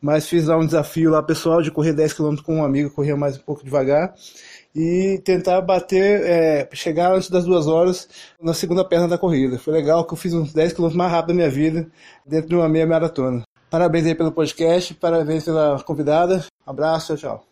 mas 0.00 0.28
fiz 0.28 0.46
lá 0.46 0.56
um 0.56 0.64
desafio 0.64 1.10
lá 1.10 1.20
pessoal 1.24 1.60
de 1.60 1.72
correr 1.72 1.92
10 1.92 2.12
km 2.12 2.36
com 2.36 2.58
um 2.58 2.64
amigo, 2.64 2.90
corria 2.90 3.16
mais 3.16 3.36
um 3.36 3.40
pouco 3.40 3.64
devagar 3.64 4.14
e 4.74 5.20
tentar 5.24 5.60
bater, 5.60 6.22
é, 6.24 6.68
chegar 6.72 7.12
antes 7.12 7.30
das 7.30 7.44
duas 7.44 7.66
horas 7.66 8.08
na 8.40 8.54
segunda 8.54 8.84
perna 8.84 9.08
da 9.08 9.18
corrida. 9.18 9.58
Foi 9.58 9.72
legal 9.72 10.04
que 10.06 10.12
eu 10.12 10.16
fiz 10.16 10.32
uns 10.32 10.52
10 10.52 10.72
km 10.72 10.94
mais 10.94 11.10
rápido 11.10 11.28
da 11.28 11.34
minha 11.34 11.50
vida 11.50 11.88
dentro 12.24 12.48
de 12.48 12.54
uma 12.54 12.68
meia 12.68 12.86
maratona. 12.86 13.42
Parabéns 13.70 14.06
aí 14.06 14.14
pelo 14.14 14.32
podcast, 14.32 14.94
parabéns 14.94 15.44
pela 15.44 15.78
convidada. 15.82 16.42
Abraço, 16.66 17.14
tchau. 17.18 17.44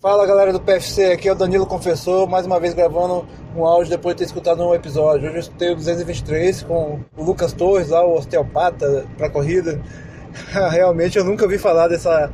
Fala 0.00 0.24
galera 0.24 0.52
do 0.52 0.60
PFC, 0.60 1.06
aqui 1.06 1.28
é 1.28 1.32
o 1.32 1.34
Danilo 1.34 1.66
Confessor, 1.66 2.28
mais 2.28 2.46
uma 2.46 2.60
vez 2.60 2.72
gravando 2.72 3.26
um 3.56 3.64
áudio 3.64 3.90
depois 3.90 4.14
de 4.14 4.20
ter 4.20 4.24
escutado 4.26 4.62
um 4.62 4.72
episódio. 4.72 5.26
Hoje 5.26 5.36
eu 5.36 5.40
escutei 5.40 5.72
o 5.72 5.74
223 5.74 6.62
com 6.62 7.00
o 7.16 7.24
Lucas 7.24 7.52
Torres, 7.52 7.88
lá 7.88 8.06
o 8.06 8.16
osteopata 8.16 9.04
para 9.18 9.28
corrida. 9.28 9.80
Realmente 10.70 11.18
eu 11.18 11.24
nunca 11.24 11.44
ouvi 11.44 11.58
falar 11.58 11.88
dessa 11.88 12.30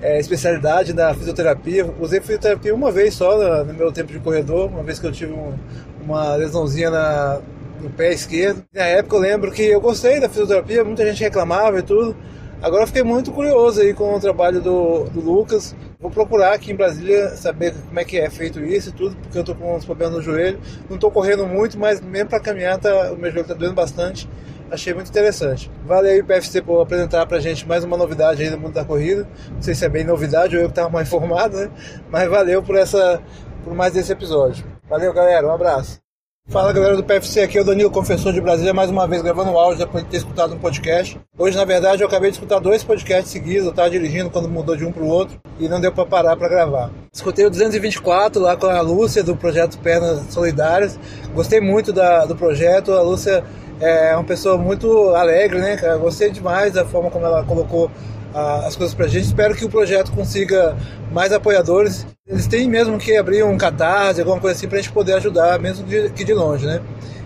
é, 0.00 0.20
especialidade 0.20 0.92
da 0.92 1.12
fisioterapia. 1.14 1.92
Usei 2.00 2.20
fisioterapia 2.20 2.72
uma 2.72 2.92
vez 2.92 3.14
só 3.14 3.36
no, 3.36 3.64
no 3.64 3.74
meu 3.74 3.90
tempo 3.90 4.12
de 4.12 4.20
corredor, 4.20 4.68
uma 4.68 4.84
vez 4.84 5.00
que 5.00 5.06
eu 5.06 5.12
tive 5.12 5.32
um, 5.32 5.52
uma 6.00 6.36
lesãozinha 6.36 6.90
na, 6.90 7.40
no 7.80 7.90
pé 7.90 8.12
esquerdo. 8.12 8.62
Na 8.72 8.84
época 8.84 9.16
eu 9.16 9.20
lembro 9.20 9.50
que 9.50 9.62
eu 9.62 9.80
gostei 9.80 10.20
da 10.20 10.28
fisioterapia, 10.28 10.84
muita 10.84 11.04
gente 11.04 11.24
reclamava 11.24 11.80
e 11.80 11.82
tudo. 11.82 12.16
Agora 12.62 12.84
eu 12.84 12.86
fiquei 12.86 13.02
muito 13.02 13.32
curioso 13.32 13.80
aí 13.80 13.92
com 13.92 14.14
o 14.14 14.20
trabalho 14.20 14.60
do, 14.60 15.04
do 15.10 15.20
Lucas. 15.20 15.74
Vou 15.98 16.12
procurar 16.12 16.54
aqui 16.54 16.70
em 16.70 16.76
Brasília 16.76 17.30
saber 17.30 17.74
como 17.88 17.98
é 17.98 18.04
que 18.04 18.16
é 18.18 18.30
feito 18.30 18.60
isso 18.60 18.90
e 18.90 18.92
tudo, 18.92 19.16
porque 19.16 19.36
eu 19.36 19.42
tô 19.42 19.52
com 19.52 19.74
uns 19.74 19.84
problemas 19.84 20.14
no 20.14 20.22
joelho. 20.22 20.60
Não 20.88 20.96
tô 20.96 21.10
correndo 21.10 21.44
muito, 21.44 21.76
mas 21.76 22.00
mesmo 22.00 22.30
para 22.30 22.38
caminhar 22.38 22.78
tá, 22.78 23.10
o 23.12 23.16
meu 23.16 23.32
joelho 23.32 23.48
tá 23.48 23.54
doendo 23.54 23.74
bastante. 23.74 24.28
Achei 24.70 24.94
muito 24.94 25.08
interessante. 25.08 25.68
Valeu 25.84 26.12
aí, 26.12 26.22
PFC, 26.22 26.62
por 26.62 26.80
apresentar 26.80 27.26
pra 27.26 27.40
gente 27.40 27.66
mais 27.66 27.82
uma 27.82 27.96
novidade 27.96 28.42
aí 28.42 28.48
no 28.48 28.58
mundo 28.58 28.74
da 28.74 28.84
corrida. 28.84 29.28
Não 29.50 29.60
sei 29.60 29.74
se 29.74 29.84
é 29.84 29.88
bem 29.88 30.04
novidade 30.04 30.56
ou 30.56 30.62
eu 30.62 30.68
que 30.68 30.74
tava 30.74 30.88
mal 30.88 31.02
informado, 31.02 31.56
né? 31.56 31.70
Mas 32.08 32.30
valeu 32.30 32.62
por 32.62 32.76
essa 32.76 33.20
por 33.64 33.74
mais 33.74 33.96
esse 33.96 34.12
episódio. 34.12 34.64
Valeu, 34.88 35.12
galera. 35.12 35.46
Um 35.46 35.52
abraço. 35.52 36.01
Fala 36.48 36.72
galera 36.72 36.96
do 36.96 37.04
PFC, 37.04 37.40
aqui 37.40 37.56
é 37.56 37.60
o 37.60 37.64
Danilo 37.64 37.88
Confessor 37.88 38.32
de 38.32 38.40
Brasília, 38.40 38.74
mais 38.74 38.90
uma 38.90 39.06
vez 39.06 39.22
gravando 39.22 39.52
um 39.52 39.56
áudio 39.56 39.78
depois 39.78 40.02
de 40.02 40.10
ter 40.10 40.16
escutado 40.16 40.54
um 40.54 40.58
podcast. 40.58 41.18
Hoje, 41.38 41.56
na 41.56 41.64
verdade, 41.64 42.02
eu 42.02 42.08
acabei 42.08 42.30
de 42.30 42.36
escutar 42.36 42.58
dois 42.58 42.82
podcasts 42.82 43.30
seguidos, 43.30 43.64
eu 43.64 43.70
estava 43.70 43.88
dirigindo 43.88 44.28
quando 44.28 44.48
mudou 44.48 44.76
de 44.76 44.84
um 44.84 44.90
para 44.90 45.04
o 45.04 45.06
outro 45.06 45.40
e 45.60 45.68
não 45.68 45.80
deu 45.80 45.92
para 45.92 46.04
parar 46.04 46.36
para 46.36 46.48
gravar. 46.48 46.90
Escutei 47.12 47.46
o 47.46 47.50
224 47.50 48.42
lá 48.42 48.56
com 48.56 48.66
a 48.66 48.80
Lúcia 48.80 49.22
do 49.22 49.36
projeto 49.36 49.78
Pernas 49.78 50.32
Solidárias, 50.34 50.98
gostei 51.32 51.60
muito 51.60 51.92
da, 51.92 52.26
do 52.26 52.34
projeto, 52.34 52.92
a 52.92 53.02
Lúcia 53.02 53.44
É 53.80 54.14
uma 54.14 54.24
pessoa 54.24 54.58
muito 54.58 55.10
alegre, 55.10 55.58
né, 55.58 55.76
cara? 55.76 55.96
Gostei 55.96 56.30
demais 56.30 56.72
da 56.72 56.84
forma 56.84 57.08
como 57.08 57.24
ela 57.24 57.44
colocou 57.44 57.88
as 58.34 58.76
coisas 58.76 58.94
pra 58.94 59.06
gente. 59.06 59.24
Espero 59.24 59.54
que 59.54 59.64
o 59.64 59.68
projeto 59.68 60.12
consiga 60.12 60.76
mais 61.10 61.32
apoiadores. 61.32 62.06
Eles 62.26 62.46
têm 62.46 62.68
mesmo 62.68 62.98
que 62.98 63.16
abrir 63.16 63.42
um 63.42 63.56
catarse, 63.56 64.20
alguma 64.20 64.40
coisa 64.40 64.56
assim, 64.56 64.68
pra 64.68 64.78
gente 64.78 64.92
poder 64.92 65.14
ajudar, 65.14 65.58
mesmo 65.58 65.86
que 65.86 66.24
de 66.24 66.34
longe, 66.34 66.66
né? 66.66 66.80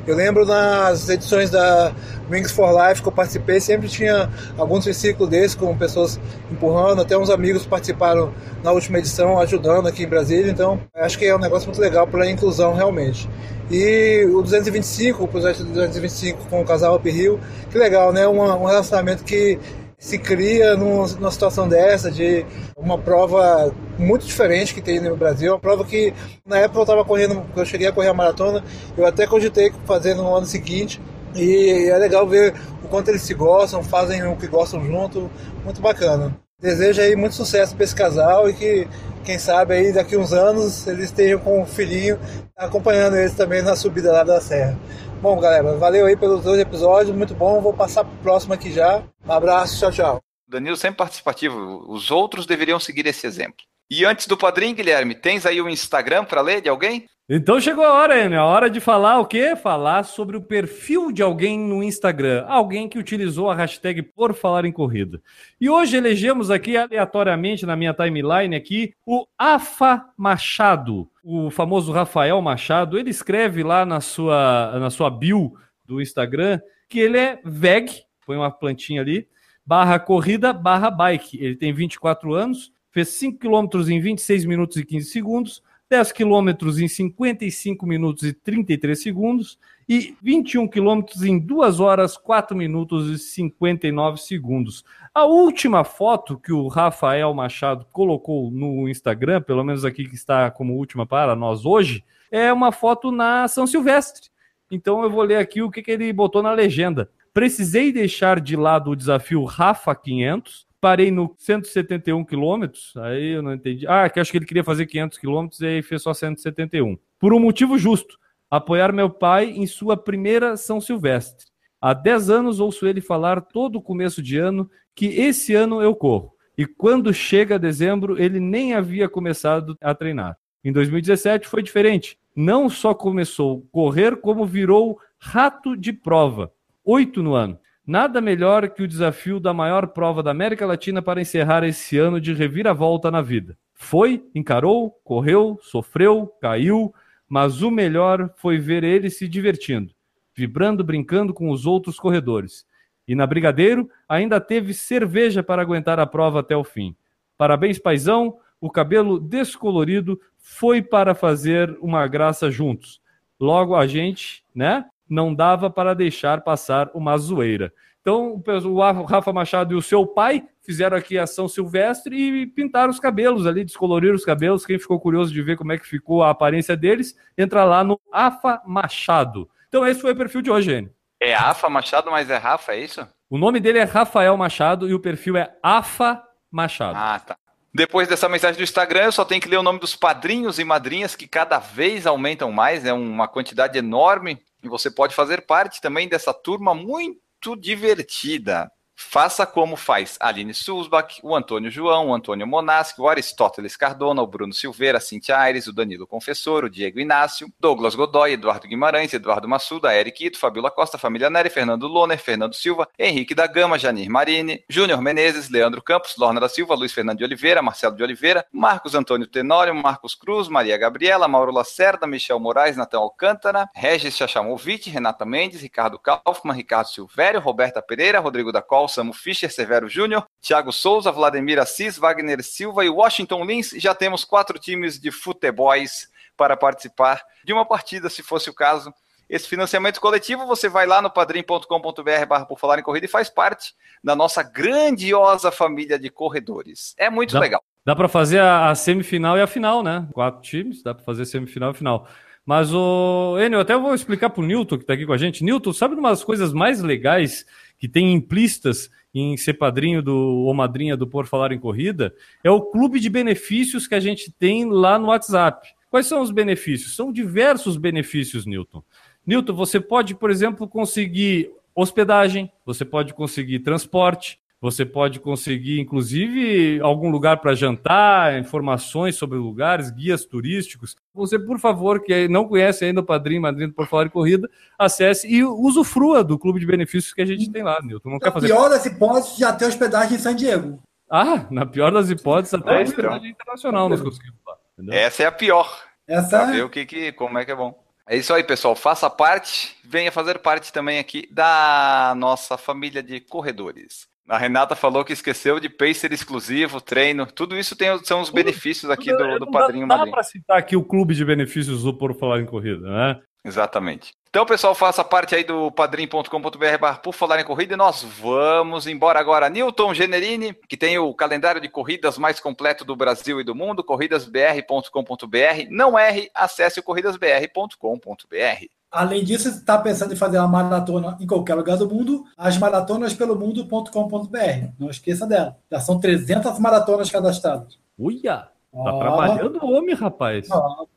Eu 0.07 0.14
lembro 0.14 0.46
nas 0.46 1.09
edições 1.09 1.50
da 1.50 1.92
Wings 2.30 2.52
for 2.52 2.70
Life 2.70 3.02
que 3.02 3.09
eu 3.09 3.12
participei, 3.12 3.59
sempre 3.59 3.88
tinha 3.88 4.30
alguns 4.57 4.84
versículos 4.84 5.28
desses, 5.28 5.57
com 5.57 5.76
pessoas 5.76 6.20
empurrando, 6.48 7.02
até 7.02 7.18
uns 7.18 7.28
amigos 7.28 7.66
participaram 7.66 8.32
na 8.62 8.70
última 8.70 8.98
edição, 8.98 9.36
ajudando 9.40 9.88
aqui 9.88 10.04
em 10.04 10.09
Brasília, 10.09 10.48
então 10.48 10.78
acho 10.94 11.18
que 11.18 11.24
é 11.24 11.34
um 11.34 11.40
negócio 11.40 11.66
muito 11.66 11.80
legal 11.80 12.07
para 12.07 12.22
a 12.22 12.30
inclusão 12.30 12.72
realmente. 12.72 13.28
E 13.68 14.24
o 14.32 14.42
225, 14.42 15.24
o 15.24 15.26
projeto 15.26 15.64
225 15.64 16.46
com 16.48 16.61
o 16.61 16.64
casal 16.64 16.94
Up 16.94 17.11
Hill, 17.11 17.40
que 17.68 17.76
legal, 17.76 18.12
né? 18.12 18.28
Um, 18.28 18.40
um 18.40 18.64
relacionamento 18.64 19.24
que 19.24 19.59
se 20.07 20.18
cria 20.18 20.76
numa 20.76 21.32
situação 21.32 21.68
dessa, 21.68 22.12
de 22.12 22.46
uma 22.78 22.96
prova 22.96 23.74
muito 23.98 24.24
diferente 24.24 24.72
que 24.72 24.80
tem 24.80 25.00
no 25.00 25.16
Brasil, 25.16 25.52
uma 25.52 25.59
prova 25.59 25.84
que 25.84 26.14
na 26.46 26.59
época 26.59 26.78
eu 26.78 26.82
estava 26.84 27.04
correndo, 27.04 27.44
eu 27.57 27.66
cheguei 27.66 27.88
a 27.88 27.92
correr 27.92 28.07
a 28.07 28.14
maratona, 28.14 28.62
eu 28.96 29.04
até 29.04 29.26
cogitei 29.26 29.72
fazer 29.84 30.14
no 30.14 30.32
ano 30.32 30.46
seguinte, 30.46 31.02
e 31.34 31.90
é 31.90 31.98
legal 31.98 32.24
ver 32.24 32.54
o 32.84 32.86
quanto 32.86 33.09
eles 33.09 33.22
se 33.22 33.34
gostam, 33.34 33.82
fazem 33.82 34.24
o 34.28 34.36
que 34.36 34.46
gostam 34.46 34.80
junto, 34.84 35.28
muito 35.64 35.80
bacana. 35.80 36.36
Desejo 36.61 37.02
aí 37.02 37.16
muito 37.16 37.34
sucesso 37.34 37.74
para 37.74 37.84
esse 37.84 37.94
casal 37.94 38.48
e 38.48 38.54
que, 38.54 38.88
quem 39.24 39.40
sabe, 39.40 39.74
aí 39.74 39.92
daqui 39.92 40.16
uns 40.16 40.32
anos 40.32 40.86
eles 40.86 41.07
estejam 41.07 41.40
com 41.40 41.62
o 41.62 41.66
filhinho 41.66 42.16
acompanhando 42.57 43.16
eles 43.16 43.34
também 43.34 43.61
na 43.61 43.74
subida 43.74 44.12
lá 44.12 44.22
da 44.22 44.40
serra. 44.40 44.78
Bom, 45.20 45.40
galera, 45.40 45.76
valeu 45.76 46.07
aí 46.07 46.14
pelos 46.14 46.44
dois 46.44 46.61
episódios, 46.61 47.16
muito 47.16 47.34
bom. 47.34 47.61
Vou 47.61 47.72
passar 47.72 48.04
pro 48.04 48.16
próximo 48.22 48.54
aqui 48.54 48.70
já. 48.70 49.02
Um 49.29 49.33
abraço, 49.33 49.81
tchau, 49.81 49.91
tchau. 49.91 50.22
Danilo 50.47 50.77
sempre 50.77 50.99
participativo. 50.99 51.85
Os 51.89 52.12
outros 52.12 52.47
deveriam 52.47 52.79
seguir 52.79 53.07
esse 53.07 53.27
exemplo. 53.27 53.64
E 53.91 54.05
antes 54.05 54.29
do 54.29 54.37
padrinho, 54.37 54.74
Guilherme, 54.74 55.16
tens 55.16 55.45
aí 55.45 55.61
o 55.61 55.68
Instagram 55.68 56.24
para 56.24 56.41
ler 56.41 56.61
de 56.61 56.68
alguém? 56.68 57.07
Então 57.29 57.61
chegou 57.61 57.85
a 57.85 57.93
hora, 57.93 58.24
Enio. 58.24 58.39
A 58.39 58.45
hora 58.45 58.70
de 58.70 58.79
falar 58.79 59.18
o 59.18 59.27
quê? 59.27 59.57
Falar 59.57 60.05
sobre 60.05 60.37
o 60.37 60.41
perfil 60.41 61.11
de 61.11 61.22
alguém 61.22 61.59
no 61.59 61.83
Instagram. 61.83 62.45
Alguém 62.47 62.89
que 62.89 63.01
utilizou 63.01 63.51
a 63.51 63.55
hashtag 63.57 64.01
Por 64.01 64.33
Falar 64.33 64.64
em 64.64 64.70
Corrida. 64.70 65.20
E 65.61 65.68
hoje 65.68 65.97
elegemos 65.97 66.49
aqui 66.49 66.77
aleatoriamente 66.77 67.66
na 67.66 67.74
minha 67.74 67.93
timeline 67.93 68.55
aqui 68.55 68.95
o 69.05 69.27
Afa 69.37 70.05
Machado. 70.16 71.09
O 71.24 71.51
famoso 71.51 71.91
Rafael 71.91 72.41
Machado. 72.41 72.97
Ele 72.97 73.11
escreve 73.11 73.64
lá 73.64 73.85
na 73.85 74.01
sua, 74.01 74.79
na 74.79 74.91
sua 74.91 75.11
bio 75.11 75.53
do 75.85 76.01
Instagram 76.01 76.61
que 76.89 77.01
ele 77.01 77.18
é 77.18 77.41
veg, 77.45 77.91
põe 78.27 78.37
uma 78.37 78.51
plantinha 78.51 79.01
ali, 79.01 79.29
barra 79.64 79.99
corrida, 79.99 80.53
barra 80.53 80.91
bike. 80.91 81.39
Ele 81.43 81.57
tem 81.57 81.72
24 81.72 82.35
anos, 82.35 82.72
fez 82.91 83.09
5 83.11 83.39
km 83.39 83.89
em 83.89 84.01
26 84.01 84.45
minutos 84.45 84.77
e 84.77 84.85
15 84.85 85.07
segundos 85.07 85.62
10 85.89 86.11
quilômetros 86.11 86.81
em 86.81 86.89
55 86.89 87.87
minutos 87.87 88.24
e 88.24 88.33
33 88.33 89.01
segundos 89.01 89.57
e 89.89 90.16
21 90.20 90.66
quilômetros 90.66 91.22
em 91.22 91.39
2 91.39 91.79
horas, 91.79 92.16
4 92.16 92.57
minutos 92.57 93.09
e 93.09 93.18
59 93.18 94.20
segundos. 94.20 94.85
A 95.14 95.24
última 95.24 95.85
foto 95.85 96.39
que 96.39 96.53
o 96.53 96.66
Rafael 96.66 97.33
Machado 97.33 97.87
colocou 97.93 98.51
no 98.51 98.89
Instagram, 98.89 99.43
pelo 99.43 99.62
menos 99.62 99.85
aqui 99.85 100.09
que 100.09 100.16
está 100.16 100.51
como 100.51 100.74
última 100.74 101.07
para 101.07 101.37
nós 101.37 101.64
hoje, 101.64 102.05
é 102.33 102.53
uma 102.53 102.72
foto 102.72 103.12
na 103.12 103.47
São 103.47 103.64
Silvestre. 103.64 104.29
Então 104.68 105.05
eu 105.05 105.11
vou 105.11 105.22
ler 105.22 105.37
aqui 105.37 105.62
o 105.62 105.70
que, 105.70 105.83
que 105.83 105.93
ele 105.93 106.12
botou 106.12 106.43
na 106.43 106.51
legenda. 106.51 107.09
Precisei 107.37 107.93
deixar 107.93 108.41
de 108.41 108.57
lado 108.57 108.91
o 108.91 108.97
desafio 108.97 109.45
Rafa 109.45 109.95
500 109.95 110.66
parei 110.80 111.11
no 111.11 111.34
171 111.37 112.24
quilômetros, 112.24 112.95
aí 112.97 113.32
eu 113.32 113.43
não 113.43 113.53
entendi. 113.53 113.87
Ah, 113.87 114.09
que 114.09 114.18
acho 114.18 114.30
que 114.30 114.39
ele 114.39 114.47
queria 114.47 114.64
fazer 114.64 114.87
500 114.87 115.18
quilômetros 115.18 115.61
e 115.61 115.66
aí 115.66 115.82
fez 115.82 116.01
só 116.01 116.14
171. 116.14 116.97
Por 117.18 117.34
um 117.34 117.39
motivo 117.39 117.76
justo, 117.76 118.16
apoiar 118.51 118.91
meu 118.91 119.11
pai 119.11 119.51
em 119.51 119.66
sua 119.66 119.99
primeira 119.99 120.57
São 120.57 120.80
Silvestre. 120.80 121.45
Há 121.78 121.93
10 121.93 122.30
anos 122.30 122.59
ouço 122.59 122.87
ele 122.87 123.03
falar 123.03 123.43
todo 123.43 123.82
começo 123.82 124.22
de 124.22 124.39
ano 124.39 124.70
que 124.95 125.05
esse 125.05 125.55
ano 125.55 125.82
eu 125.82 125.95
corro. 125.95 126.32
E 126.57 126.64
quando 126.64 127.12
chega 127.12 127.59
dezembro, 127.59 128.18
ele 128.18 128.41
nem 128.41 128.72
havia 128.72 129.11
começado 129.11 129.76
a 129.82 129.95
treinar. 129.95 130.39
Em 130.64 130.72
2017 130.72 131.47
foi 131.47 131.62
diferente. 131.62 132.18
Não 132.34 132.70
só 132.70 132.95
começou 132.95 133.59
a 133.59 133.72
correr, 133.72 134.16
como 134.22 134.47
virou 134.47 134.99
rato 135.18 135.76
de 135.76 135.93
prova. 135.93 136.51
Oito 136.89 137.20
no 137.20 137.34
ano. 137.34 137.59
Nada 137.84 138.20
melhor 138.20 138.70
que 138.70 138.80
o 138.80 138.87
desafio 138.87 139.41
da 139.41 139.53
maior 139.53 139.89
prova 139.89 140.22
da 140.22 140.30
América 140.30 140.64
Latina 140.64 141.03
para 141.03 141.20
encerrar 141.20 141.64
esse 141.64 141.99
ano 141.99 142.20
de 142.20 142.32
reviravolta 142.32 143.11
na 143.11 143.20
vida. 143.20 143.59
Foi, 143.74 144.24
encarou, 144.32 144.93
correu, 145.03 145.59
sofreu, 145.61 146.32
caiu, 146.41 146.95
mas 147.28 147.61
o 147.61 147.72
melhor 147.72 148.32
foi 148.37 148.59
ver 148.59 148.84
ele 148.84 149.11
se 149.11 149.26
divertindo, 149.26 149.93
vibrando, 150.32 150.84
brincando 150.84 151.34
com 151.34 151.51
os 151.51 151.66
outros 151.66 151.99
corredores. 151.99 152.64
E 153.09 153.16
na 153.16 153.26
Brigadeiro 153.26 153.91
ainda 154.09 154.41
teve 154.41 154.72
cerveja 154.72 155.43
para 155.43 155.62
aguentar 155.62 155.99
a 155.99 156.07
prova 156.07 156.39
até 156.39 156.57
o 156.57 156.62
fim. 156.62 156.95
Parabéns, 157.37 157.80
paizão. 157.80 158.39
O 158.61 158.70
cabelo 158.70 159.18
descolorido 159.18 160.20
foi 160.39 160.80
para 160.80 161.16
fazer 161.16 161.76
uma 161.80 162.07
graça 162.07 162.49
juntos. 162.49 163.01
Logo 163.41 163.74
a 163.74 163.89
gente, 163.89 164.45
né? 164.55 164.84
Não 165.09 165.34
dava 165.34 165.70
para 165.70 165.94
deixar 165.94 166.42
passar 166.42 166.90
uma 166.94 167.16
zoeira. 167.16 167.72
Então, 168.00 168.40
o 168.64 169.04
Rafa 169.04 169.32
Machado 169.32 169.74
e 169.74 169.76
o 169.76 169.82
seu 169.82 170.07
pai 170.07 170.44
fizeram 170.62 170.96
aqui 170.96 171.18
a 171.18 171.26
São 171.26 171.48
Silvestre 171.48 172.16
e 172.16 172.46
pintaram 172.46 172.90
os 172.90 173.00
cabelos 173.00 173.46
ali, 173.46 173.64
descoloriram 173.64 174.14
os 174.14 174.24
cabelos. 174.24 174.64
Quem 174.64 174.78
ficou 174.78 175.00
curioso 175.00 175.32
de 175.32 175.42
ver 175.42 175.57
como 175.57 175.72
é 175.72 175.78
que 175.78 175.86
ficou 175.86 176.22
a 176.22 176.30
aparência 176.30 176.76
deles, 176.76 177.16
entra 177.36 177.64
lá 177.64 177.82
no 177.82 178.00
Afa 178.12 178.62
Machado. 178.64 179.50
Então, 179.68 179.84
esse 179.84 180.00
foi 180.00 180.12
o 180.12 180.16
perfil 180.16 180.40
de 180.40 180.50
hoje, 180.52 180.70
Enio. 180.72 180.94
É 181.18 181.34
Afa 181.34 181.68
Machado, 181.68 182.11
mas 182.11 182.30
é 182.30 182.36
Rafa, 182.36 182.74
é 182.74 182.80
isso? 182.80 183.04
O 183.28 183.38
nome 183.38 183.59
dele 183.59 183.80
é 183.80 183.84
Rafael 183.84 184.36
Machado 184.36 184.88
e 184.88 184.94
o 184.94 185.00
perfil 185.00 185.36
é 185.36 185.52
Afa 185.61 186.22
Machado. 186.48 186.96
Ah, 186.96 187.18
tá. 187.18 187.36
Depois 187.74 188.07
dessa 188.07 188.28
mensagem 188.28 188.57
do 188.57 188.62
Instagram, 188.62 189.07
eu 189.07 189.12
só 189.12 189.24
tenho 189.24 189.40
que 189.40 189.48
ler 189.48 189.59
o 189.59 189.62
nome 189.62 189.80
dos 189.80 189.96
padrinhos 189.96 190.59
e 190.61 190.64
madrinhas 190.64 191.16
que 191.16 191.26
cada 191.26 191.59
vez 191.59 192.07
aumentam 192.07 192.52
mais, 192.52 192.84
é 192.86 192.92
uma 192.92 193.26
quantidade 193.26 193.76
enorme. 193.76 194.40
E 194.67 194.69
você 194.69 194.91
pode 194.91 195.14
fazer 195.14 195.47
parte 195.47 195.81
também 195.81 196.09
dessa 196.09 196.35
turma 196.35 196.75
muito 196.75 197.57
divertida. 197.57 198.71
Faça 198.99 199.44
como 199.44 199.76
faz 199.76 200.16
Aline 200.18 200.55
Sulzbach, 200.55 201.20
o 201.22 201.36
Antônio 201.36 201.70
João, 201.70 202.09
o 202.09 202.14
Antônio 202.14 202.47
Monaschi, 202.47 202.99
o 202.99 203.07
Aristóteles 203.07 203.76
Cardona, 203.76 204.22
o 204.22 204.26
Bruno 204.26 204.55
Silveira, 204.55 204.97
a 204.97 205.01
Cintia 205.01 205.38
Aires, 205.38 205.66
o 205.66 205.72
Danilo 205.72 206.07
Confessor, 206.07 206.64
o 206.64 206.70
Diego 206.70 206.99
Inácio, 206.99 207.53
Douglas 207.61 207.94
Godoy, 207.94 208.32
Eduardo 208.32 208.66
Guimarães, 208.66 209.12
Eduardo 209.12 209.47
Massuda, 209.47 209.94
Eric 209.94 210.24
Ito, 210.24 210.38
Fabiola 210.38 210.70
Costa, 210.70 210.97
Família 210.97 211.28
Neri, 211.28 211.51
Fernando 211.51 211.86
Loner, 211.86 212.18
Fernando 212.18 212.55
Silva, 212.55 212.88
Henrique 212.99 213.34
da 213.34 213.47
Gama, 213.47 213.78
Janir 213.78 214.09
Marini, 214.09 214.64
Júnior 214.68 215.03
Menezes, 215.03 215.51
Leandro 215.51 215.82
Campos, 215.82 216.16
Lorna 216.16 216.40
da 216.40 216.49
Silva, 216.49 216.74
Luiz 216.74 216.92
Fernando 216.92 217.18
de 217.18 217.24
Oliveira, 217.24 217.61
Marcelo 217.61 217.97
de 217.97 218.03
Oliveira, 218.03 218.47
Marcos 218.51 218.94
Antônio 218.94 219.26
Tenório, 219.26 219.74
Marcos 219.74 220.14
Cruz, 220.14 220.49
Maria 220.49 220.78
Gabriela, 220.78 221.28
Mauro 221.28 221.53
Lacerda, 221.53 222.07
Michel 222.07 222.40
Moraes, 222.40 222.78
Natan 222.78 222.99
Alcântara, 222.99 223.68
Regis 223.74 224.16
Chachamovic, 224.16 224.88
Renata 224.88 225.26
Mendes, 225.26 225.61
Ricardo 225.61 225.99
Kaufmann, 225.99 226.57
Ricardo 226.57 226.88
Silvério, 226.88 227.40
Roberta 227.40 227.82
Pereira, 227.82 228.20
Rodrigo 228.20 228.51
da 228.51 228.62
Col, 228.62 228.86
Samu 228.89 229.12
Fischer, 229.12 229.53
Severo 229.53 229.89
Júnior, 229.89 230.24
Thiago 230.41 230.72
Souza, 230.72 231.11
Vladimir 231.11 231.59
Assis, 231.59 231.99
Wagner 231.99 232.43
Silva 232.43 232.84
e 232.84 232.89
Washington 232.89 233.45
Lins. 233.45 233.70
Já 233.76 233.95
temos 233.95 234.24
quatro 234.24 234.59
times 234.59 234.99
de 234.99 235.11
futeboys 235.11 236.09
para 236.37 236.57
participar 236.57 237.22
de 237.45 237.53
uma 237.53 237.64
partida, 237.64 238.11
se 238.11 238.22
fosse 238.22 238.51
o 238.51 238.55
caso. 238.55 238.93
Esse 239.28 239.49
financiamento 239.49 240.01
coletivo, 240.01 240.47
você 240.47 240.68
vai 240.68 240.87
lá 240.87 241.03
no 241.03 241.11
padrim.com.br 241.11 242.26
barra 242.28 242.47
por 242.47 242.61
falar 242.61 242.78
em 242.78 242.82
corrida 242.82 243.07
e 243.07 243.09
faz 243.09 243.28
parte 243.28 243.74
da 244.03 244.14
nossa 244.14 244.43
grandiosa 244.43 245.51
família 245.51 245.99
de 245.99 246.09
corredores. 246.11 246.95
É 246.97 247.11
muito 247.11 247.32
dá, 247.32 247.41
legal. 247.41 247.62
Dá 247.84 247.97
para 247.97 248.09
fazer 248.09 248.39
a, 248.39 248.70
a, 248.70 248.74
semifinal 248.76 249.37
e 249.37 249.41
a 249.41 249.47
final, 249.47 249.82
né? 249.82 250.07
Quatro 250.12 250.41
times, 250.43 250.82
dá 250.82 250.95
para 250.95 251.05
fazer 251.05 251.24
semifinal 251.24 251.72
e 251.72 251.74
final. 251.74 252.07
Mas 252.45 252.72
o 252.72 253.37
Enio, 253.41 253.59
até 253.59 253.76
vou 253.76 253.93
explicar 253.93 254.30
para 254.30 254.41
o 254.41 254.47
Newton 254.47 254.76
que 254.76 254.84
está 254.84 254.95
aqui 254.95 255.05
com 255.05 255.12
a 255.12 255.18
gente. 255.18 255.43
Newton, 255.43 255.72
sabe 255.72 255.97
uma 255.97 256.11
das 256.11 256.22
coisas 256.22 256.53
mais 256.53 256.80
legais 256.80 257.45
que 257.79 257.89
tem 257.89 258.12
implícitas 258.12 258.91
em 259.14 259.37
ser 259.37 259.55
padrinho 259.55 260.03
do 260.03 260.14
ou 260.14 260.53
madrinha 260.55 260.97
do 260.97 261.07
Por 261.07 261.27
Falar 261.27 261.53
em 261.53 261.59
Corrida, 261.59 262.14
é 262.43 262.51
o 262.51 262.61
clube 262.61 263.01
de 263.01 263.09
benefícios 263.09 263.87
que 263.87 263.95
a 263.95 264.01
gente 264.01 264.31
tem 264.31 264.64
lá 264.64 264.99
no 264.99 265.09
WhatsApp. 265.09 265.68
Quais 265.91 266.07
são 266.07 266.20
os 266.20 266.31
benefícios? 266.31 266.95
São 266.95 267.12
diversos 267.12 267.77
benefícios, 267.77 268.45
Newton. 268.45 268.83
Newton, 269.27 269.55
você 269.55 269.81
pode, 269.81 270.14
por 270.14 270.31
exemplo, 270.31 270.68
conseguir 270.68 271.51
hospedagem, 271.74 272.51
você 272.64 272.85
pode 272.85 273.12
conseguir 273.12 273.61
transporte, 273.61 274.39
Você 274.61 274.86
pode 274.86 275.20
conseguir, 275.20 275.78
inclusive, 275.80 276.80
algum 276.80 277.11
lugar 277.11 277.36
para 277.38 277.54
jantar, 277.54 278.38
informações 278.38 279.14
sobre 279.14 279.36
lugares, 279.36 279.90
guias 279.90 280.24
turísticos. 280.24 280.96
Você, 281.14 281.38
por 281.38 281.59
favor, 281.59 282.02
que 282.02 282.26
não 282.26 282.48
conhece 282.48 282.84
ainda 282.84 283.00
o 283.00 283.04
Padrinho, 283.04 283.42
Madrinha 283.42 283.68
do 283.68 283.74
Por 283.74 283.86
Falar 283.86 284.07
em 284.07 284.11
Corrida, 284.11 284.48
acesse 284.78 285.28
e 285.28 285.44
usufrua 285.44 286.24
do 286.24 286.38
clube 286.38 286.59
de 286.59 286.66
benefícios 286.66 287.12
que 287.12 287.20
a 287.20 287.26
gente 287.26 287.50
tem 287.50 287.62
lá, 287.62 287.78
Nilton. 287.82 288.09
Não 288.09 288.16
Na 288.18 288.24
quer 288.24 288.32
fazer 288.32 288.46
pior 288.46 288.68
das 288.70 288.86
hipóteses, 288.86 289.36
já 289.36 289.52
ter 289.52 289.66
hospedagem 289.66 290.16
em 290.16 290.20
San 290.20 290.34
Diego. 290.34 290.82
Ah, 291.11 291.46
na 291.50 291.66
pior 291.66 291.92
das 291.92 292.09
hipóteses, 292.11 292.54
até 292.54 292.70
É, 292.70 292.78
a 292.78 292.80
então. 292.82 292.90
hospedagem 292.90 293.30
internacional 293.30 293.88
nós 293.90 294.00
conseguimos 294.00 294.40
lá. 294.46 294.57
entendeu? 294.72 294.94
Essa 294.98 295.22
é 295.22 295.26
a 295.26 295.32
pior. 295.32 295.70
Essa 296.09 296.28
Pra 296.38 296.46
ver 296.46 296.64
o 296.64 296.70
que, 296.70 296.86
que, 296.86 297.12
como 297.12 297.38
é 297.38 297.44
que 297.44 297.52
é 297.52 297.57
bom. 297.57 297.78
É 298.09 298.16
isso 298.16 298.32
aí, 298.32 298.42
pessoal. 298.42 298.74
Faça 298.74 299.11
parte, 299.11 299.76
venha 299.84 300.11
fazer 300.11 300.38
parte 300.38 300.72
também 300.72 300.98
aqui 300.98 301.28
da 301.30 302.14
nossa 302.16 302.57
família 302.57 303.02
de 303.02 303.20
corredores. 303.20 304.07
A 304.29 304.39
Renata 304.39 304.74
falou 304.74 305.05
que 305.05 305.12
esqueceu 305.12 305.61
de 305.61 305.68
pacer 305.68 306.12
exclusivo, 306.12 306.81
treino, 306.81 307.27
tudo 307.27 307.57
isso 307.57 307.77
tem, 307.77 307.97
são 308.05 308.20
os 308.20 308.31
benefícios 308.31 308.91
aqui 308.91 309.12
do, 309.12 309.39
do 309.39 309.47
Não 309.47 309.53
Padrinho 309.53 309.87
dá, 309.87 309.99
dá 309.99 310.07
para 310.11 310.22
citar 310.24 310.59
aqui 310.59 310.77
o 310.77 310.83
clube 310.83 311.14
de 311.14 311.24
benefícios 311.24 311.85
do 311.85 311.95
Por 311.95 312.12
Falar 312.14 312.41
em 312.41 312.47
Corrida, 312.47 312.89
né? 312.89 313.20
Exatamente. 313.45 314.12
Então, 314.29 314.45
pessoal, 314.45 314.74
faça 314.74 315.05
parte 315.05 315.35
aí 315.37 315.45
do 315.45 315.70
padrim.com.br 315.70 316.79
barra 316.81 316.99
por 316.99 317.14
falar 317.14 317.41
em 317.41 317.45
corrida 317.45 317.72
e 317.72 317.77
nós 317.77 318.03
vamos 318.03 318.89
embora 318.89 319.20
agora. 319.20 319.49
Newton 319.49 319.95
Generini, 319.95 320.53
que 320.68 320.77
tem 320.77 320.99
o 320.99 321.14
calendário 321.14 321.61
de 321.61 321.68
corridas 321.68 322.18
mais 322.18 322.41
completo 322.41 322.85
do 322.85 322.97
Brasil 322.97 323.41
e 323.41 323.45
do 323.45 323.55
mundo, 323.55 323.85
corridasbr.com.br. 323.85 325.68
Não 325.70 325.99
erre, 325.99 326.29
acesse 326.35 326.81
o 326.81 326.83
corridasbr.com.br. 326.83 328.76
Além 328.91 329.24
disso, 329.24 329.49
está 329.49 329.76
pensando 329.78 330.12
em 330.12 330.16
fazer 330.16 330.39
uma 330.39 330.49
maratona 330.49 331.16
em 331.20 331.26
qualquer 331.26 331.55
lugar 331.55 331.76
do 331.76 331.89
mundo, 331.89 332.24
as 332.37 332.57
maratonas 332.57 333.12
pelo 333.12 333.37
mundo.com.br. 333.37 334.68
Não 334.78 334.89
esqueça 334.89 335.26
dela. 335.26 335.57
Já 335.70 335.80
são 335.80 336.01
300 336.01 336.59
maratonas 336.59 337.11
cadastradas. 337.11 337.78
Uia! 337.99 338.49
Tá 338.72 338.99
trabalhando 338.99 339.59
o 339.62 339.72
homem, 339.72 339.95
rapaz. 339.95 340.49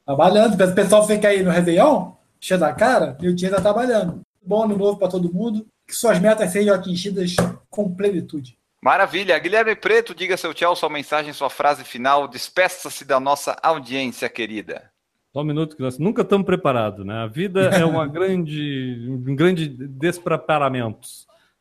trabalhando. 0.05 0.61
O 0.61 0.75
pessoal 0.75 1.07
fica 1.07 1.29
aí 1.29 1.41
no 1.41 1.49
Réveillon, 1.49 2.11
cheio 2.39 2.59
da 2.59 2.73
cara, 2.73 3.17
e 3.21 3.27
o 3.29 3.35
dia 3.35 3.49
está 3.49 3.61
trabalhando. 3.61 4.21
Bom 4.41 4.63
ano 4.63 4.77
novo 4.77 4.97
para 4.97 5.07
todo 5.07 5.33
mundo. 5.33 5.65
Que 5.87 5.95
suas 5.95 6.19
metas 6.19 6.51
sejam 6.51 6.75
atingidas 6.75 7.35
com 7.69 7.93
plenitude. 7.93 8.57
Maravilha. 8.81 9.37
Guilherme 9.39 9.75
Preto, 9.75 10.13
diga 10.13 10.37
seu 10.37 10.53
tchau, 10.53 10.75
sua 10.75 10.89
mensagem, 10.89 11.33
sua 11.33 11.49
frase 11.49 11.83
final. 11.83 12.27
Despeça-se 12.27 13.03
da 13.03 13.19
nossa 13.19 13.57
audiência 13.61 14.29
querida. 14.29 14.91
Só 15.31 15.41
um 15.41 15.45
minuto 15.45 15.75
que 15.75 15.81
nós 15.81 15.99
nunca 15.99 16.23
estamos 16.23 16.45
preparados, 16.45 17.05
né? 17.05 17.23
A 17.23 17.27
vida 17.27 17.61
é 17.69 17.85
uma 17.85 18.05
grande, 18.07 19.05
um 19.07 19.35
grande 19.35 19.67
despreparamento. 19.67 21.07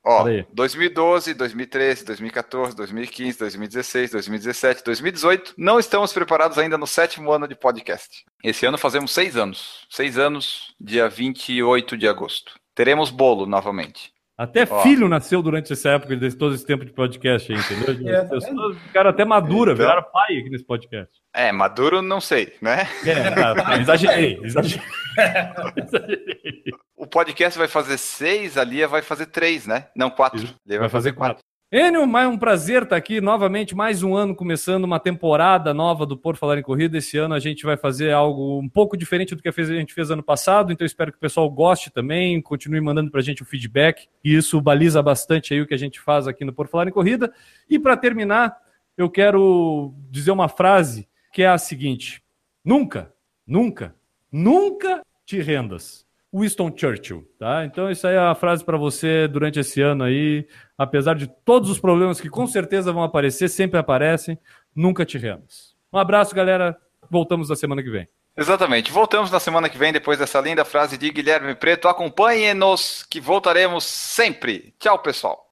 Ó, 0.05 0.25
Peraí. 0.25 0.47
2012, 0.55 1.35
2013, 1.35 2.05
2014, 2.07 2.75
2015, 2.75 3.39
2016, 3.39 4.11
2017, 4.13 4.85
2018, 4.85 5.55
não 5.59 5.79
estamos 5.79 6.13
preparados 6.13 6.57
ainda 6.57 6.79
no 6.79 6.87
sétimo 6.87 7.31
ano 7.31 7.47
de 7.47 7.55
podcast. 7.55 8.25
Esse 8.43 8.65
ano 8.65 8.79
fazemos 8.79 9.13
seis 9.13 9.37
anos. 9.37 9.87
Seis 9.91 10.17
anos, 10.17 10.75
dia 10.81 11.09
28 11.09 11.97
de 11.97 12.09
agosto. 12.09 12.59
Teremos 12.75 13.11
bolo 13.11 13.45
novamente. 13.45 14.13
Até 14.39 14.63
Ó. 14.71 14.83
filho 14.83 15.09
nasceu 15.09 15.43
durante 15.43 15.73
essa 15.73 15.91
época, 15.91 16.17
de 16.17 16.33
todo 16.37 16.55
esse 16.55 16.65
tempo 16.65 16.85
de 16.85 16.93
podcast 16.93 17.53
aí, 17.53 17.59
entendeu? 17.59 18.07
É, 18.15 18.19
As 18.21 18.29
pessoas 18.31 18.79
ficaram 18.79 19.11
até 19.11 19.25
maduras, 19.25 19.75
Então. 19.75 19.87
viraram 19.89 20.07
pai 20.13 20.39
aqui 20.39 20.49
nesse 20.49 20.65
podcast. 20.65 21.13
É, 21.35 21.51
maduro 21.51 22.01
não 22.01 22.21
sei, 22.21 22.55
né? 22.63 22.87
É, 23.05 23.31
tá, 23.33 23.79
exagerei, 23.83 24.39
exagerei. 24.43 24.87
exagerei. 25.77 26.63
O 26.97 27.07
podcast 27.07 27.59
vai 27.59 27.69
fazer 27.69 27.99
seis, 27.99 28.57
a 28.57 28.63
Lia 28.65 28.87
vai 28.87 29.03
fazer 29.03 29.27
três, 29.27 29.67
né? 29.67 29.87
Não, 29.97 30.09
quatro. 30.11 30.39
Isso. 30.39 30.55
Lia 30.67 30.79
Vai 30.79 30.89
fazer 30.89 31.13
quatro. 31.13 31.43
Enio, 31.71 32.07
mais 32.07 32.27
um 32.27 32.39
prazer 32.39 32.85
estar 32.85 32.97
aqui 32.97 33.21
novamente, 33.21 33.75
mais 33.75 34.03
um 34.03 34.17
ano 34.17 34.35
começando 34.35 34.85
uma 34.85 34.99
temporada 34.99 35.75
nova 35.75 36.07
do 36.07 36.17
Por 36.17 36.35
Falar 36.35 36.57
em 36.57 36.63
Corrida. 36.63 36.97
Esse 36.97 37.19
ano 37.19 37.35
a 37.35 37.39
gente 37.39 37.63
vai 37.67 37.77
fazer 37.77 38.11
algo 38.11 38.59
um 38.59 38.67
pouco 38.67 38.97
diferente 38.97 39.35
do 39.35 39.43
que 39.43 39.51
a 39.51 39.53
a 39.55 39.65
gente 39.65 39.93
fez 39.93 40.11
ano 40.11 40.23
passado, 40.23 40.73
então 40.73 40.87
espero 40.87 41.13
que 41.13 41.19
o 41.19 41.21
pessoal 41.21 41.51
goste 41.51 41.91
também, 41.91 42.41
continue 42.41 42.81
mandando 42.81 43.11
pra 43.11 43.21
gente 43.21 43.43
o 43.43 43.45
feedback, 43.45 44.09
e 44.25 44.35
isso 44.35 44.59
baliza 44.63 45.03
bastante 45.03 45.53
aí 45.53 45.61
o 45.61 45.67
que 45.67 45.75
a 45.75 45.79
gente 45.79 46.01
faz 46.01 46.27
aqui 46.27 46.43
no 46.43 46.55
Por 46.55 46.69
Falar 46.69 46.89
em 46.89 46.91
Corrida. 46.91 47.31
E 47.69 47.79
para 47.79 47.99
terminar, 47.99 48.57
eu 48.97 49.11
quero 49.11 49.93
dizer 50.09 50.31
uma 50.31 50.49
frase 50.49 51.07
que 51.35 51.43
é 51.43 51.49
a 51.49 51.59
seguinte: 51.59 52.25
nunca, 52.65 53.13
nunca, 53.47 53.95
nunca 54.33 55.03
te 55.27 55.39
rendas. 55.43 56.08
Winston 56.33 56.73
Churchill, 56.77 57.27
tá? 57.39 57.65
Então 57.65 57.91
isso 57.91 58.07
aí 58.07 58.15
é 58.15 58.19
a 58.19 58.35
frase 58.35 58.65
para 58.65 58.77
você 58.77 59.27
durante 59.27 59.59
esse 59.59 59.81
ano 59.81 60.05
aí, 60.05 60.47
apesar 60.77 61.15
de 61.15 61.27
todos 61.45 61.71
os 61.71 61.79
problemas 61.79 62.21
que 62.21 62.29
com 62.29 62.47
certeza 62.47 62.93
vão 62.93 63.03
aparecer, 63.03 63.49
sempre 63.49 63.79
aparecem, 63.79 64.39
nunca 64.75 65.05
te 65.05 65.17
rendas. 65.19 65.75
Um 65.93 65.99
abraço, 65.99 66.35
galera. 66.35 66.77
Voltamos 67.11 67.49
na 67.49 67.57
semana 67.57 67.83
que 67.83 67.91
vem. 67.91 68.07
Exatamente. 68.37 68.93
Voltamos 68.93 69.31
na 69.31 69.41
semana 69.41 69.69
que 69.69 69.79
vem, 69.79 69.93
depois 69.93 70.19
dessa 70.19 70.41
linda 70.41 70.65
frase 70.65 70.97
de 70.97 71.11
Guilherme 71.11 71.55
Preto. 71.55 71.89
Acompanhe-nos, 71.89 73.05
que 73.09 73.21
voltaremos 73.21 73.85
sempre. 73.85 74.75
Tchau, 74.79 74.99
pessoal. 75.01 75.51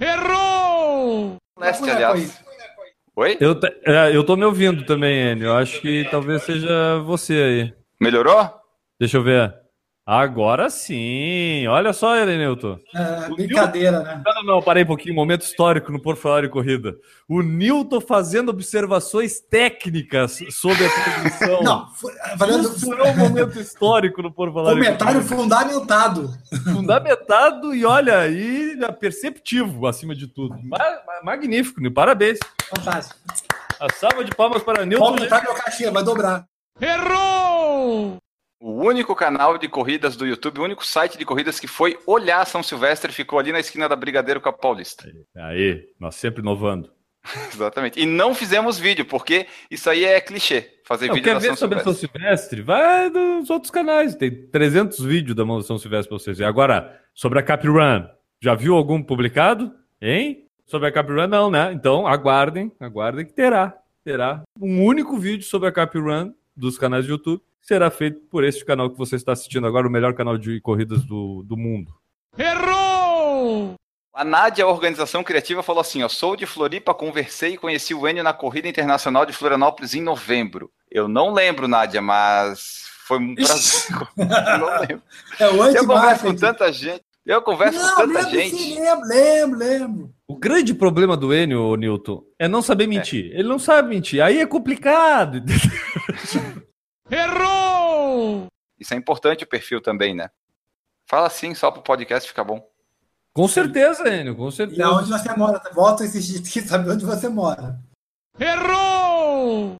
Errou! 0.00 1.36
Leste, 1.58 1.90
aliás. 1.90 2.42
Oi? 3.14 3.36
Eu, 3.40 3.58
é, 3.84 4.16
eu 4.16 4.24
tô 4.24 4.36
me 4.36 4.44
ouvindo 4.44 4.84
também, 4.84 5.32
Enio. 5.32 5.48
Eu 5.48 5.56
acho 5.56 5.80
que 5.80 6.06
talvez 6.10 6.42
seja 6.42 6.98
você 7.00 7.34
aí. 7.34 7.74
Melhorou? 8.00 8.50
Deixa 8.98 9.18
eu 9.18 9.22
ver. 9.22 9.54
Agora 10.04 10.68
sim. 10.68 11.64
Olha 11.68 11.92
só, 11.92 12.16
Elenilton. 12.16 12.76
É, 12.92 13.28
brincadeira, 13.30 14.00
né? 14.00 14.20
Não, 14.24 14.34
não, 14.34 14.42
não, 14.56 14.62
parei 14.62 14.82
um 14.82 14.86
pouquinho. 14.86 15.14
Momento 15.14 15.42
histórico 15.42 15.92
no 15.92 16.02
Por 16.02 16.16
Falar 16.16 16.42
em 16.44 16.48
Corrida. 16.48 16.96
O 17.28 17.40
Newton 17.40 18.00
fazendo 18.00 18.48
observações 18.48 19.40
técnicas 19.40 20.40
sobre 20.50 20.84
a 20.86 20.90
transmissão. 20.90 21.62
Não, 21.62 21.86
foi- 21.94 22.12
Isso 22.74 22.92
é 22.94 23.12
um 23.12 23.16
momento 23.16 23.60
histórico 23.60 24.22
no 24.22 24.32
Por 24.32 24.52
Falar 24.52 24.72
em 24.72 24.74
comentário 24.74 25.14
Corrida. 25.22 25.36
fundamentado. 25.36 26.30
Fundamentado 26.64 27.72
e, 27.72 27.84
olha, 27.84 28.26
e 28.28 28.76
perceptivo, 28.98 29.86
acima 29.86 30.16
de 30.16 30.26
tudo. 30.26 30.56
Ma- 30.64 30.78
ma- 30.78 31.11
magnífico, 31.24 31.80
né? 31.80 31.90
parabéns. 31.90 32.38
Fantástico. 32.74 33.18
A 33.80 33.90
salva 33.92 34.24
de 34.24 34.34
palmas 34.34 34.62
para 34.62 34.78
Pode 34.78 34.88
Newton. 34.90 35.04
aumentar 35.04 35.42
meu 35.42 35.54
cachê, 35.54 35.90
vai 35.90 36.04
dobrar. 36.04 36.44
Errou! 36.80 38.16
O 38.60 38.84
único 38.84 39.14
canal 39.16 39.58
de 39.58 39.68
corridas 39.68 40.14
do 40.16 40.24
YouTube, 40.24 40.60
o 40.60 40.64
único 40.64 40.86
site 40.86 41.18
de 41.18 41.24
corridas 41.24 41.58
que 41.58 41.66
foi 41.66 41.98
olhar 42.06 42.46
São 42.46 42.62
Silvestre, 42.62 43.12
ficou 43.12 43.38
ali 43.38 43.50
na 43.50 43.58
esquina 43.58 43.88
da 43.88 43.96
Brigadeiro 43.96 44.40
com 44.40 44.48
a 44.48 44.52
Paulista. 44.52 45.10
Aí, 45.36 45.84
nós 45.98 46.14
sempre 46.14 46.42
inovando. 46.42 46.92
Exatamente. 47.52 48.00
E 48.00 48.06
não 48.06 48.34
fizemos 48.34 48.78
vídeo, 48.78 49.04
porque 49.04 49.46
isso 49.70 49.90
aí 49.90 50.04
é 50.04 50.20
clichê. 50.20 50.78
Fazer 50.84 51.08
Não, 51.08 51.14
vídeo 51.14 51.24
quer 51.24 51.34
da 51.34 51.40
ver 51.40 51.48
São 51.48 51.56
sobre 51.56 51.80
a 51.80 51.82
São 51.82 51.92
Silvestre. 51.92 52.20
Silvestre? 52.20 52.62
Vai 52.62 53.08
nos 53.10 53.50
outros 53.50 53.70
canais. 53.70 54.14
Tem 54.14 54.46
300 54.48 55.00
vídeos 55.00 55.34
da 55.34 55.44
mão 55.44 55.58
da 55.58 55.64
São 55.64 55.78
Silvestre 55.78 56.08
para 56.08 56.18
vocês. 56.18 56.38
E 56.38 56.44
agora, 56.44 57.00
sobre 57.14 57.40
a 57.40 57.42
Cap 57.42 57.66
Run, 57.66 58.06
já 58.40 58.54
viu 58.54 58.76
algum 58.76 59.02
publicado? 59.02 59.72
Hein? 60.00 60.44
Sobre 60.72 60.88
a 60.88 60.92
Cap 60.92 61.12
Run, 61.12 61.26
não, 61.26 61.50
né? 61.50 61.70
Então, 61.74 62.06
aguardem, 62.06 62.72
aguardem 62.80 63.26
que 63.26 63.32
terá. 63.34 63.76
Terá 64.02 64.40
um 64.58 64.82
único 64.82 65.18
vídeo 65.18 65.44
sobre 65.44 65.68
a 65.68 65.72
Cap 65.72 65.98
Run 65.98 66.32
dos 66.56 66.78
canais 66.78 67.04
de 67.04 67.10
YouTube. 67.10 67.42
que 67.60 67.66
Será 67.66 67.90
feito 67.90 68.22
por 68.30 68.42
este 68.42 68.64
canal 68.64 68.88
que 68.88 68.96
você 68.96 69.16
está 69.16 69.32
assistindo 69.32 69.66
agora, 69.66 69.86
o 69.86 69.90
melhor 69.90 70.14
canal 70.14 70.38
de 70.38 70.62
corridas 70.62 71.04
do, 71.04 71.42
do 71.42 71.58
mundo. 71.58 71.92
Errou! 72.38 73.74
A 74.14 74.24
Nádia, 74.24 74.64
a 74.64 74.68
organização 74.68 75.22
criativa, 75.22 75.62
falou 75.62 75.82
assim: 75.82 76.02
ó, 76.04 76.08
sou 76.08 76.36
de 76.36 76.46
Floripa, 76.46 76.94
conversei 76.94 77.52
e 77.52 77.58
conheci 77.58 77.92
o 77.92 78.08
Enio 78.08 78.24
na 78.24 78.32
Corrida 78.32 78.66
Internacional 78.66 79.26
de 79.26 79.34
Florianópolis 79.34 79.92
em 79.92 80.00
novembro. 80.00 80.70
Eu 80.90 81.06
não 81.06 81.34
lembro, 81.34 81.68
Nádia, 81.68 82.00
mas 82.00 82.86
foi 83.06 83.18
um 83.18 83.34
prazer. 83.34 83.94
Eu 84.16 84.58
não 84.58 84.80
lembro. 84.80 85.02
É 85.38 85.48
o 85.48 85.66
Eu 85.66 85.86
converso 85.86 86.24
com 86.24 86.34
tanta 86.34 86.72
gente. 86.72 87.04
Eu 87.24 87.40
converso 87.42 87.78
com 87.78 87.86
Não, 87.86 87.96
tanta 87.96 88.06
lembro 88.06 88.30
gente. 88.30 88.56
sim, 88.56 88.80
lembro, 88.80 89.06
lembro, 89.06 89.58
lembro. 89.58 90.14
O 90.32 90.38
grande 90.38 90.72
problema 90.72 91.14
do 91.14 91.34
Enio, 91.34 91.76
Newton, 91.76 92.24
é 92.38 92.48
não 92.48 92.62
saber 92.62 92.86
mentir. 92.86 93.26
Ele 93.34 93.46
não 93.48 93.58
sabe 93.58 93.90
mentir. 93.90 94.22
Aí 94.22 94.38
é 94.40 94.46
complicado. 94.46 95.42
Errou! 97.10 98.46
Isso 98.78 98.94
é 98.94 98.96
importante 98.96 99.44
o 99.44 99.46
perfil 99.46 99.80
também, 99.82 100.14
né? 100.14 100.30
Fala 101.06 101.26
assim, 101.26 101.54
só 101.54 101.70
pro 101.70 101.82
podcast 101.82 102.26
ficar 102.28 102.44
bom. 102.44 102.66
com 103.34 103.46
certeza, 103.46 104.08
Enio, 104.08 104.34
com 104.34 104.48
E 104.48 104.52
certeza. 104.52 104.86
aonde 104.86 105.10
você 105.10 105.36
mora? 105.36 105.60
Volta 105.74 106.02
a 106.02 106.06
insistir 106.06 106.40
que 106.42 106.66
sabe 106.66 106.88
onde 106.90 107.04
você 107.04 107.28
mora. 107.28 107.78
Errou! 108.40 109.74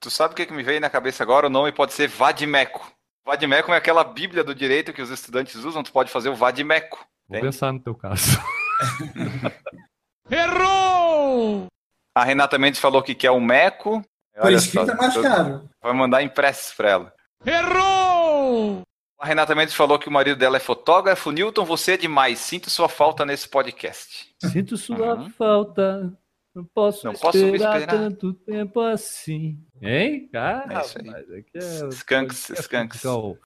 Tu 0.00 0.08
sabe 0.10 0.32
o 0.32 0.36
que, 0.36 0.46
que 0.46 0.52
me 0.52 0.62
veio 0.62 0.80
na 0.80 0.88
cabeça 0.88 1.22
agora? 1.22 1.48
O 1.48 1.50
nome 1.50 1.72
pode 1.72 1.92
ser 1.92 2.08
Vadimeco. 2.08 2.92
Vadimeco 3.26 3.72
é 3.72 3.76
aquela 3.76 4.04
bíblia 4.04 4.44
do 4.44 4.54
direito 4.54 4.92
que 4.92 5.02
os 5.02 5.10
estudantes 5.10 5.56
usam. 5.56 5.82
Tu 5.82 5.92
pode 5.92 6.10
fazer 6.10 6.28
o 6.28 6.34
Vadimeco. 6.36 6.98
Vou 7.28 7.38
Entende? 7.38 7.52
pensar 7.52 7.72
no 7.72 7.80
teu 7.80 7.94
caso. 7.94 8.38
Errou! 10.30 11.66
A 12.14 12.24
Renata 12.24 12.58
Mendes 12.58 12.80
falou 12.80 13.02
que 13.02 13.14
quer 13.14 13.30
um 13.30 13.40
Meco. 13.40 14.02
Por 14.34 14.46
Olha 14.46 14.56
escrito 14.56 14.86
só, 14.86 14.92
é 14.92 14.94
mais 14.96 15.16
caro. 15.16 15.68
Vai 15.82 15.92
mandar 15.92 16.22
impressos 16.22 16.72
pra 16.74 16.90
ela. 16.90 17.14
Errou! 17.44 18.82
A 19.18 19.26
Renata 19.26 19.54
Mendes 19.54 19.74
falou 19.74 19.98
que 19.98 20.08
o 20.08 20.12
marido 20.12 20.38
dela 20.38 20.56
é 20.56 20.60
fotógrafo. 20.60 21.30
Newton, 21.30 21.64
você 21.64 21.92
é 21.92 21.96
demais. 21.96 22.38
Sinto 22.38 22.70
sua 22.70 22.88
falta 22.88 23.24
nesse 23.24 23.48
podcast. 23.48 24.34
Sinto 24.50 24.76
sua 24.76 25.14
Uhum. 25.16 25.30
falta. 25.30 26.12
Não 26.54 26.64
posso, 26.64 27.06
Não 27.06 27.12
posso 27.14 27.38
me 27.38 27.52
esperar, 27.52 27.80
esperar. 27.80 27.98
tanto 28.00 28.32
tempo 28.32 28.80
assim. 28.80 29.58
Hein? 29.80 30.28
Ah, 30.34 30.64
É 30.68 30.80
isso 30.80 30.98
aí. 30.98 31.06
rapaz, 31.06 31.30
aqui 31.32 31.50
é- 31.54 31.88
Skunks, 31.88 32.50
skunks. 32.50 33.02
Qual- 33.02 33.36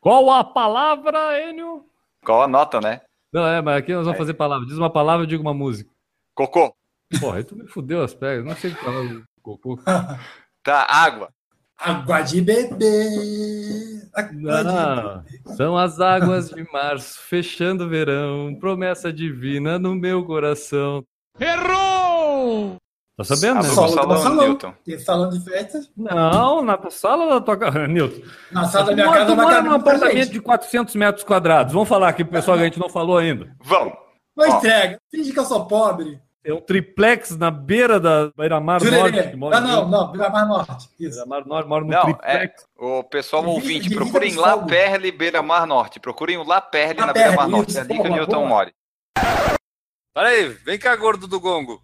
Qual 0.00 0.30
a 0.30 0.44
palavra, 0.44 1.40
Enio? 1.42 1.84
Qual 2.24 2.42
a 2.42 2.48
nota, 2.48 2.80
né? 2.80 3.00
Não, 3.34 3.46
é, 3.46 3.60
mas 3.60 3.76
aqui 3.78 3.92
nós 3.92 4.04
vamos 4.04 4.14
É. 4.14 4.18
fazer 4.18 4.34
palavra. 4.34 4.64
Diz 4.66 4.78
uma 4.78 4.88
palavra, 4.88 5.24
eu 5.24 5.26
digo 5.26 5.42
uma 5.42 5.52
música. 5.52 5.90
Cocô. 6.34 6.72
Porra, 7.20 7.38
aí 7.38 7.44
tu 7.44 7.56
me 7.56 7.66
fudeu 7.66 8.00
as 8.02 8.14
pernas. 8.14 8.46
Não 8.46 8.56
sei 8.56 8.70
o 8.70 8.74
que 8.76 8.84
falar. 8.84 9.22
Cocô. 9.42 9.76
Tá, 10.62 10.86
água. 10.88 11.28
Água 11.76 12.22
de 12.22 12.40
beber. 12.40 14.08
Água 14.14 14.32
de 14.32 14.48
Ah, 14.70 15.24
são 15.56 15.76
as 15.76 16.00
águas 16.00 16.48
de 16.48 16.64
março, 16.72 17.20
fechando 17.20 17.84
o 17.84 17.88
verão, 17.88 18.56
promessa 18.58 19.12
divina 19.12 19.78
no 19.78 19.94
meu 19.94 20.24
coração. 20.24 21.04
Errou! 21.38 21.93
Tá 23.16 23.22
sabendo, 23.22 23.62
né? 23.62 23.68
Salão, 23.68 24.08
do 24.08 24.18
salão. 24.18 24.46
Newton. 24.48 24.74
Tem 24.84 24.98
salão 24.98 25.30
de 25.30 25.40
festas. 25.44 25.88
Não, 25.96 26.62
na 26.62 26.78
sala 26.90 27.28
da 27.34 27.40
tua 27.40 27.56
casa. 27.56 27.86
Nilton. 27.86 28.22
Na 28.50 28.64
sala 28.66 28.86
da 28.86 28.92
minha 28.92 29.06
Mora- 29.06 29.18
casa 29.20 29.30
tu 29.30 29.36
mora 29.40 29.62
num 29.62 29.72
apartamento 29.72 30.16
gente. 30.16 30.30
de 30.32 30.40
400 30.40 30.94
metros 30.96 31.24
quadrados. 31.24 31.72
Vamos 31.72 31.88
falar 31.88 32.08
aqui 32.08 32.24
pro 32.24 32.32
pessoal 32.32 32.56
que 32.56 32.62
a 32.64 32.66
gente 32.66 32.80
não 32.80 32.88
falou 32.88 33.16
ainda. 33.18 33.54
Vamos. 33.62 33.94
Não 34.36 34.50
Ó. 34.50 34.58
entrega. 34.58 34.98
Finge 35.12 35.32
que 35.32 35.38
eu 35.38 35.44
sou 35.44 35.64
pobre. 35.66 36.18
Tem 36.42 36.52
um 36.52 36.60
triplex 36.60 37.38
na 37.38 37.50
beira 37.52 38.00
da 38.00 38.30
Beira-Mar 38.36 38.82
Norte. 38.82 39.36
Mora 39.36 39.56
Ah, 39.56 39.60
não, 39.60 39.88
não. 39.88 40.10
Vila 40.12 40.28
Mar 40.28 40.46
Norte. 40.48 40.88
Isso. 40.98 41.14
Beira-Mar 41.24 41.46
Norte 41.46 41.68
mora 41.68 41.84
no 41.84 41.90
Não, 41.90 42.02
triplex. 42.02 42.66
O 42.76 43.04
pessoal 43.04 43.46
ouvinte, 43.46 43.94
procurem 43.94 44.32
fogo. 44.32 44.66
Perle 44.66 45.12
Beira 45.12 45.40
Mar 45.40 45.66
Norte. 45.68 46.00
Procurem 46.00 46.36
o 46.36 46.42
lá 46.42 46.60
Perle 46.60 46.98
La 47.00 47.06
na 47.06 47.12
Beira 47.12 47.30
Mar 47.30 47.36
Perle, 47.44 47.50
Norte. 47.52 47.68
isso, 47.70 47.78
É 47.78 47.82
ali 47.82 47.94
que 47.94 48.08
o 48.08 48.10
Newton 48.10 48.44
mora. 48.46 48.72
Pera 50.14 50.28
aí, 50.28 50.48
vem 50.48 50.78
cá, 50.78 50.94
gordo 50.96 51.26
do 51.28 51.40
gongo. 51.40 51.80